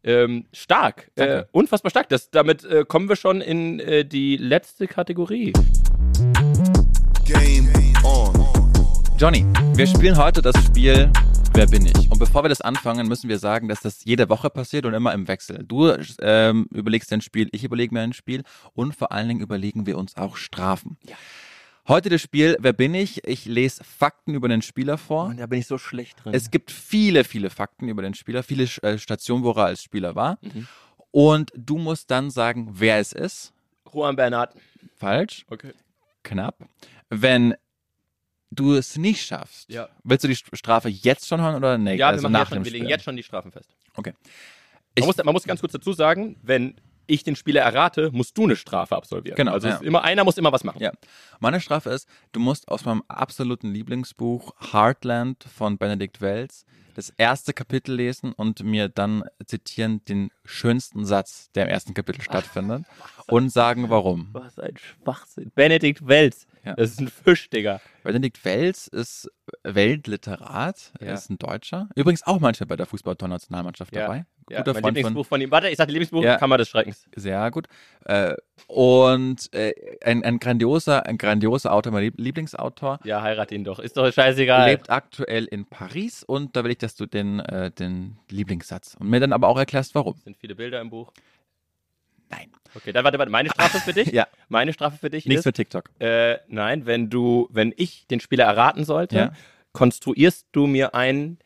Ähm, 0.04 0.46
stark, 0.52 1.10
äh, 1.16 1.44
unfassbar 1.52 1.90
stark. 1.90 2.08
Das, 2.08 2.30
damit 2.30 2.64
äh, 2.64 2.84
kommen 2.86 3.08
wir 3.08 3.16
schon 3.16 3.40
in 3.40 3.80
äh, 3.80 4.04
die 4.04 4.36
letzte 4.36 4.86
Kategorie. 4.86 5.52
Game 7.24 7.72
on. 8.04 8.32
Johnny, 9.18 9.46
wir 9.74 9.86
spielen 9.86 10.16
heute 10.16 10.42
das 10.42 10.56
Spiel 10.64 11.10
Wer 11.54 11.66
bin 11.66 11.84
ich? 11.84 12.10
Und 12.10 12.18
bevor 12.18 12.44
wir 12.44 12.48
das 12.48 12.62
anfangen, 12.62 13.06
müssen 13.06 13.28
wir 13.28 13.38
sagen, 13.38 13.68
dass 13.68 13.80
das 13.80 14.04
jede 14.04 14.30
Woche 14.30 14.48
passiert 14.48 14.86
und 14.86 14.94
immer 14.94 15.12
im 15.12 15.28
Wechsel. 15.28 15.62
Du 15.68 15.94
ähm, 16.22 16.66
überlegst 16.70 17.10
dir 17.10 17.16
ein 17.16 17.20
Spiel, 17.20 17.50
ich 17.52 17.62
überlege 17.62 17.92
mir 17.92 18.00
ein 18.00 18.14
Spiel 18.14 18.42
und 18.72 18.96
vor 18.96 19.12
allen 19.12 19.28
Dingen 19.28 19.40
überlegen 19.40 19.84
wir 19.84 19.98
uns 19.98 20.16
auch 20.16 20.36
Strafen. 20.36 20.96
Ja. 21.06 21.14
Heute 21.88 22.08
das 22.10 22.22
Spiel 22.22 22.56
Wer 22.60 22.72
bin 22.72 22.94
ich? 22.94 23.26
Ich 23.26 23.44
lese 23.44 23.82
Fakten 23.82 24.34
über 24.34 24.48
den 24.48 24.62
Spieler 24.62 24.98
vor. 24.98 25.34
da 25.36 25.46
bin 25.46 25.58
ich 25.58 25.66
so 25.66 25.78
schlecht 25.78 26.24
drin. 26.24 26.32
Es 26.34 26.50
gibt 26.50 26.70
viele, 26.70 27.24
viele 27.24 27.50
Fakten 27.50 27.88
über 27.88 28.02
den 28.02 28.14
Spieler, 28.14 28.42
viele 28.44 28.64
äh, 28.82 28.98
Stationen, 28.98 29.42
wo 29.42 29.50
er 29.52 29.64
als 29.66 29.82
Spieler 29.82 30.14
war. 30.14 30.38
Mhm. 30.42 30.68
Und 31.10 31.52
du 31.56 31.78
musst 31.78 32.10
dann 32.10 32.30
sagen, 32.30 32.68
wer 32.72 32.98
es 32.98 33.12
ist. 33.12 33.52
Juan 33.92 34.14
Bernhard. 34.16 34.54
Falsch, 34.96 35.44
Okay. 35.50 35.72
knapp. 36.22 36.56
Wenn 37.10 37.54
du 38.52 38.74
es 38.74 38.96
nicht 38.96 39.26
schaffst, 39.26 39.68
Ja. 39.68 39.88
willst 40.04 40.24
du 40.24 40.28
die 40.28 40.36
Strafe 40.36 40.88
jetzt 40.88 41.26
schon 41.26 41.40
hören 41.40 41.56
oder 41.56 41.76
nee? 41.78 41.96
Ja, 41.96 42.08
also 42.08 42.22
wir, 42.22 42.28
machen 42.28 42.32
nach 42.32 42.40
jetzt 42.40 42.48
schon, 42.50 42.58
dem 42.58 42.64
wir 42.64 42.72
legen 42.72 42.88
jetzt 42.88 43.04
schon 43.04 43.16
die 43.16 43.22
Strafen 43.24 43.50
fest. 43.50 43.74
Okay. 43.96 44.12
Man 44.98 45.06
muss, 45.06 45.16
man 45.16 45.32
muss 45.32 45.44
ganz 45.44 45.60
kurz 45.60 45.72
dazu 45.72 45.92
sagen, 45.92 46.36
wenn 46.42 46.76
ich 47.06 47.24
den 47.24 47.36
Spieler 47.36 47.62
errate, 47.62 48.10
musst 48.12 48.36
du 48.38 48.44
eine 48.44 48.56
Strafe 48.56 48.96
absolvieren. 48.96 49.36
Genau, 49.36 49.52
Also 49.52 49.68
ja. 49.68 49.76
immer, 49.78 50.02
einer 50.04 50.24
muss 50.24 50.38
immer 50.38 50.52
was 50.52 50.64
machen. 50.64 50.80
Ja. 50.82 50.92
Meine 51.40 51.60
Strafe 51.60 51.90
ist, 51.90 52.08
du 52.32 52.40
musst 52.40 52.68
aus 52.68 52.84
meinem 52.84 53.02
absoluten 53.08 53.72
Lieblingsbuch 53.72 54.54
Heartland 54.72 55.44
von 55.56 55.78
Benedikt 55.78 56.20
Wells 56.20 56.64
das 56.94 57.08
erste 57.16 57.54
Kapitel 57.54 57.94
lesen 57.94 58.34
und 58.34 58.62
mir 58.64 58.90
dann 58.90 59.24
zitieren 59.46 60.04
den 60.04 60.30
schönsten 60.44 61.06
Satz, 61.06 61.50
der 61.54 61.64
im 61.64 61.70
ersten 61.70 61.94
Kapitel 61.94 62.20
stattfindet 62.22 62.84
und 63.28 63.50
sagen, 63.50 63.88
warum. 63.88 64.28
Was 64.32 64.58
ein 64.58 64.76
Schwachsinn. 64.76 65.50
Benedikt 65.54 66.06
Welz. 66.06 66.46
Ja. 66.64 66.74
Das 66.74 66.90
ist 66.90 67.00
ein 67.00 67.08
Fisch, 67.08 67.48
Digga. 67.48 67.80
Benedikt 68.04 68.44
Wells 68.44 68.88
ist 68.88 69.30
Weltliterat, 69.96 70.92
er 70.98 71.08
Ja. 71.08 71.14
ist 71.14 71.30
ein 71.30 71.38
Deutscher. 71.38 71.88
Übrigens 71.94 72.22
auch 72.26 72.40
manchmal 72.40 72.66
bei 72.66 72.76
der 72.76 72.86
Fußballtornationalmannschaft 72.86 73.94
Ja. 73.94 74.02
dabei. 74.02 74.26
Ja, 74.52 74.58
guter 74.58 74.72
mein 74.74 74.82
Freund 74.82 74.96
Lieblingsbuch 74.96 75.26
von 75.26 75.40
ihm. 75.40 75.50
Warte, 75.50 75.68
ich 75.68 75.76
sagte 75.76 75.92
Lieblingsbuch, 75.92 76.22
Ja. 76.22 76.36
Kammer 76.36 76.58
des 76.58 76.68
Schreckens. 76.68 77.04
von, 77.14 77.22
sehr 77.22 77.50
gut. 77.50 77.66
Äh, 78.04 78.34
und 78.68 79.52
äh, 79.54 79.72
ein, 80.04 80.22
ein 80.24 80.38
grandioser, 80.38 81.04
ein 81.06 81.18
grandioser 81.18 81.72
Autor, 81.72 81.92
mein 81.92 82.02
Lieb- 82.04 82.18
Lieblingsautor, 82.18 83.00
Ja, 83.04 83.22
heirat 83.22 83.50
ihn 83.52 83.64
doch. 83.64 83.78
Ist 83.78 83.96
doch 83.96 84.10
scheißegal. 84.12 84.70
lebt 84.70 84.90
aktuell 84.90 85.44
in 85.46 85.66
Paris 85.66 86.22
und 86.22 86.54
da 86.56 86.64
will 86.64 86.70
ich, 86.72 86.78
dass 86.78 86.94
du 86.94 87.06
den, 87.06 87.40
äh, 87.40 87.70
den 87.70 88.18
Lieblingssatz 88.30 88.96
und 88.98 89.08
mir 89.08 89.20
dann 89.20 89.32
aber 89.32 89.48
auch 89.48 89.58
erklärst, 89.58 89.94
warum. 89.94 90.14
Sind 90.24 90.36
viele 90.36 90.54
Bilder 90.54 90.80
im 90.80 90.90
Buch. 90.90 91.12
Nein. 92.30 92.50
Okay, 92.74 92.92
dann 92.92 93.04
warte, 93.04 93.18
warte. 93.18 93.30
Meine 93.30 93.50
Strafe 93.50 93.78
für 93.80 93.92
dich? 93.92 94.08
Ja, 94.12 94.26
Meine 94.48 94.72
Strafe 94.72 94.96
für 94.96 95.10
dich 95.10 95.26
nichts 95.26 95.40
ist, 95.40 95.44
für 95.44 95.52
TikTok. 95.52 95.90
äh, 95.98 96.38
nein, 96.48 96.86
wenn 96.86 97.10
du, 97.10 97.48
wenn 97.50 97.74
ich 97.76 98.06
den 98.06 98.20
Spieler 98.20 98.44
erraten 98.44 98.84
sollte, 98.84 99.16
Ja. 99.16 99.32
konstruierst 99.72 100.46
du 100.52 100.66
mir 100.66 100.94
einen 100.94 101.38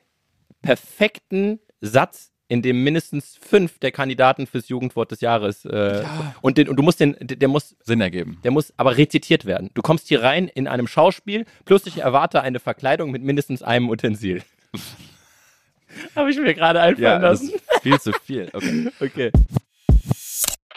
perfekten 0.63 1.61
Satz, 1.81 2.33
in 2.49 2.63
dem 2.63 2.85
mindestens 2.85 3.37
fünf 3.41 3.79
der 3.81 3.91
Kandidaten 3.91 4.47
fürs 4.47 4.69
Jugendwort 4.69 5.11
des 5.11 5.21
Jahres 5.21 5.65
äh, 5.65 6.05
und, 6.43 6.59
den, 6.59 6.69
und 6.69 6.77
du 6.77 6.83
musst 6.83 7.01
den, 7.01 7.17
der 7.21 7.49
muss 7.49 7.75
Sinn 7.83 8.01
ergeben. 8.01 8.39
der 8.45 8.51
muss 8.53 8.73
aber 8.77 8.97
rezitiert 8.97 9.45
werden. 9.47 9.71
Du 9.75 9.83
kommst 9.83 10.09
hier 10.09 10.23
rein 10.23 10.49
in 10.49 10.69
einem 10.69 10.87
Schauspiel, 10.87 11.45
plus 11.65 11.87
ich 11.87 11.99
erwarte 11.99 12.43
eine 12.43 12.61
Verkleidung 12.61 13.11
mit 13.11 13.23
mindestens 13.23 13.63
einem 13.63 13.89
Utensil. 13.89 14.43
Habe 16.15 16.31
ich 16.31 16.39
mir 16.39 16.55
gerade 16.55 16.81
einfallen 16.81 17.23
das 17.23 17.43
lassen. 17.43 17.55
viel 17.83 18.01
zu 18.01 18.13
viel. 18.13 18.51
Okay. 18.53 18.91
Okay. 19.01 19.31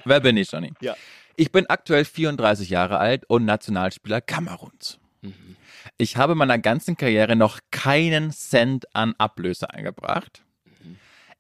Wer 0.06 0.20
bin 0.22 0.38
ich, 0.38 0.52
Johnny? 0.52 0.72
Ja. 0.82 0.96
Ich 1.36 1.52
bin 1.52 1.66
aktuell 1.68 2.06
34 2.06 2.70
Jahre 2.70 2.98
alt 2.98 3.26
und 3.28 3.46
Nationalspieler 3.46 4.22
Kameruns. 4.22 4.98
Mhm. 5.22 5.56
Ich 5.98 6.18
habe 6.18 6.32
in 6.34 6.38
meiner 6.38 6.58
ganzen 6.58 6.98
Karriere 6.98 7.36
noch 7.36 7.60
keinen 7.72 8.32
Cent 8.32 8.94
an 8.96 9.14
Ablöse 9.18 9.70
eingebracht. 9.70 10.44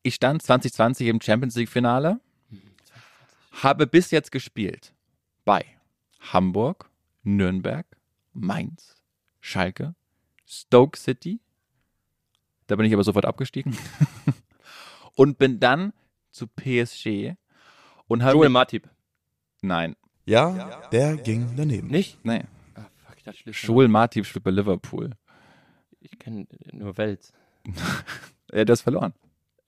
Ich 0.04 0.16
stand 0.16 0.42
2020 0.42 1.08
im 1.08 1.22
Champions 1.22 1.56
League 1.56 1.70
Finale, 1.70 2.20
Mhm. 2.50 2.62
habe 3.64 3.86
bis 3.88 4.12
jetzt 4.12 4.32
gespielt 4.32 4.94
bei 5.46 5.66
Hamburg, 6.20 6.90
Nürnberg, 7.24 7.86
Mainz, 8.34 8.96
Schalke, 9.42 9.96
Stoke 10.46 10.98
City. 10.98 11.40
Da 12.68 12.76
bin 12.76 12.86
ich 12.86 12.94
aber 12.94 13.04
sofort 13.04 13.26
abgestiegen. 13.26 13.76
und 15.16 15.38
bin 15.38 15.60
dann 15.60 15.92
zu 16.32 16.48
PSG 16.48 17.36
und 18.08 18.24
habe 18.24 18.34
Joel 18.38 18.50
Matip. 18.50 18.90
Nein, 19.62 19.96
Ja, 20.26 20.88
der 20.92 21.18
ging 21.18 21.56
daneben. 21.58 21.88
Nicht? 21.88 22.24
nee. 22.24 22.44
Ah, 22.76 22.86
fuck. 23.06 23.18
Joel 23.64 23.88
Matip 23.90 24.26
spielt 24.26 24.44
bei 24.46 24.52
Liverpool. 24.52 25.12
Ich 26.00 26.18
kenne 26.18 26.48
nur 26.72 26.98
Welt. 26.98 27.34
Ja, 28.54 28.64
du 28.64 28.72
hast 28.72 28.82
verloren. 28.82 29.14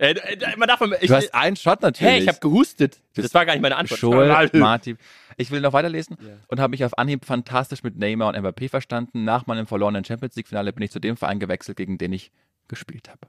Äh, 0.01 0.13
äh, 0.13 0.55
man 0.57 0.67
darf, 0.67 0.81
ich, 0.99 1.07
Du 1.07 1.13
hast 1.15 1.31
einen 1.33 1.55
Shot 1.55 1.81
natürlich. 1.83 2.11
hey, 2.13 2.21
ich 2.23 2.27
habe 2.27 2.39
gehustet. 2.39 2.99
Das- 3.13 3.25
Das 3.25 3.33
war 3.35 3.45
gar 3.45 3.53
nicht 3.53 3.61
meine 3.61 3.75
Antwort. 3.77 3.99
Joel 4.01 4.49
Matip. 4.53 4.97
Ich 5.37 5.51
will 5.51 5.61
noch 5.61 5.73
weiterlesen 5.73 6.17
Ja. 6.19 6.33
und 6.47 6.59
habe 6.59 6.71
mich 6.71 6.83
auf 6.83 6.97
Anhieb 6.97 7.23
fantastisch 7.23 7.83
mit 7.83 7.97
Neymar 7.97 8.29
und 8.29 8.35
Mbappé 8.35 8.67
verstanden. 8.67 9.23
Nach 9.25 9.45
meinem 9.45 9.67
verlorenen 9.67 10.03
Champions 10.03 10.35
League 10.35 10.47
Finale 10.47 10.73
bin 10.73 10.83
ich 10.83 10.89
zu 10.91 10.99
dem 10.99 11.17
Verein 11.17 11.39
gewechselt, 11.39 11.77
gegen 11.77 11.99
den 11.99 12.13
ich 12.13 12.31
gespielt 12.67 13.09
habe. 13.09 13.27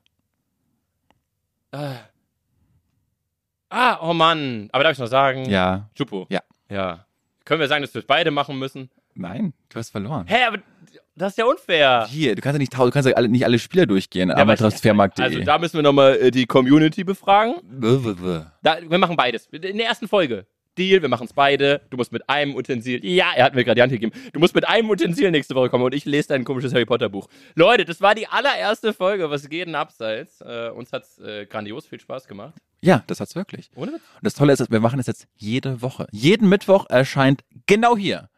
Ah. 1.73 1.97
ah, 3.71 3.99
oh 4.09 4.15
Mann. 4.15 4.69
Aber 4.73 4.85
darf 4.85 4.93
ich 4.93 4.99
noch 4.99 5.07
sagen? 5.07 5.49
Ja, 5.49 5.91
Chupo. 5.95 6.27
Ja. 6.31 6.41
Ja. 6.71 7.07
Können 7.45 7.61
wir 7.61 7.69
sagen, 7.69 7.83
dass 7.83 7.93
wir 7.95 8.01
es 8.01 8.07
beide 8.07 8.31
machen 8.31 8.59
müssen? 8.59 8.91
nein, 9.15 9.53
du 9.69 9.79
hast 9.79 9.91
verloren. 9.91 10.27
Hä, 10.27 10.45
aber 10.45 10.59
das 11.15 11.33
ist 11.33 11.39
ja 11.39 11.45
unfair. 11.45 12.07
Hier, 12.11 12.35
du 12.35 12.41
kannst 12.41 12.55
ja 12.55 12.59
nicht, 12.59 12.75
du 12.75 12.91
kannst 12.91 13.09
ja 13.09 13.15
alle, 13.15 13.29
nicht 13.29 13.45
alle 13.45 13.59
Spieler 13.59 13.87
durchgehen, 13.87 14.31
Ja, 14.31 14.37
aber 14.37 14.57
transfermarkt.de. 14.57 15.25
Also 15.25 15.41
da 15.41 15.59
müssen 15.59 15.77
wir 15.77 15.83
nochmal 15.83 16.17
äh, 16.17 16.31
die 16.31 16.47
Community 16.47 17.05
befragen. 17.05 17.57
Da, 18.63 18.79
wir 18.89 18.99
machen 18.99 19.17
beides. 19.17 19.47
In 19.47 19.79
der 19.79 19.87
ersten 19.87 20.09
Folge. 20.09 20.47
Deal, 20.79 21.03
wir 21.03 21.11
machen 21.11 21.27
es 21.27 21.35
beide. 21.35 21.83
Du 21.91 21.99
musst 21.99 22.13
mit 22.13 22.27
einem 22.31 22.55
Utensil. 22.55 23.05
Ja, 23.05 23.33
er 23.37 23.45
hat 23.45 23.55
mir 23.55 23.63
gerade 23.63 23.75
die 23.75 23.83
Hand 23.83 23.93
gegeben. 23.93 24.13
Du 24.33 24.41
musst 24.41 24.55
mit 24.55 24.67
einem 24.67 24.89
Utensil 24.89 25.31
nächste 25.31 25.55
Woche 25.55 25.69
kommen 25.69 25.85
und 25.85 25.93
ich 25.93 26.07
lese 26.07 26.29
dein 26.29 26.45
komisches 26.45 26.73
Harry 26.73 26.87
Potter 26.87 27.11
Buch. 27.11 27.29
Leute, 27.55 27.85
das 27.85 28.01
war 28.01 28.15
die 28.15 28.27
allererste 28.27 28.95
Folge. 28.95 29.29
Was 29.29 29.47
geht 29.51 29.67
denn 29.67 29.75
abseits? 29.75 30.41
Äh, 30.41 30.71
uns 30.71 30.93
hat's 30.93 31.19
äh, 31.19 31.45
grandios 31.45 31.87
viel 31.87 32.01
Spaß 32.01 32.27
gemacht. 32.27 32.55
ja, 32.81 33.05
das 33.07 33.21
hat's 33.21 33.35
wirklich. 33.35 33.71
Ohne 33.75 33.93
Witz? 33.93 34.01
Und 34.15 34.25
das 34.25 34.33
Tolle 34.33 34.55
ist, 34.55 34.71
wir 34.71 34.81
machen 34.81 34.97
das 34.97 35.09
jetzt 35.09 35.27
jede 35.37 35.83
Woche. 35.83 36.07
Jeden 36.11 36.49
Mittwoch 36.49 36.87
erscheint 36.89 37.43
genau 37.67 37.95
hier 37.95 38.31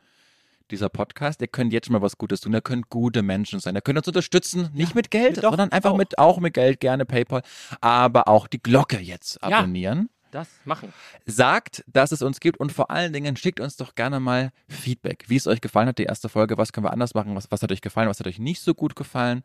dieser 0.71 0.89
Podcast. 0.89 1.41
Ihr 1.41 1.49
könnt 1.49 1.73
jetzt 1.73 1.87
schon 1.87 1.93
mal 1.93 2.03
was 2.03 2.19
Gutes 2.19 2.41
tun. 2.41 2.53
Ihr 2.53 2.61
könnt 2.61 2.89
gute 2.91 3.23
Menschen 3.23 3.61
sein. 3.61 3.75
Ihr 3.75 3.81
könnt 3.83 3.99
uns 3.99 4.09
unterstützen. 4.09 4.71
Nicht 4.73 4.95
mit 4.95 5.11
Geld, 5.11 5.39
doch, 5.39 5.51
sondern 5.51 5.73
einfach 5.73 5.93
auch. 5.93 5.97
mit, 5.97 6.19
auch 6.19 6.39
mit 6.39 6.55
Geld, 6.55 6.81
gerne 6.81 7.05
PayPal. 7.05 7.43
Aber 7.81 8.29
auch 8.29 8.47
die 8.47 8.63
Glocke 8.63 8.99
jetzt 8.99 9.39
Ja. 9.43 9.59
abonnieren. 9.59 10.09
Das 10.31 10.49
machen. 10.65 10.93
Sagt, 11.27 11.85
dass 11.87 12.11
es 12.11 12.21
uns 12.21 12.41
gibt 12.41 12.59
und 12.59 12.73
vor 12.73 12.91
allen 12.91 13.13
Dingen 13.13 13.37
schickt 13.37 13.61
uns 13.61 13.77
doch 13.77 13.95
gerne 13.95 14.19
mal 14.19 14.51
Feedback. 14.69 15.25
Wie 15.29 15.37
es 15.37 15.47
euch 15.47 15.61
gefallen 15.61 15.87
hat, 15.87 15.99
die 15.99 16.05
erste 16.05 16.29
Folge. 16.29 16.59
Was 16.59 16.73
können 16.73 16.85
wir 16.87 16.93
anders 16.93 17.15
machen? 17.15 17.37
Was, 17.37 17.53
was 17.53 17.63
hat 17.63 17.71
euch 17.71 17.81
gefallen? 17.83 18.09
Was 18.09 18.19
hat 18.19 18.27
euch 18.27 18.41
nicht 18.41 18.61
so 18.61 18.75
gut 18.75 18.97
gefallen? 18.97 19.45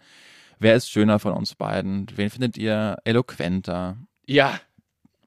Wer 0.58 0.76
ist 0.76 0.90
schöner 0.90 1.20
von 1.20 1.34
uns 1.34 1.54
beiden? 1.54 2.08
Wen 2.16 2.32
findet 2.32 2.58
ihr 2.58 2.98
eloquenter? 3.04 3.98
Ja. 4.26 4.60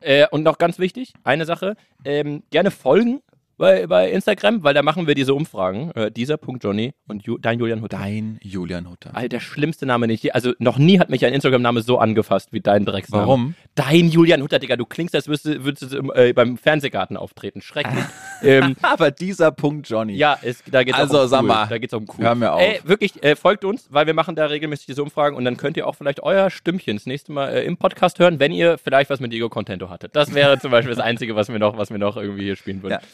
Äh, 0.00 0.26
und 0.32 0.42
noch 0.42 0.58
ganz 0.58 0.80
wichtig, 0.80 1.12
eine 1.22 1.46
Sache. 1.46 1.76
Ähm, 2.04 2.42
gerne 2.50 2.72
folgen 2.72 3.22
bei, 3.62 3.86
bei 3.86 4.10
Instagram, 4.10 4.64
weil 4.64 4.74
da 4.74 4.82
machen 4.82 5.06
wir 5.06 5.14
diese 5.14 5.34
Umfragen. 5.34 5.92
Äh, 5.92 6.10
dieser.johnny 6.10 6.94
und 7.06 7.22
Ju, 7.22 7.38
dein 7.38 7.60
Julian 7.60 7.80
Hutter. 7.80 7.96
Dein 7.96 8.40
Julian 8.42 8.90
Hutter. 8.90 9.14
Alter, 9.14 9.28
der 9.28 9.40
schlimmste 9.40 9.86
Name 9.86 10.08
nicht. 10.08 10.34
Also 10.34 10.52
noch 10.58 10.78
nie 10.78 10.98
hat 10.98 11.10
mich 11.10 11.24
ein 11.24 11.32
Instagram-Name 11.32 11.82
so 11.82 11.98
angefasst 11.98 12.52
wie 12.52 12.60
dein 12.60 12.84
Drecksname. 12.84 13.22
Warum? 13.22 13.54
Dein 13.76 14.08
Julian 14.08 14.42
Hutter, 14.42 14.58
Digga. 14.58 14.74
Du 14.74 14.84
klingst, 14.84 15.14
als 15.14 15.28
würdest 15.28 15.46
du, 15.46 15.64
würdest 15.64 15.92
du 15.92 16.12
äh, 16.12 16.32
beim 16.32 16.58
Fernsehgarten 16.58 17.16
auftreten. 17.16 17.62
Schrecklich. 17.62 18.04
ähm, 18.42 18.74
Aber 18.82 19.12
dieser 19.12 19.52
Punkt, 19.52 19.88
Johnny. 19.88 20.16
ja, 20.16 20.36
es, 20.42 20.64
da 20.68 20.82
geht's 20.82 20.98
Also, 20.98 21.22
um 21.22 21.28
sag 21.28 21.42
cool. 21.42 21.46
mal, 21.46 21.68
Da 21.68 21.78
geht's 21.78 21.94
um 21.94 22.04
cool. 22.18 22.24
hör 22.24 22.34
mir 22.34 22.52
auf. 22.52 22.60
Ey, 22.60 22.80
wirklich, 22.82 23.22
äh, 23.22 23.36
folgt 23.36 23.64
uns, 23.64 23.86
weil 23.92 24.08
wir 24.08 24.14
machen 24.14 24.34
da 24.34 24.46
regelmäßig 24.46 24.86
diese 24.86 25.04
Umfragen 25.04 25.36
und 25.36 25.44
dann 25.44 25.56
könnt 25.56 25.76
ihr 25.76 25.86
auch 25.86 25.94
vielleicht 25.94 26.20
euer 26.20 26.50
Stimmchen 26.50 26.96
das 26.96 27.06
nächste 27.06 27.30
Mal 27.30 27.50
äh, 27.52 27.64
im 27.64 27.76
Podcast 27.76 28.18
hören, 28.18 28.40
wenn 28.40 28.50
ihr 28.50 28.76
vielleicht 28.76 29.08
was 29.08 29.20
mit 29.20 29.32
Diego 29.32 29.48
Contento 29.48 29.88
hattet. 29.88 30.16
Das 30.16 30.34
wäre 30.34 30.58
zum 30.58 30.72
Beispiel 30.72 30.92
das 30.92 31.04
Einzige, 31.04 31.36
was 31.36 31.48
wir 31.48 31.60
noch, 31.60 31.78
was 31.78 31.90
wir 31.90 31.98
noch 31.98 32.16
irgendwie 32.16 32.42
hier 32.42 32.56
spielen 32.56 32.82
würden. 32.82 32.94
Ja. 32.94 33.08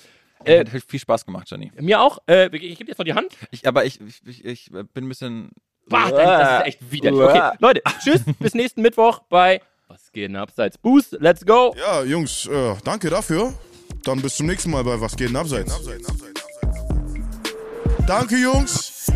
Äh, 0.45 0.65
hat 0.65 0.83
viel 0.87 1.01
Spaß 1.01 1.25
gemacht, 1.25 1.51
Johnny. 1.51 1.73
Mir 1.81 2.01
auch. 2.01 2.19
Äh, 2.29 2.47
ich 2.57 2.79
gebe 2.79 2.91
jetzt 2.91 2.99
noch 2.99 3.05
die 3.05 3.15
Hand. 3.15 3.29
Ich, 3.51 3.67
aber 3.67 3.85
ich, 3.85 4.01
ich, 4.01 4.27
ich, 4.27 4.45
ich 4.45 4.71
bin 4.71 5.07
ein 5.07 5.09
bisschen. 5.09 5.51
Bah, 5.89 6.11
das 6.11 6.61
ist 6.61 6.67
echt 6.67 6.93
widerlich. 6.93 7.21
Okay, 7.21 7.57
Leute, 7.61 7.83
tschüss, 8.03 8.21
bis 8.39 8.55
nächsten 8.55 8.83
Mittwoch 8.83 9.21
bei 9.31 9.63
Was 9.89 10.13
geht 10.13 10.25
denn 10.29 10.37
abseits? 10.37 10.77
Boost, 10.77 11.17
let's 11.21 11.45
go. 11.45 11.75
Ja, 11.79 12.03
Jungs, 12.03 12.47
äh, 12.47 12.75
danke 12.85 13.09
dafür. 13.09 13.55
Dann 14.05 14.21
bis 14.21 14.37
zum 14.37 14.47
nächsten 14.47 14.71
Mal 14.71 14.85
bei 14.85 15.01
Was 15.01 15.17
geht 15.17 15.31
denn 15.31 15.37
abseits? 15.37 15.73
Danke, 18.07 18.37
Jungs. 18.37 19.11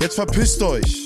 Jetzt 0.00 0.14
verpisst 0.16 0.62
euch. 0.62 1.05